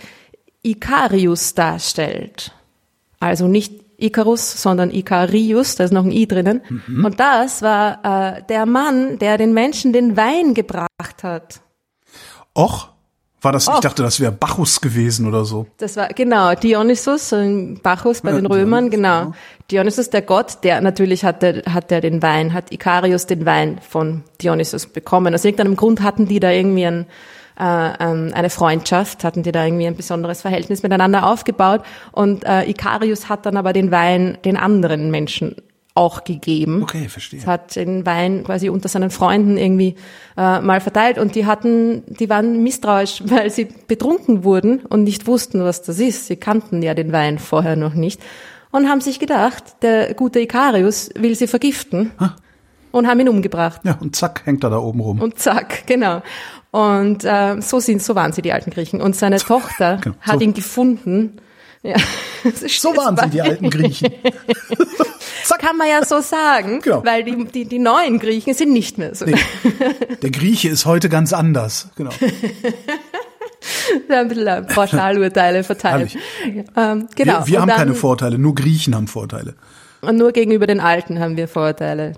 Ikarius 0.62 1.56
darstellt. 1.56 2.52
Also 3.19 3.47
nicht 3.47 3.83
Icarus, 4.03 4.61
sondern 4.61 4.91
Ikarius, 4.91 5.75
da 5.75 5.85
ist 5.85 5.93
noch 5.93 6.05
ein 6.05 6.11
I 6.11 6.27
drinnen. 6.27 6.61
Mhm. 6.87 7.05
Und 7.05 7.19
das 7.19 7.61
war 7.61 8.37
äh, 8.37 8.43
der 8.49 8.65
Mann, 8.65 9.17
der 9.19 9.37
den 9.37 9.53
Menschen 9.53 9.93
den 9.93 10.17
Wein 10.17 10.53
gebracht 10.53 11.23
hat. 11.23 11.61
Och, 12.55 12.89
war 13.41 13.51
das, 13.51 13.67
Och. 13.67 13.75
ich 13.75 13.79
dachte, 13.81 14.03
das 14.03 14.19
wäre 14.19 14.31
Bacchus 14.31 14.79
gewesen 14.79 15.27
oder 15.27 15.43
so. 15.43 15.67
Das 15.77 15.97
war, 15.97 16.07
genau, 16.09 16.53
Dionysus, 16.55 17.33
Bacchus 17.81 18.21
bei 18.21 18.31
ja, 18.31 18.37
den 18.37 18.45
Römern, 18.45 18.89
genau. 18.89 19.25
genau. 19.25 19.35
Dionysus, 19.71 20.09
der 20.09 20.21
Gott, 20.21 20.59
der 20.63 20.81
natürlich 20.81 21.25
hatte, 21.25 21.63
hat 21.67 21.91
der 21.91 22.01
den 22.01 22.21
Wein, 22.21 22.53
hat 22.53 22.71
Ikarius 22.71 23.25
den 23.25 23.45
Wein 23.45 23.79
von 23.87 24.23
Dionysus 24.41 24.85
bekommen. 24.85 25.33
Aus 25.33 25.43
irgendeinem 25.43 25.75
Grund 25.75 26.01
hatten 26.01 26.27
die 26.27 26.39
da 26.39 26.51
irgendwie 26.51 26.85
ein, 26.85 27.05
eine 27.55 28.49
Freundschaft, 28.49 29.23
hatten 29.23 29.43
die 29.43 29.51
da 29.51 29.65
irgendwie 29.65 29.85
ein 29.85 29.95
besonderes 29.95 30.41
Verhältnis 30.41 30.81
miteinander 30.81 31.27
aufgebaut. 31.27 31.81
Und 32.11 32.45
äh, 32.45 32.69
Ikarius 32.69 33.29
hat 33.29 33.45
dann 33.45 33.57
aber 33.57 33.73
den 33.73 33.91
Wein 33.91 34.37
den 34.43 34.57
anderen 34.57 35.11
Menschen 35.11 35.55
auch 35.95 36.23
gegeben. 36.23 36.81
Okay, 36.81 37.07
verstehe. 37.07 37.39
Es 37.39 37.47
hat 37.47 37.75
den 37.75 38.05
Wein 38.05 38.43
quasi 38.43 38.69
unter 38.69 38.89
seinen 38.89 39.11
Freunden 39.11 39.57
irgendwie 39.57 39.95
äh, 40.35 40.59
mal 40.59 40.81
verteilt 40.81 41.19
und 41.19 41.35
die 41.35 41.45
hatten, 41.45 42.03
die 42.07 42.29
waren 42.29 42.63
misstrauisch, 42.63 43.21
weil 43.25 43.49
sie 43.49 43.67
betrunken 43.87 44.43
wurden 44.43 44.79
und 44.79 45.03
nicht 45.03 45.27
wussten, 45.27 45.63
was 45.63 45.83
das 45.83 45.99
ist. 45.99 46.27
Sie 46.27 46.35
kannten 46.35 46.81
ja 46.81 46.93
den 46.93 47.11
Wein 47.11 47.37
vorher 47.37 47.75
noch 47.75 47.93
nicht 47.93 48.21
und 48.71 48.89
haben 48.89 49.01
sich 49.01 49.19
gedacht, 49.19 49.83
der 49.83 50.15
gute 50.15 50.39
Ikarius 50.39 51.11
will 51.15 51.35
sie 51.35 51.47
vergiften. 51.47 52.11
Ah. 52.17 52.31
Und 52.91 53.07
haben 53.07 53.19
ihn 53.21 53.29
umgebracht. 53.29 53.81
Ja, 53.83 53.97
und 53.99 54.15
zack, 54.15 54.43
hängt 54.45 54.63
er 54.63 54.69
da 54.69 54.77
oben 54.77 54.99
rum. 54.99 55.19
Und 55.19 55.39
zack, 55.39 55.87
genau. 55.87 56.21
Und 56.73 57.23
äh, 57.23 57.62
so 57.62 57.79
sind, 57.79 58.01
so 58.01 58.15
waren 58.15 58.33
sie 58.33 58.41
die 58.41 58.51
alten 58.51 58.71
Griechen. 58.71 58.99
Und 58.99 59.15
seine 59.15 59.38
Tochter 59.38 59.97
genau, 60.01 60.15
hat 60.21 60.41
ihn 60.41 60.55
gefunden. 60.55 61.38
Ja, 61.83 61.97
so 62.67 62.97
waren 62.97 63.15
sie 63.15 63.29
die 63.29 63.41
alten 63.43 63.69
Griechen. 63.69 64.12
Kann 65.59 65.77
man 65.77 65.88
ja 65.88 66.03
so 66.03 66.19
sagen, 66.19 66.81
genau. 66.81 67.05
weil 67.05 67.23
die, 67.23 67.45
die, 67.45 67.65
die 67.65 67.79
neuen 67.79 68.19
Griechen 68.19 68.53
sind 68.53 68.73
nicht 68.73 68.97
mehr 68.97 69.15
so. 69.15 69.23
Nee. 69.23 69.36
Der 70.21 70.29
Grieche 70.29 70.67
ist 70.67 70.86
heute 70.86 71.07
ganz 71.07 71.31
anders. 71.31 71.88
Genau. 71.95 72.09
ein 74.09 74.27
bisschen 74.27 74.67
Pauschalurteile 74.67 75.63
verteilen. 75.63 76.09
Ähm, 76.75 77.07
genau. 77.15 77.45
Wir, 77.45 77.47
wir 77.47 77.62
haben 77.62 77.69
dann, 77.69 77.77
keine 77.77 77.93
Vorteile, 77.93 78.38
nur 78.38 78.55
Griechen 78.55 78.93
haben 78.93 79.07
Vorteile. 79.07 79.53
Und 80.01 80.17
nur 80.17 80.33
gegenüber 80.33 80.67
den 80.67 80.81
Alten 80.81 81.19
haben 81.19 81.38
wir 81.38 81.47
Vorteile. 81.47 82.12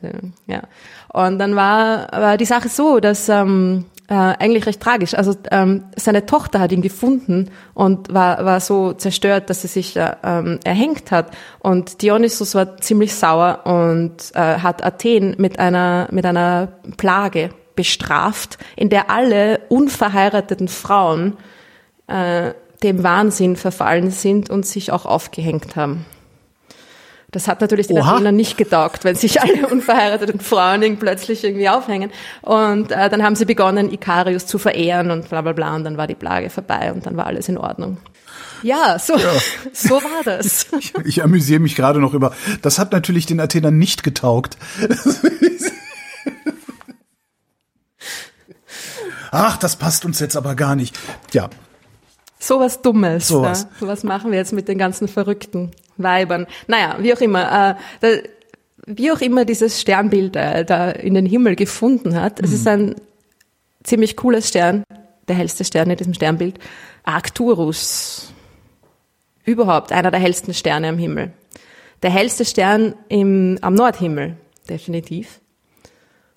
Ja. 0.48 0.64
Und 1.10 1.38
dann 1.38 1.56
war, 1.56 2.12
war 2.12 2.38
die 2.38 2.46
Sache 2.46 2.70
so, 2.70 3.00
dass 3.00 3.30
ähm, 3.30 3.86
äh, 4.08 4.14
eigentlich 4.14 4.66
recht 4.66 4.82
tragisch. 4.82 5.14
Also 5.14 5.36
ähm, 5.52 5.86
seine 5.96 6.26
Tochter 6.26 6.60
hat 6.60 6.72
ihn 6.72 6.82
gefunden 6.82 7.50
und 7.74 8.14
war, 8.14 8.46
war 8.46 8.60
so 8.60 8.94
zerstört, 8.94 9.50
dass 9.50 9.62
sie 9.62 9.68
sich 9.68 9.98
äh, 9.98 10.16
ähm, 10.24 10.60
erhängt 10.64 11.12
hat. 11.12 11.32
Und 11.60 12.02
Dionysus 12.02 12.56
war 12.56 12.78
ziemlich 12.78 13.16
sauer 13.16 13.62
und 13.66 14.36
äh, 14.36 14.60
hat 14.60 14.84
Athen 14.84 15.36
mit 15.38 15.60
einer, 15.60 16.08
mit 16.12 16.26
einer 16.26 16.70
Plage 16.98 17.50
bestraft, 17.76 18.58
in 18.76 18.90
der 18.90 19.10
alle 19.10 19.62
unverheirateten 19.70 20.68
Frauen 20.68 21.38
äh, 22.08 22.54
dem 22.84 23.04
Wahnsinn 23.04 23.56
verfallen 23.56 24.12
sind 24.12 24.50
und 24.50 24.66
sich 24.66 24.92
auch 24.92 25.06
aufgehängt 25.06 25.76
haben. 25.76 26.06
Das 27.36 27.50
hat 27.50 27.60
natürlich 27.60 27.88
den. 27.88 27.98
Athenern 27.98 28.38
nicht 28.38 28.58
getaugt, 28.58 29.04
wenn 29.04 29.16
sich 29.16 29.42
alle 29.42 29.68
unverheirateten 29.68 30.40
Frauen 30.40 30.98
plötzlich 30.98 31.44
irgendwie 31.44 31.68
aufhängen. 31.68 32.10
Und 32.42 32.94
äh, 32.94 33.10
dann 33.10 33.24
haben 33.24 33.36
sie 33.36 33.44
begonnen, 33.44 33.92
Ikarius 33.92 34.46
zu 34.46 34.58
verehren 34.58 35.12
und 35.12 35.28
bla 35.28 35.42
bla 35.42 35.52
bla. 35.52 35.76
Und 35.76 35.84
dann 35.84 35.98
war 35.98 36.08
die 36.08 36.16
Plage 36.16 36.50
vorbei 36.50 36.94
und 36.94 37.06
dann 37.06 37.18
war 37.18 37.26
alles 37.26 37.50
in 37.50 37.58
Ordnung. 37.58 37.98
Ja, 38.64 38.98
so, 39.00 39.18
ja. 39.18 39.34
so 39.74 39.96
war 39.96 40.24
das. 40.24 40.68
Ich, 40.80 40.94
ich 41.04 41.22
amüsiere 41.24 41.60
mich 41.60 41.76
gerade 41.76 42.00
noch 42.00 42.14
über. 42.14 42.32
Das 42.62 42.80
hat 42.80 42.94
natürlich 42.94 43.26
den 43.26 43.42
Athenern 43.42 43.78
nicht 43.78 44.04
getaugt. 44.04 44.56
Ach, 49.32 49.58
das 49.58 49.76
passt 49.76 50.06
uns 50.06 50.22
jetzt 50.22 50.38
aber 50.38 50.56
gar 50.56 50.78
nicht. 50.78 50.98
Ja. 51.34 51.50
Sowas 52.40 52.82
Dummes. 52.82 53.28
Sowas. 53.28 53.64
Ja? 53.64 53.80
Sowas 53.82 54.06
machen 54.06 54.32
wir 54.32 54.38
jetzt 54.38 54.54
mit 54.54 54.70
den 54.70 54.78
ganzen 54.78 55.10
Verrückten. 55.10 55.72
Weibern. 55.98 56.48
Naja, 56.68 56.98
wie 57.00 57.14
auch 57.14 57.22
immer. 57.22 57.72
Äh, 57.72 57.76
da, 58.02 58.22
wie 58.88 59.12
auch 59.12 59.22
immer 59.22 59.46
dieses 59.46 59.82
Sternbild 59.82 60.36
äh, 60.36 60.64
da 60.64 60.92
in 60.92 61.16
den 61.16 61.26
Himmel 61.26 61.56
gefunden 61.56 62.20
hat. 62.20 62.40
Mhm. 62.40 62.46
Es 62.46 62.54
ist 62.54 62.68
ein 62.68 62.96
ziemlich 63.84 64.16
cooles 64.16 64.48
Stern, 64.48 64.84
der 65.28 65.36
hellste 65.36 65.66
Stern 65.66 65.90
in 65.90 65.98
diesem 65.98 66.14
Sternbild. 66.14 66.60
Arcturus. 67.04 68.32
Überhaupt 69.44 69.92
einer 69.92 70.12
der 70.12 70.20
hellsten 70.20 70.54
Sterne 70.54 70.90
am 70.90 70.98
Himmel. 70.98 71.32
Der 72.04 72.10
hellste 72.10 72.46
Stern 72.46 72.96
im, 73.10 73.58
am 73.62 73.74
Nordhimmel, 73.74 74.38
definitiv. 74.70 75.40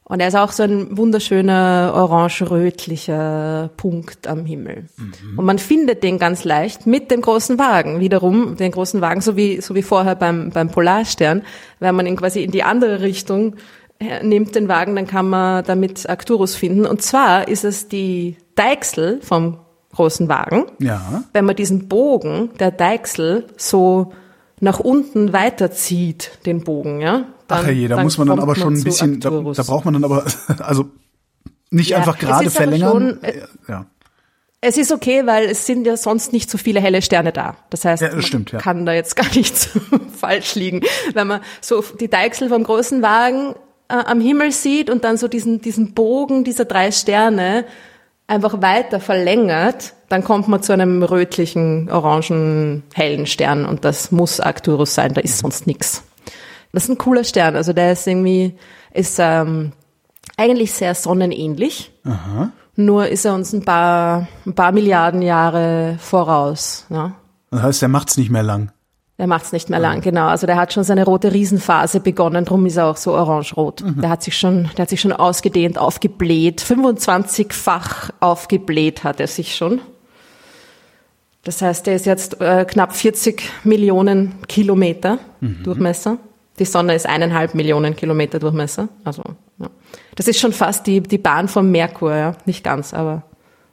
Und 0.08 0.20
er 0.20 0.28
ist 0.28 0.36
auch 0.36 0.52
so 0.52 0.62
ein 0.62 0.96
wunderschöner 0.96 1.92
orange-rötlicher 1.94 3.70
Punkt 3.76 4.26
am 4.26 4.46
Himmel. 4.46 4.86
Mhm. 4.96 5.38
Und 5.38 5.44
man 5.44 5.58
findet 5.58 6.02
den 6.02 6.18
ganz 6.18 6.44
leicht 6.44 6.86
mit 6.86 7.10
dem 7.10 7.20
großen 7.20 7.58
Wagen. 7.58 8.00
Wiederum 8.00 8.56
den 8.56 8.72
großen 8.72 9.00
Wagen, 9.02 9.20
so 9.20 9.36
wie, 9.36 9.60
so 9.60 9.74
wie 9.74 9.82
vorher 9.82 10.14
beim, 10.14 10.50
beim 10.50 10.70
Polarstern. 10.70 11.42
Wenn 11.78 11.94
man 11.94 12.06
ihn 12.06 12.16
quasi 12.16 12.42
in 12.42 12.50
die 12.50 12.62
andere 12.62 13.02
Richtung 13.02 13.56
nimmt, 14.22 14.54
den 14.54 14.68
Wagen, 14.68 14.96
dann 14.96 15.06
kann 15.06 15.28
man 15.28 15.64
damit 15.64 16.08
Arcturus 16.08 16.54
finden. 16.54 16.86
Und 16.86 17.02
zwar 17.02 17.48
ist 17.48 17.64
es 17.64 17.88
die 17.88 18.36
Deichsel 18.54 19.20
vom 19.22 19.58
großen 19.92 20.28
Wagen. 20.28 20.66
Ja. 20.78 21.24
Wenn 21.32 21.44
man 21.44 21.56
diesen 21.56 21.88
Bogen 21.88 22.50
der 22.58 22.70
Deichsel 22.70 23.46
so 23.56 24.12
nach 24.60 24.80
unten 24.80 25.32
weiterzieht, 25.32 26.38
den 26.46 26.64
Bogen, 26.64 27.00
ja, 27.00 27.24
dann, 27.46 27.60
Ach 27.60 27.66
herrje, 27.66 27.88
da 27.88 28.02
muss 28.02 28.18
man 28.18 28.28
dann 28.28 28.40
aber 28.40 28.54
schon 28.54 28.74
ein 28.74 28.84
bisschen, 28.84 29.20
da, 29.20 29.30
da, 29.30 29.62
braucht 29.62 29.84
man 29.84 29.94
dann 29.94 30.04
aber, 30.04 30.24
also 30.58 30.90
nicht 31.70 31.90
ja, 31.90 31.98
einfach 31.98 32.18
gerade 32.18 32.50
verlängern. 32.50 33.18
Schon, 33.20 33.22
äh, 33.22 33.42
ja. 33.68 33.86
Es 34.60 34.76
ist 34.76 34.90
okay, 34.90 35.24
weil 35.24 35.44
es 35.46 35.66
sind 35.66 35.86
ja 35.86 35.96
sonst 35.96 36.32
nicht 36.32 36.50
so 36.50 36.58
viele 36.58 36.80
helle 36.80 37.00
Sterne 37.00 37.32
da. 37.32 37.56
Das 37.70 37.84
heißt, 37.84 38.02
ja, 38.02 38.08
das 38.08 38.26
stimmt, 38.26 38.50
ja. 38.52 38.58
kann 38.58 38.84
da 38.84 38.92
jetzt 38.92 39.14
gar 39.16 39.32
nichts 39.34 39.70
falsch 40.16 40.54
liegen. 40.56 40.82
Wenn 41.14 41.26
man 41.26 41.40
so 41.60 41.82
die 42.00 42.08
Deichsel 42.08 42.48
vom 42.48 42.64
großen 42.64 43.00
Wagen 43.00 43.54
äh, 43.88 43.94
am 43.94 44.20
Himmel 44.20 44.52
sieht 44.52 44.90
und 44.90 45.04
dann 45.04 45.16
so 45.16 45.28
diesen, 45.28 45.60
diesen 45.60 45.94
Bogen 45.94 46.44
dieser 46.44 46.64
drei 46.64 46.90
Sterne 46.90 47.64
einfach 48.28 48.62
weiter 48.62 49.00
verlängert, 49.00 49.94
dann 50.08 50.22
kommt 50.22 50.46
man 50.46 50.62
zu 50.62 50.72
einem 50.72 51.02
rötlichen, 51.02 51.90
orangen, 51.90 52.84
hellen 52.94 53.26
Stern 53.26 53.66
und 53.66 53.84
das 53.84 54.12
muss 54.12 54.38
Arcturus 54.38 54.94
sein, 54.94 55.14
da 55.14 55.20
ist 55.20 55.38
sonst 55.38 55.66
nichts. 55.66 56.04
Das 56.72 56.84
ist 56.84 56.90
ein 56.90 56.98
cooler 56.98 57.24
Stern. 57.24 57.56
Also 57.56 57.72
der 57.72 57.92
ist 57.92 58.06
irgendwie, 58.06 58.56
ist 58.92 59.16
ähm, 59.18 59.72
eigentlich 60.36 60.72
sehr 60.72 60.94
sonnenähnlich. 60.94 61.90
Aha. 62.04 62.52
Nur 62.76 63.08
ist 63.08 63.24
er 63.24 63.34
uns 63.34 63.52
ein 63.52 63.64
paar, 63.64 64.28
ein 64.46 64.54
paar 64.54 64.72
Milliarden 64.72 65.22
Jahre 65.22 65.96
voraus. 65.98 66.86
Ja. 66.90 67.14
Das 67.50 67.62
heißt, 67.62 67.82
er 67.82 67.88
macht's 67.88 68.16
nicht 68.16 68.30
mehr 68.30 68.42
lang. 68.42 68.70
Er 69.20 69.26
macht's 69.26 69.50
nicht 69.50 69.68
mehr 69.68 69.80
lang, 69.80 70.00
genau. 70.00 70.28
Also 70.28 70.46
der 70.46 70.54
hat 70.54 70.72
schon 70.72 70.84
seine 70.84 71.04
rote 71.04 71.32
Riesenphase 71.32 71.98
begonnen, 71.98 72.44
drum 72.44 72.64
ist 72.66 72.76
er 72.76 72.86
auch 72.86 72.96
so 72.96 73.14
orange-rot. 73.14 73.82
Mhm. 73.82 74.00
Der 74.00 74.10
hat 74.10 74.22
sich 74.22 74.38
schon, 74.38 74.70
der 74.76 74.82
hat 74.82 74.90
sich 74.90 75.00
schon 75.00 75.12
ausgedehnt, 75.12 75.76
aufgebläht. 75.76 76.62
25-fach 76.62 78.10
aufgebläht 78.20 79.02
hat 79.02 79.18
er 79.18 79.26
sich 79.26 79.56
schon. 79.56 79.80
Das 81.42 81.60
heißt, 81.60 81.88
der 81.88 81.96
ist 81.96 82.06
jetzt 82.06 82.40
äh, 82.40 82.64
knapp 82.64 82.94
40 82.94 83.42
Millionen 83.64 84.40
Kilometer 84.46 85.18
mhm. 85.40 85.64
Durchmesser. 85.64 86.18
Die 86.60 86.64
Sonne 86.64 86.94
ist 86.94 87.06
eineinhalb 87.06 87.56
Millionen 87.56 87.96
Kilometer 87.96 88.38
Durchmesser. 88.38 88.88
Also, 89.02 89.24
ja. 89.58 89.66
Das 90.14 90.28
ist 90.28 90.38
schon 90.38 90.52
fast 90.52 90.86
die, 90.86 91.00
die 91.00 91.18
Bahn 91.18 91.48
vom 91.48 91.72
Merkur, 91.72 92.14
ja. 92.14 92.36
Nicht 92.46 92.62
ganz, 92.62 92.94
aber 92.94 93.24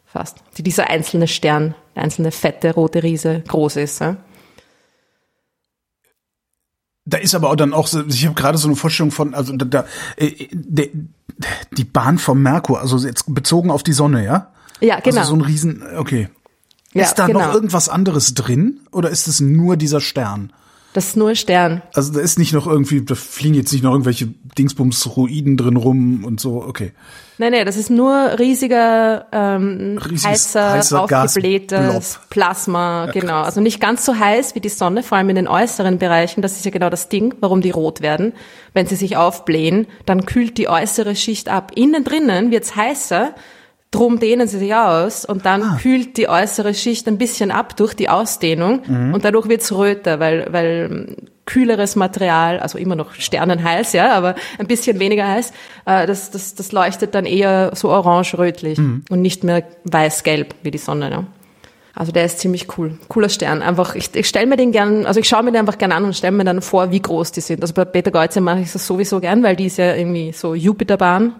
fast. 0.05 0.39
Die 0.57 0.63
dieser 0.63 0.89
einzelne 0.89 1.27
Stern, 1.27 1.75
der 1.95 2.03
einzelne 2.03 2.31
fette 2.31 2.73
rote 2.73 3.03
Riese 3.03 3.43
groß 3.47 3.75
ist. 3.75 4.01
Ja. 4.01 4.17
Da 7.05 7.17
ist 7.17 7.35
aber 7.35 7.51
auch 7.51 7.55
dann 7.55 7.73
auch 7.73 7.87
so, 7.87 8.03
ich 8.07 8.25
habe 8.25 8.35
gerade 8.35 8.57
so 8.57 8.67
eine 8.67 8.75
Vorstellung 8.75 9.11
von, 9.11 9.33
also 9.35 9.55
da, 9.55 9.65
da 9.65 9.85
äh, 10.17 10.47
de, 10.51 10.91
die 11.77 11.83
Bahn 11.83 12.17
vom 12.17 12.41
Merkur, 12.41 12.81
also 12.81 12.97
jetzt 12.97 13.33
bezogen 13.33 13.69
auf 13.69 13.83
die 13.83 13.93
Sonne, 13.93 14.23
ja? 14.23 14.51
Ja, 14.81 14.99
genau. 14.99 15.19
Also 15.19 15.29
so 15.31 15.35
ein 15.35 15.41
Riesen, 15.41 15.83
okay. 15.97 16.29
Ja, 16.93 17.03
ist 17.03 17.15
da 17.15 17.27
genau. 17.27 17.39
noch 17.39 17.53
irgendwas 17.53 17.89
anderes 17.89 18.33
drin 18.33 18.79
oder 18.91 19.09
ist 19.09 19.27
es 19.27 19.39
nur 19.39 19.77
dieser 19.77 20.01
Stern? 20.01 20.51
Das 20.95 21.07
ist 21.07 21.17
nur 21.17 21.35
Stern. 21.35 21.81
Also 21.93 22.13
da 22.13 22.21
ist 22.21 22.39
nicht 22.39 22.53
noch 22.53 22.67
irgendwie, 22.67 23.01
da 23.01 23.15
fliegen 23.15 23.53
jetzt 23.53 23.73
nicht 23.73 23.83
noch 23.83 23.91
irgendwelche 23.91 24.29
Dingsbums-Ruiden 24.57 25.57
drin 25.57 25.75
rum 25.75 26.23
und 26.23 26.39
so, 26.39 26.63
okay. 26.63 26.93
Nein, 27.37 27.51
nein, 27.51 27.65
das 27.65 27.75
ist 27.75 27.89
nur 27.89 28.39
riesiger, 28.39 29.25
ähm, 29.33 29.99
Riesiges, 30.01 30.55
heißer, 30.55 30.71
heißer 30.71 31.03
aufgeblähtes. 31.03 32.21
Plasma, 32.29 33.07
genau. 33.07 33.41
Also 33.41 33.59
nicht 33.59 33.81
ganz 33.81 34.05
so 34.05 34.17
heiß 34.17 34.55
wie 34.55 34.61
die 34.61 34.69
Sonne, 34.69 35.03
vor 35.03 35.17
allem 35.17 35.27
in 35.27 35.35
den 35.35 35.49
äußeren 35.49 35.97
Bereichen. 35.97 36.41
Das 36.41 36.53
ist 36.53 36.63
ja 36.63 36.71
genau 36.71 36.89
das 36.89 37.09
Ding, 37.09 37.35
warum 37.41 37.59
die 37.59 37.71
rot 37.71 37.99
werden. 37.99 38.31
Wenn 38.73 38.87
sie 38.87 38.95
sich 38.95 39.17
aufblähen, 39.17 39.87
dann 40.05 40.25
kühlt 40.25 40.57
die 40.57 40.69
äußere 40.69 41.17
Schicht 41.17 41.49
ab. 41.49 41.73
Innen 41.75 42.05
drinnen 42.05 42.51
wird's 42.51 42.77
heißer, 42.77 43.35
drum 43.95 44.19
dehnen 44.19 44.47
sie 44.47 44.59
sich 44.59 44.73
aus 44.75 45.25
und 45.25 45.45
dann 45.45 45.61
Ah. 45.63 45.77
kühlt 45.81 46.17
die 46.17 46.27
äußere 46.29 46.73
Schicht 46.73 47.07
ein 47.07 47.17
bisschen 47.17 47.51
ab 47.51 47.75
durch 47.77 47.93
die 47.93 48.09
Ausdehnung 48.09 48.81
Mhm. 48.87 49.13
und 49.13 49.23
dadurch 49.25 49.47
wird's 49.47 49.71
röter, 49.71 50.19
weil, 50.19 50.47
weil 50.51 50.89
ähm, 50.91 51.15
kühleres 51.45 51.95
Material, 51.95 52.59
also 52.59 52.77
immer 52.77 52.95
noch 52.95 53.13
sternenheiß, 53.13 53.93
ja, 53.93 54.13
aber 54.13 54.35
ein 54.57 54.65
bisschen 54.67 54.99
weniger 54.99 55.27
heiß, 55.27 55.53
äh, 55.85 56.07
das, 56.07 56.31
das, 56.31 56.55
das 56.55 56.71
leuchtet 56.71 57.13
dann 57.15 57.25
eher 57.25 57.71
so 57.75 57.89
orange-rötlich 57.89 58.77
Mhm. 58.79 59.03
und 59.09 59.21
nicht 59.21 59.43
mehr 59.43 59.63
weiß-gelb 59.83 60.55
wie 60.63 60.71
die 60.71 60.77
Sonne. 60.79 61.11
Ja. 61.11 61.23
Also 61.97 62.11
der 62.11 62.25
ist 62.25 62.39
ziemlich 62.39 62.77
cool. 62.77 62.97
Cooler 63.07 63.29
Stern. 63.29 63.61
Einfach, 63.61 63.95
ich, 63.95 64.13
ich 64.15 64.27
stelle 64.27 64.47
mir 64.47 64.57
den 64.57 64.71
gern, 64.73 65.05
also 65.05 65.19
ich 65.21 65.29
schaue 65.29 65.43
mir 65.43 65.51
den 65.51 65.59
einfach 65.61 65.77
gern 65.77 65.93
an 65.93 66.03
und 66.03 66.13
stelle 66.15 66.35
mir 66.35 66.43
dann 66.43 66.61
vor, 66.61 66.91
wie 66.91 66.99
groß 67.01 67.31
die 67.31 67.41
sind. 67.41 67.61
Also 67.61 67.73
bei 67.73 67.85
Beta 67.85 68.09
Geuze 68.09 68.41
mache 68.41 68.59
ich 68.61 68.73
das 68.73 68.85
sowieso 68.85 69.19
gern, 69.21 69.41
weil 69.43 69.55
die 69.55 69.67
ist 69.67 69.77
ja 69.77 69.95
irgendwie 69.95 70.33
so 70.33 70.55
Jupiterbahn 70.55 71.35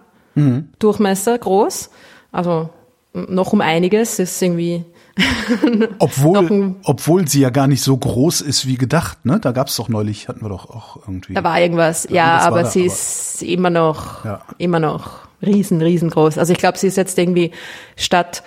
Durchmesser 0.80 1.38
groß. 1.38 1.90
Also 2.36 2.70
noch 3.14 3.54
um 3.54 3.62
einiges. 3.62 4.20
Ist 4.20 4.42
irgendwie 4.42 4.84
Obwohl, 6.00 6.76
obwohl 6.84 7.26
sie 7.28 7.40
ja 7.40 7.50
gar 7.50 7.68
nicht 7.68 7.82
so 7.82 7.96
groß 7.96 8.42
ist 8.42 8.68
wie 8.68 8.76
gedacht, 8.76 9.24
ne? 9.26 9.40
Da 9.40 9.54
gab's 9.54 9.78
doch 9.78 9.88
neulich, 9.88 10.28
hatten 10.28 10.42
wir 10.42 10.50
doch 10.50 10.70
auch 10.70 10.98
irgendwie. 11.08 11.34
Da 11.34 11.44
war 11.44 11.60
irgendwas, 11.60 12.06
ja, 12.10 12.26
Irgendwas 12.26 12.46
aber 12.48 12.64
da, 12.64 12.70
sie 12.70 12.80
aber- 12.82 12.88
ist 12.88 13.42
immer 13.44 13.70
noch, 13.70 14.26
Ja. 14.26 14.42
immer 14.58 14.80
noch 14.82 15.20
riesen, 15.42 15.82
riesengroß. 15.82 16.38
Also 16.38 16.52
ich 16.52 16.60
glaube, 16.60 16.78
sie 16.78 16.88
ist 16.88 16.98
jetzt 16.98 17.18
irgendwie 17.18 17.52
statt, 17.96 18.44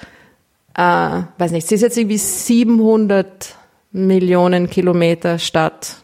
äh, 0.74 1.22
weiß 1.38 1.52
nicht, 1.52 1.66
sie 1.66 1.76
ist 1.76 1.80
jetzt 1.80 1.96
irgendwie 1.96 2.18
700 2.18 3.54
Millionen 3.92 4.68
Kilometer 4.68 5.38
statt 5.38 5.96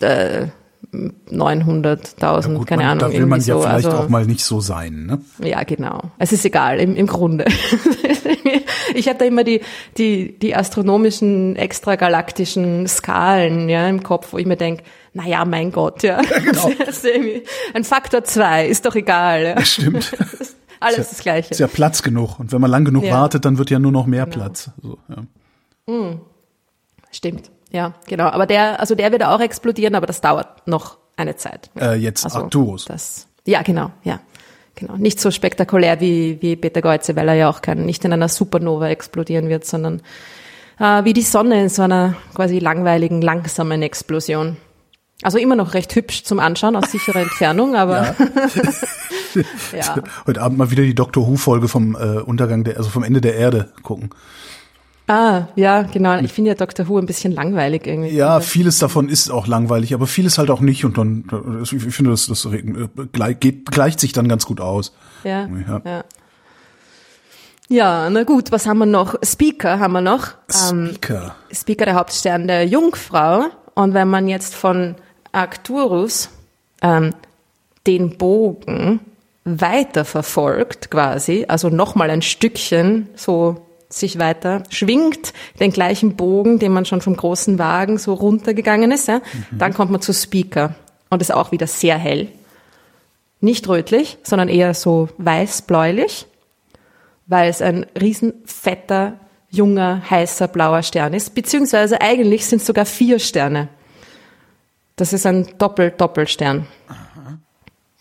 äh, 0.00 0.48
900.000, 0.92 2.54
Gut, 2.56 2.66
keine 2.66 2.82
man, 2.82 2.90
Ahnung, 2.92 3.10
da 3.12 3.12
will 3.16 3.26
man 3.26 3.40
ja 3.40 3.54
so. 3.54 3.60
vielleicht 3.60 3.86
also, 3.86 3.90
auch 3.98 4.08
mal 4.08 4.26
nicht 4.26 4.44
so 4.44 4.60
sein, 4.60 5.06
ne? 5.06 5.20
ja, 5.46 5.62
genau. 5.62 6.02
Es 6.18 6.32
ist 6.32 6.44
egal, 6.44 6.80
im, 6.80 6.96
im 6.96 7.06
Grunde. 7.06 7.44
ich 8.94 9.08
habe 9.08 9.18
da 9.18 9.24
immer 9.24 9.44
die, 9.44 9.60
die, 9.96 10.36
die 10.38 10.56
astronomischen, 10.56 11.54
extragalaktischen 11.54 12.88
Skalen 12.88 13.68
ja, 13.68 13.88
im 13.88 14.02
Kopf, 14.02 14.32
wo 14.32 14.38
ich 14.38 14.46
mir 14.46 14.56
denk, 14.56 14.82
na 15.12 15.26
ja, 15.26 15.44
mein 15.44 15.70
Gott, 15.70 16.02
ja. 16.02 16.20
genau. 16.20 16.68
Ist 16.88 17.06
ein 17.74 17.84
Faktor 17.84 18.24
zwei, 18.24 18.66
ist 18.66 18.84
doch 18.84 18.94
egal. 18.94 19.44
Ja. 19.44 19.64
Stimmt. 19.64 20.12
Alles 20.80 21.10
das 21.10 21.18
Gleiche. 21.18 21.50
Ist 21.50 21.60
ja 21.60 21.66
Platz 21.66 22.02
genug. 22.02 22.40
Und 22.40 22.52
wenn 22.52 22.60
man 22.60 22.70
lang 22.70 22.84
genug 22.84 23.04
Ja. 23.04 23.20
wartet, 23.20 23.44
dann 23.44 23.58
wird 23.58 23.70
ja 23.70 23.78
nur 23.78 23.92
noch 23.92 24.06
mehr 24.06 24.24
Platz. 24.26 24.70
So, 24.82 24.98
ja. 25.08 26.14
Stimmt. 27.10 27.50
Ja, 27.70 27.94
genau. 28.06 28.26
Aber 28.26 28.46
der, 28.46 28.80
also 28.80 28.94
der 28.94 29.12
wird 29.12 29.24
auch 29.24 29.40
explodieren, 29.40 29.94
aber 29.94 30.06
das 30.06 30.20
dauert 30.20 30.66
noch 30.66 30.98
eine 31.16 31.36
Zeit. 31.36 31.70
Äh, 31.78 31.94
jetzt 31.96 32.24
Also, 32.24 32.40
Arcturus. 32.40 32.86
Das, 32.86 33.26
ja, 33.44 33.62
genau, 33.62 33.90
ja. 34.02 34.20
Genau. 34.74 34.96
Nicht 34.96 35.20
so 35.20 35.30
spektakulär 35.30 36.00
wie, 36.00 36.38
wie 36.40 36.56
Peter 36.56 36.80
Geuze, 36.80 37.14
weil 37.14 37.28
er 37.28 37.34
ja 37.34 37.50
auch 37.50 37.60
kein, 37.60 37.84
nicht 37.84 38.04
in 38.04 38.12
einer 38.12 38.28
Supernova 38.28 38.88
explodieren 38.88 39.48
wird, 39.48 39.66
sondern 39.66 40.00
äh, 40.78 41.04
wie 41.04 41.12
die 41.12 41.22
Sonne 41.22 41.62
in 41.62 41.68
so 41.68 41.82
einer 41.82 42.14
quasi 42.34 42.58
langweiligen, 42.58 43.20
langsamen 43.20 43.82
Explosion. 43.82 44.56
Also 45.22 45.36
immer 45.36 45.54
noch 45.54 45.74
recht 45.74 45.94
hübsch 45.94 46.24
zum 46.24 46.40
Anschauen 46.40 46.76
aus 46.76 46.90
sicherer 46.90 47.20
Entfernung, 47.22 47.76
aber 47.76 48.16
ja. 49.76 50.02
Heute 50.26 50.40
Abend 50.40 50.56
mal 50.56 50.70
wieder 50.70 50.82
die 50.82 50.94
Doctor 50.94 51.26
Who-Folge 51.26 51.68
vom 51.68 51.94
äh, 51.94 52.20
Untergang 52.20 52.64
der, 52.64 52.78
also 52.78 52.88
vom 52.88 53.04
Ende 53.04 53.20
der 53.20 53.34
Erde 53.34 53.72
gucken. 53.82 54.10
Ah, 55.10 55.48
ja, 55.56 55.82
genau. 55.82 56.20
Ich 56.20 56.32
finde 56.32 56.50
ja 56.50 56.54
Dr. 56.54 56.86
Who 56.86 56.96
ein 56.96 57.06
bisschen 57.06 57.32
langweilig 57.32 57.84
irgendwie. 57.84 58.10
Ja, 58.10 58.38
vieles 58.38 58.78
davon 58.78 59.08
ist 59.08 59.28
auch 59.28 59.48
langweilig, 59.48 59.92
aber 59.92 60.06
vieles 60.06 60.38
halt 60.38 60.50
auch 60.50 60.60
nicht. 60.60 60.84
Und 60.84 60.98
dann, 60.98 61.24
äh, 61.32 61.62
ich 61.62 61.82
finde, 61.92 62.12
das, 62.12 62.28
das 62.28 62.44
äh, 62.44 63.34
geht, 63.34 63.72
gleicht 63.72 63.98
sich 63.98 64.12
dann 64.12 64.28
ganz 64.28 64.46
gut 64.46 64.60
aus. 64.60 64.94
Ja, 65.24 65.48
Ja. 65.66 65.82
ja. 65.84 66.04
Ja, 67.72 68.10
na 68.10 68.24
gut, 68.24 68.50
was 68.52 68.66
haben 68.66 68.78
wir 68.78 68.86
noch? 68.86 69.16
Speaker 69.24 69.78
haben 69.80 69.92
wir 69.92 70.00
noch. 70.00 70.28
Ähm, 70.70 70.88
Speaker. 70.88 71.34
Speaker 71.52 71.84
der 71.86 71.94
Hauptstern 71.94 72.46
der 72.46 72.66
Jungfrau. 72.66 73.46
Und 73.74 73.94
wenn 73.94 74.08
man 74.08 74.28
jetzt 74.28 74.54
von 74.54 74.94
Arcturus 75.32 76.30
ähm, 76.82 77.14
den 77.86 78.16
Bogen 78.16 79.00
weiter 79.44 80.04
verfolgt, 80.04 80.90
quasi, 80.90 81.46
also 81.48 81.68
nochmal 81.68 82.10
ein 82.10 82.22
Stückchen 82.22 83.08
so 83.16 83.66
sich 83.90 84.18
weiter 84.18 84.62
schwingt, 84.70 85.32
den 85.58 85.72
gleichen 85.72 86.16
Bogen, 86.16 86.58
den 86.58 86.72
man 86.72 86.84
schon 86.84 87.00
vom 87.00 87.16
großen 87.16 87.58
Wagen 87.58 87.98
so 87.98 88.14
runtergegangen 88.14 88.92
ist, 88.92 89.08
ja, 89.08 89.20
dann 89.50 89.74
kommt 89.74 89.90
man 89.90 90.00
zu 90.00 90.14
Speaker. 90.14 90.74
Und 91.10 91.20
ist 91.20 91.34
auch 91.34 91.50
wieder 91.50 91.66
sehr 91.66 91.98
hell. 91.98 92.28
Nicht 93.40 93.68
rötlich, 93.68 94.18
sondern 94.22 94.48
eher 94.48 94.74
so 94.74 95.08
weiß-bläulich, 95.18 96.26
weil 97.26 97.50
es 97.50 97.60
ein 97.60 97.84
riesen 98.00 98.34
fetter, 98.44 99.14
junger, 99.50 100.08
heißer, 100.08 100.46
blauer 100.46 100.84
Stern 100.84 101.12
ist. 101.12 101.34
Beziehungsweise 101.34 102.00
eigentlich 102.00 102.46
sind 102.46 102.60
es 102.60 102.66
sogar 102.66 102.86
vier 102.86 103.18
Sterne. 103.18 103.68
Das 104.94 105.12
ist 105.12 105.26
ein 105.26 105.48
Doppel-Doppelstern. 105.58 106.66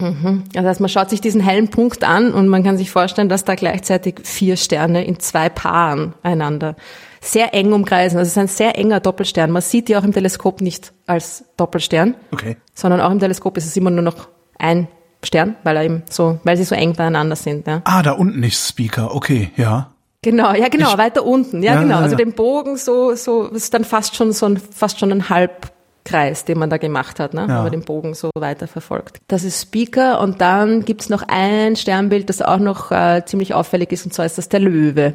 Mhm. 0.01 0.43
Das 0.53 0.65
heißt, 0.65 0.79
man 0.79 0.89
schaut 0.89 1.09
sich 1.09 1.19
diesen 1.21 1.41
hellen 1.41 1.67
Punkt 1.69 2.03
an 2.03 2.31
und 2.33 2.47
man 2.47 2.63
kann 2.63 2.77
sich 2.77 2.89
vorstellen, 2.89 3.27
dass 3.29 3.43
da 3.43 3.55
gleichzeitig 3.55 4.21
vier 4.23 4.55
Sterne 4.55 5.03
in 5.03 5.19
zwei 5.19 5.49
Paaren 5.49 6.13
einander 6.23 6.75
sehr 7.21 7.53
eng 7.53 7.73
umkreisen. 7.73 8.17
Also 8.17 8.27
es 8.27 8.33
ist 8.33 8.37
ein 8.37 8.47
sehr 8.47 8.77
enger 8.77 9.01
Doppelstern. 9.01 9.51
Man 9.51 9.61
sieht 9.61 9.89
die 9.89 9.97
auch 9.97 10.03
im 10.05 10.13
Teleskop 10.13 10.61
nicht 10.61 10.93
als 11.05 11.43
Doppelstern, 11.57 12.15
Okay. 12.31 12.55
sondern 12.73 13.01
auch 13.01 13.11
im 13.11 13.19
Teleskop 13.19 13.57
ist 13.57 13.65
es 13.65 13.75
immer 13.75 13.91
nur 13.91 14.03
noch 14.03 14.29
ein 14.57 14.87
Stern, 15.21 15.57
weil 15.63 15.75
er 15.75 15.83
eben 15.83 16.03
so, 16.09 16.39
weil 16.45 16.55
sie 16.55 16.63
so 16.63 16.75
eng 16.75 16.93
beieinander 16.93 17.35
sind. 17.35 17.67
Ja. 17.67 17.81
Ah, 17.83 18.01
da 18.01 18.11
unten 18.13 18.41
ist 18.43 18.69
Speaker. 18.69 19.13
Okay, 19.13 19.51
ja. 19.57 19.91
Genau, 20.21 20.53
ja 20.53 20.69
genau, 20.69 20.91
Ich- 20.91 20.97
weiter 20.97 21.25
unten. 21.25 21.61
Ja, 21.61 21.73
Ja, 21.75 21.81
genau. 21.81 21.95
ja, 21.97 22.01
Also 22.03 22.15
den 22.15 22.31
Bogen 22.33 22.77
so, 22.77 23.15
so 23.15 23.47
ist 23.47 23.73
dann 23.73 23.83
fast 23.83 24.15
schon 24.15 24.31
so 24.31 24.45
ein, 24.45 24.55
fast 24.57 24.97
schon 24.99 25.11
ein 25.11 25.27
Halbkreis, 26.11 26.45
den 26.45 26.57
man 26.59 26.69
da 26.69 26.77
gemacht 26.77 27.19
hat, 27.19 27.33
ne? 27.33 27.41
Ja. 27.41 27.47
wenn 27.47 27.55
man 27.63 27.71
den 27.71 27.83
Bogen 27.83 28.13
so 28.13 28.29
weiter 28.35 28.67
verfolgt. 28.67 29.19
Das 29.27 29.43
ist 29.43 29.61
Speaker 29.61 30.19
und 30.21 30.41
dann 30.41 30.85
gibt's 30.85 31.09
noch 31.09 31.23
ein 31.27 31.75
Sternbild, 31.75 32.29
das 32.29 32.41
auch 32.41 32.59
noch 32.59 32.91
äh, 32.91 33.23
ziemlich 33.25 33.53
auffällig 33.53 33.91
ist, 33.91 34.05
und 34.05 34.13
zwar 34.13 34.25
ist 34.25 34.37
das 34.37 34.49
der 34.49 34.59
Löwe. 34.59 35.13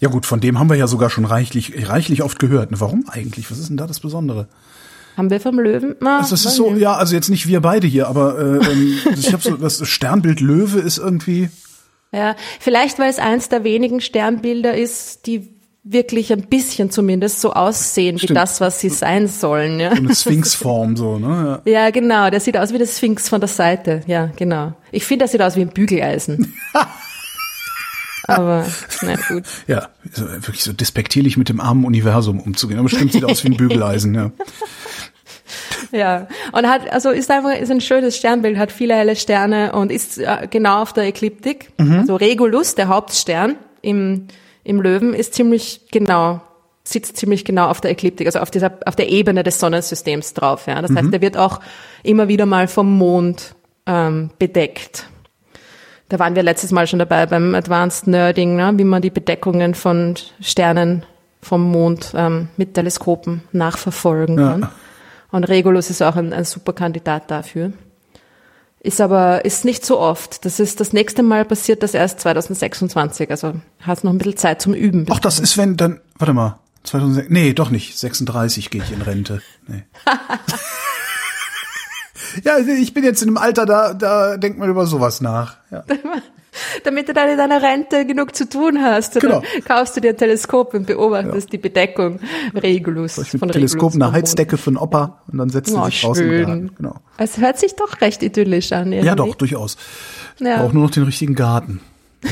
Ja 0.00 0.08
gut, 0.08 0.26
von 0.26 0.40
dem 0.40 0.58
haben 0.58 0.68
wir 0.68 0.76
ja 0.76 0.86
sogar 0.86 1.08
schon 1.08 1.24
reichlich, 1.24 1.88
reichlich 1.88 2.22
oft 2.22 2.38
gehört. 2.38 2.70
Ne, 2.70 2.80
Warum 2.80 3.04
eigentlich? 3.08 3.50
Was 3.50 3.58
ist 3.58 3.68
denn 3.70 3.76
da 3.76 3.86
das 3.86 4.00
Besondere? 4.00 4.48
Haben 5.16 5.30
wir 5.30 5.40
vom 5.40 5.58
Löwen? 5.60 5.94
Ah, 6.04 6.18
Also 6.18 6.30
das 6.30 6.44
ist 6.44 6.56
so, 6.56 6.74
ja, 6.74 6.94
also 6.94 7.14
jetzt 7.14 7.28
nicht 7.30 7.46
wir 7.46 7.60
beide 7.60 7.86
hier, 7.86 8.08
aber 8.08 8.36
äh, 8.38 8.72
ähm, 8.72 8.98
ich 9.16 9.32
habe 9.32 9.42
so 9.42 9.56
das 9.56 9.86
Sternbild 9.86 10.40
Löwe 10.40 10.80
ist 10.80 10.98
irgendwie 10.98 11.48
Ja, 12.12 12.34
vielleicht 12.58 12.98
weil 12.98 13.08
es 13.10 13.18
eins 13.20 13.48
der 13.48 13.62
wenigen 13.62 14.00
Sternbilder 14.00 14.74
ist, 14.74 15.26
die 15.26 15.54
wirklich 15.84 16.32
ein 16.32 16.42
bisschen 16.42 16.90
zumindest 16.90 17.42
so 17.42 17.52
aussehen 17.52 18.16
wie 18.16 18.20
Stimmt. 18.24 18.38
das, 18.38 18.60
was 18.60 18.80
sie 18.80 18.88
sein 18.88 19.28
sollen. 19.28 19.78
Ja. 19.78 19.90
so 19.90 19.96
eine 19.96 20.14
Sphinxform 20.14 20.96
so, 20.96 21.18
ne? 21.18 21.60
Ja. 21.66 21.72
Ja, 21.84 21.90
genau. 21.90 22.30
Der 22.30 22.40
sieht 22.40 22.56
aus 22.56 22.72
wie 22.72 22.78
das 22.78 22.96
Sphinx 22.96 23.28
von 23.28 23.40
der 23.40 23.48
Seite. 23.48 24.00
Ja, 24.06 24.30
genau. 24.34 24.72
Ich 24.90 25.04
finde, 25.04 25.24
der 25.24 25.28
sieht 25.28 25.42
aus 25.42 25.56
wie 25.56 25.60
ein 25.60 25.68
Bügeleisen. 25.68 26.54
Aber, 28.26 28.66
na 29.02 29.16
gut. 29.28 29.44
Ja, 29.66 29.90
so, 30.10 30.24
wirklich 30.26 30.64
so 30.64 30.72
despektierlich 30.72 31.36
mit 31.36 31.50
dem 31.50 31.60
armen 31.60 31.84
Universum 31.84 32.40
umzugehen. 32.40 32.80
Aber 32.80 32.88
stimmt, 32.88 33.12
sieht 33.12 33.24
aus 33.24 33.44
wie 33.44 33.48
ein 33.48 33.56
Bügeleisen, 33.56 34.14
ja. 34.14 34.32
Ja. 35.92 36.26
Und 36.50 36.66
hat, 36.66 36.90
also 36.92 37.10
ist 37.10 37.30
einfach, 37.30 37.54
ist 37.54 37.70
ein 37.70 37.80
schönes 37.80 38.16
Sternbild, 38.16 38.56
hat 38.56 38.72
viele 38.72 38.94
helle 38.94 39.14
Sterne 39.14 39.72
und 39.72 39.92
ist 39.92 40.18
äh, 40.18 40.48
genau 40.50 40.82
auf 40.82 40.92
der 40.92 41.04
Ekliptik. 41.04 41.70
Also 41.76 42.16
Regulus, 42.16 42.74
der 42.74 42.88
Hauptstern 42.88 43.54
im, 43.80 44.26
im 44.64 44.80
Löwen, 44.80 45.14
ist 45.14 45.34
ziemlich 45.34 45.82
genau, 45.92 46.40
sitzt 46.82 47.16
ziemlich 47.16 47.44
genau 47.44 47.68
auf 47.68 47.80
der 47.80 47.90
Ekliptik, 47.90 48.26
also 48.26 48.40
auf 48.40 48.50
dieser, 48.50 48.72
auf 48.86 48.96
der 48.96 49.08
Ebene 49.10 49.42
des 49.42 49.60
Sonnensystems 49.60 50.34
drauf. 50.34 50.66
Ja. 50.66 50.82
Das 50.82 50.94
heißt, 50.94 51.12
der 51.12 51.20
wird 51.20 51.36
auch 51.36 51.60
immer 52.02 52.28
wieder 52.28 52.46
mal 52.46 52.66
vom 52.68 52.96
Mond 52.98 53.54
ähm, 53.86 54.30
bedeckt. 54.38 55.06
Da 56.08 56.18
waren 56.18 56.34
wir 56.34 56.42
letztes 56.42 56.70
Mal 56.70 56.86
schon 56.86 56.98
dabei 56.98 57.26
beim 57.26 57.54
Advanced 57.54 58.06
Nerding, 58.06 58.56
ne, 58.56 58.72
wie 58.76 58.84
man 58.84 59.00
die 59.02 59.10
Bedeckungen 59.10 59.74
von 59.74 60.14
Sternen 60.40 61.04
vom 61.40 61.62
Mond 61.70 62.12
ähm, 62.16 62.48
mit 62.56 62.74
Teleskopen 62.74 63.42
nachverfolgen 63.52 64.38
Ja. 64.38 64.50
kann. 64.50 64.68
Und 65.30 65.44
Regulus 65.44 65.90
ist 65.90 66.02
auch 66.02 66.16
ein, 66.16 66.32
ein 66.32 66.44
super 66.44 66.72
Kandidat 66.72 67.30
dafür. 67.30 67.72
Ist 68.84 69.00
aber, 69.00 69.46
ist 69.46 69.64
nicht 69.64 69.86
so 69.86 69.98
oft. 69.98 70.44
Das 70.44 70.60
ist 70.60 70.78
das 70.78 70.92
nächste 70.92 71.22
Mal 71.22 71.46
passiert 71.46 71.82
das 71.82 71.94
erst 71.94 72.20
2026. 72.20 73.30
Also 73.30 73.54
hast 73.80 74.04
noch 74.04 74.12
ein 74.12 74.18
bisschen 74.18 74.36
Zeit 74.36 74.60
zum 74.60 74.74
Üben. 74.74 75.06
Ach, 75.08 75.20
das 75.20 75.40
ist 75.40 75.56
wenn 75.56 75.78
dann, 75.78 76.02
warte 76.18 76.34
mal, 76.34 76.58
2006, 76.82 77.30
nee, 77.30 77.54
doch 77.54 77.70
nicht, 77.70 77.96
36 77.98 78.68
gehe 78.68 78.82
ich 78.82 78.92
in 78.92 79.00
Rente. 79.00 79.40
Nee. 79.66 79.84
ja, 82.44 82.58
ich 82.58 82.94
bin 82.94 83.04
jetzt 83.04 83.22
in 83.22 83.28
einem 83.28 83.36
Alter, 83.38 83.66
da, 83.66 83.94
da 83.94 84.36
denkt 84.36 84.58
man 84.58 84.68
über 84.70 84.86
sowas 84.86 85.20
nach. 85.20 85.56
Ja. 85.70 85.84
Damit 86.84 87.08
du 87.08 87.14
dann 87.14 87.28
in 87.30 87.36
deiner 87.36 87.60
Rente 87.62 88.06
genug 88.06 88.36
zu 88.36 88.48
tun 88.48 88.80
hast. 88.80 89.18
Genau. 89.20 89.42
kaufst 89.66 89.96
du 89.96 90.00
dir 90.00 90.10
ein 90.10 90.16
Teleskop 90.16 90.72
und 90.74 90.86
beobachtest 90.86 91.52
die 91.52 91.58
Bedeckung 91.58 92.20
Regulus. 92.54 93.18
Ich 93.18 93.32
mit 93.32 93.40
von 93.40 93.48
Teleskop 93.50 93.90
Regulus 93.94 94.08
eine. 94.08 94.12
Heizdecke 94.16 94.56
für 94.56 94.70
einen 94.70 94.76
Opa 94.76 95.20
und 95.32 95.38
dann 95.38 95.50
setzt 95.50 95.72
Oh, 95.74 95.78
draußen 95.80 96.24
im 96.24 96.30
schön. 96.30 96.46
Garten. 96.46 96.70
Genau. 96.76 96.96
Es 97.18 97.38
hört 97.38 97.58
sich 97.58 97.74
doch 97.74 98.00
recht 98.00 98.22
idyllisch 98.22 98.70
an. 98.72 98.92
Irgendwie. 98.92 99.06
Ja, 99.08 99.14
doch, 99.16 99.34
durchaus. 99.34 99.76
Ja. 100.38 100.62
Auch 100.62 100.72
nur 100.72 100.84
noch 100.84 100.90
den 100.92 101.02
richtigen 101.02 101.34
Garten. 101.34 101.80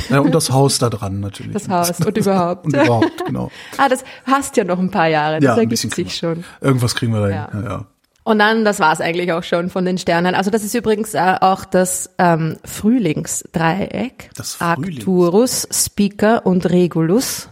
Ja, 0.08 0.20
und 0.20 0.32
das 0.32 0.50
Haus 0.52 0.78
da 0.78 0.88
dran 0.88 1.18
natürlich. 1.18 1.52
Das 1.54 1.68
Haus 1.68 1.90
und 1.98 2.16
überhaupt. 2.16 2.64
und 2.66 2.74
überhaupt, 2.76 3.26
genau. 3.26 3.50
Ah, 3.76 3.88
das 3.88 4.04
hast 4.24 4.56
ja 4.56 4.62
noch 4.62 4.78
ein 4.78 4.90
paar 4.92 5.08
Jahre. 5.08 5.40
Das 5.40 5.44
Ja, 5.44 5.56
ergibt 5.56 5.78
sich 5.92 6.16
schon. 6.16 6.44
Irgendwas 6.60 6.94
kriegen 6.94 7.12
wir 7.12 7.20
da 7.28 7.48
hin. 7.50 7.64
Ja. 7.64 7.70
Ja. 7.70 7.84
Und 8.24 8.38
dann, 8.38 8.64
das 8.64 8.78
war's 8.78 9.00
eigentlich 9.00 9.32
auch 9.32 9.42
schon 9.42 9.68
von 9.68 9.84
den 9.84 9.98
Sternen. 9.98 10.34
Also 10.34 10.50
das 10.50 10.62
ist 10.62 10.74
übrigens 10.74 11.14
äh, 11.14 11.34
auch 11.40 11.64
das 11.64 12.10
ähm, 12.18 12.56
Frühlingsdreieck. 12.64 14.30
Das 14.36 14.54
Frühlings- 14.56 14.98
Arcturus, 14.98 15.68
Spica 15.72 16.38
und 16.38 16.70
Regulus. 16.70 17.48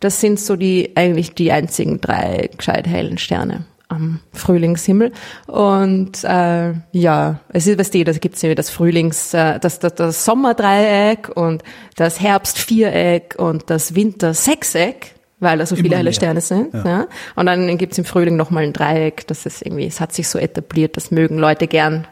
Das 0.00 0.20
sind 0.20 0.40
so 0.40 0.56
die 0.56 0.92
eigentlich 0.96 1.34
die 1.34 1.52
einzigen 1.52 2.00
drei 2.00 2.48
gescheit 2.56 2.86
hellen 2.86 3.18
Sterne 3.18 3.66
am 3.88 4.20
Frühlingshimmel. 4.32 5.12
Und 5.46 6.24
äh, 6.24 6.72
ja, 6.92 7.40
es 7.50 7.66
ist, 7.66 7.78
weißt 7.78 7.92
du, 7.92 8.04
da 8.04 8.12
gibt's 8.12 8.40
ja 8.40 8.54
das 8.54 8.70
Frühlings, 8.70 9.34
äh, 9.34 9.60
das, 9.60 9.78
das, 9.78 9.94
das 9.94 10.24
Sommerdreieck 10.24 11.28
und 11.36 11.62
das 11.96 12.18
Herbstviereck 12.18 13.34
und 13.36 13.68
das 13.68 13.94
Wintersechseck, 13.94 15.14
weil 15.42 15.58
da 15.58 15.66
so 15.66 15.76
viele 15.76 15.96
helle. 15.96 16.12
Sterne 16.12 16.40
sind. 16.40 16.72
Ja. 16.72 17.06
Und 17.36 17.46
dann 17.46 17.76
gibt's 17.76 17.98
im 17.98 18.04
Frühling 18.04 18.36
nochmal 18.36 18.62
ein 18.64 18.72
Dreieck. 18.72 19.26
Das 19.26 19.44
ist 19.44 19.60
irgendwie, 19.66 19.86
es 19.86 20.00
hat 20.00 20.12
sich 20.12 20.28
so 20.28 20.38
etabliert, 20.38 20.96
das 20.96 21.10
mögen 21.10 21.36
Leute 21.38 21.66
gern, 21.66 22.06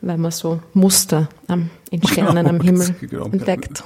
weil 0.00 0.18
man 0.18 0.30
so 0.30 0.60
Muster 0.74 1.28
am, 1.48 1.70
in 1.90 2.06
Sternen 2.06 2.46
am 2.46 2.60
Himmel 2.60 2.94
Genau. 3.00 3.24
entdeckt. 3.26 3.82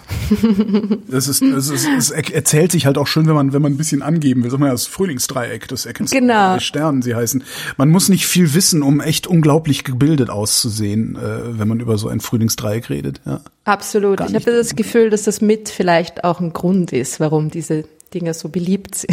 Das 1.08 1.28
ist, 1.28 1.42
es, 1.42 1.70
ist, 1.70 1.86
es 1.96 2.10
erzählt 2.10 2.72
sich 2.72 2.86
halt 2.86 2.98
auch 2.98 3.06
schön, 3.06 3.26
wenn 3.26 3.34
man, 3.34 3.52
wenn 3.52 3.62
man 3.62 3.72
ein 3.72 3.76
bisschen 3.76 4.02
angeben 4.02 4.42
will. 4.42 4.50
Sag 4.50 4.60
mal, 4.60 4.70
das 4.70 4.86
Frühlingsdreieck, 4.86 5.68
das 5.68 5.86
erkennst 5.86 6.12
du 6.12 6.18
Genau. 6.18 6.54
bei 6.54 6.58
Sternen, 6.60 7.02
sie 7.02 7.14
heißen. 7.14 7.44
Man 7.76 7.90
muss 7.90 8.08
nicht 8.08 8.26
viel 8.26 8.52
wissen, 8.54 8.82
um 8.82 9.00
echt 9.00 9.26
unglaublich 9.26 9.84
gebildet 9.84 10.28
auszusehen, 10.30 11.16
äh, 11.16 11.58
wenn 11.58 11.68
man 11.68 11.80
über 11.80 11.96
so 11.98 12.08
ein 12.08 12.20
Frühlingsdreieck 12.20 12.90
redet. 12.90 13.20
Ja. 13.24 13.40
Absolut. 13.64 14.18
Gar 14.18 14.28
Ich 14.28 14.34
habe 14.34 14.44
das 14.52 14.74
Gefühl, 14.76 15.08
dass 15.10 15.22
das 15.22 15.40
mit 15.40 15.68
vielleicht 15.68 16.24
auch 16.24 16.40
ein 16.40 16.52
Grund 16.52 16.92
ist, 16.92 17.20
warum 17.20 17.50
diese 17.50 17.84
Dinger 18.12 18.34
so 18.34 18.48
beliebt 18.48 18.94
sind, 18.94 19.12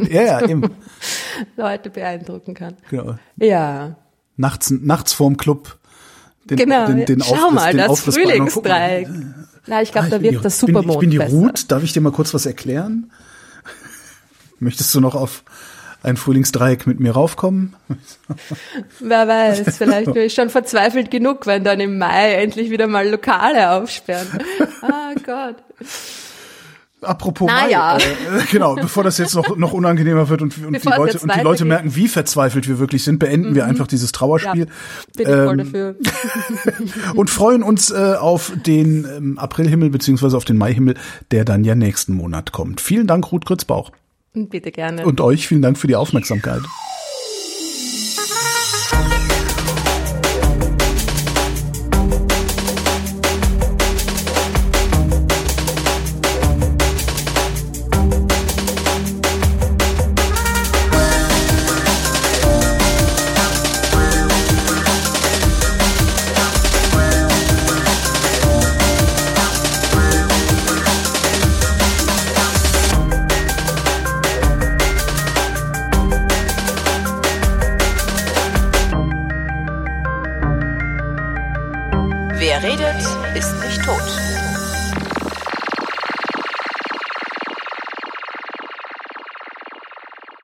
ja, 0.10 0.22
ja, 0.22 0.40
eben. 0.48 0.70
Leute 1.56 1.90
beeindrucken 1.90 2.54
kann. 2.54 2.76
Genau. 2.90 3.16
Ja, 3.36 3.96
Nachts, 4.36 4.70
nachts 4.70 5.12
vorm 5.12 5.36
Club. 5.36 5.76
Den, 6.44 6.56
genau. 6.58 6.86
Den, 6.86 7.04
den 7.04 7.22
Schau 7.22 7.34
Aufriss- 7.34 7.52
mal, 7.54 7.72
den 7.72 7.78
das. 7.88 8.00
Frühlingsdreieck. 8.00 9.08
Na, 9.66 9.82
ich 9.82 9.90
glaube, 9.92 10.06
Ah, 10.06 10.10
da 10.10 10.18
die- 10.18 10.38
das 10.40 10.58
Supermond 10.60 10.94
Ich 10.94 10.98
bin 11.00 11.10
die 11.10 11.18
besser. 11.18 11.32
Ruth. 11.36 11.70
Darf 11.70 11.82
ich 11.82 11.92
dir 11.92 12.00
mal 12.00 12.12
kurz 12.12 12.32
was 12.32 12.46
erklären? 12.46 13.10
Möchtest 14.60 14.94
du 14.94 15.00
noch 15.00 15.14
auf 15.14 15.42
ein 16.02 16.16
Frühlingsdreieck 16.16 16.86
mit 16.86 17.00
mir 17.00 17.12
raufkommen? 17.12 17.74
Wer 19.00 19.26
weiß, 19.28 19.76
vielleicht 19.76 20.12
bin 20.12 20.22
ich 20.22 20.34
schon 20.34 20.48
verzweifelt 20.50 21.10
genug, 21.10 21.46
wenn 21.46 21.64
dann 21.64 21.80
im 21.80 21.98
Mai 21.98 22.34
endlich 22.34 22.70
wieder 22.70 22.86
mal 22.86 23.08
Lokale 23.08 23.72
aufsperren. 23.72 24.26
Ah 24.82 25.12
Gott. 25.26 25.56
Apropos 27.00 27.48
Na 27.48 27.62
Mai, 27.62 27.70
ja. 27.70 27.96
äh, 27.96 28.00
genau, 28.50 28.74
bevor 28.74 29.04
das 29.04 29.18
jetzt 29.18 29.34
noch, 29.34 29.56
noch 29.56 29.72
unangenehmer 29.72 30.28
wird 30.28 30.42
und, 30.42 30.58
und, 30.58 30.74
die 30.74 30.78
Bevor 30.78 30.96
Leute, 30.96 31.18
und 31.20 31.32
die 31.32 31.40
Leute 31.40 31.64
merken, 31.64 31.94
wie 31.94 32.08
verzweifelt 32.08 32.66
wir 32.66 32.80
wirklich 32.80 33.04
sind, 33.04 33.20
beenden 33.20 33.54
wir 33.54 33.66
einfach 33.66 33.86
dieses 33.86 34.10
Ja, 34.10 34.18
Trauerspiel 34.18 34.66
ich 35.16 35.26
voll 35.26 35.50
Ähm, 35.50 35.58
dafür. 35.58 35.96
und 37.14 37.30
freuen 37.30 37.62
uns 37.62 37.90
äh, 37.90 38.14
auf 38.18 38.52
den 38.66 39.06
ähm, 39.16 39.38
Aprilhimmel 39.38 39.90
beziehungsweise 39.90 40.36
auf 40.36 40.44
den 40.44 40.56
Maihimmel, 40.56 40.94
der 41.30 41.44
dann 41.44 41.62
ja 41.64 41.76
nächsten 41.76 42.14
Monat 42.14 42.50
kommt. 42.50 42.80
Vielen 42.80 43.06
Dank, 43.06 43.30
Ruth 43.30 43.46
Grützbauch. 43.46 43.92
Bitte 44.34 44.72
gerne. 44.72 45.06
Und 45.06 45.20
euch 45.20 45.46
vielen 45.46 45.62
Dank 45.62 45.78
für 45.78 45.86
die 45.86 45.96
Aufmerksamkeit. 45.96 46.62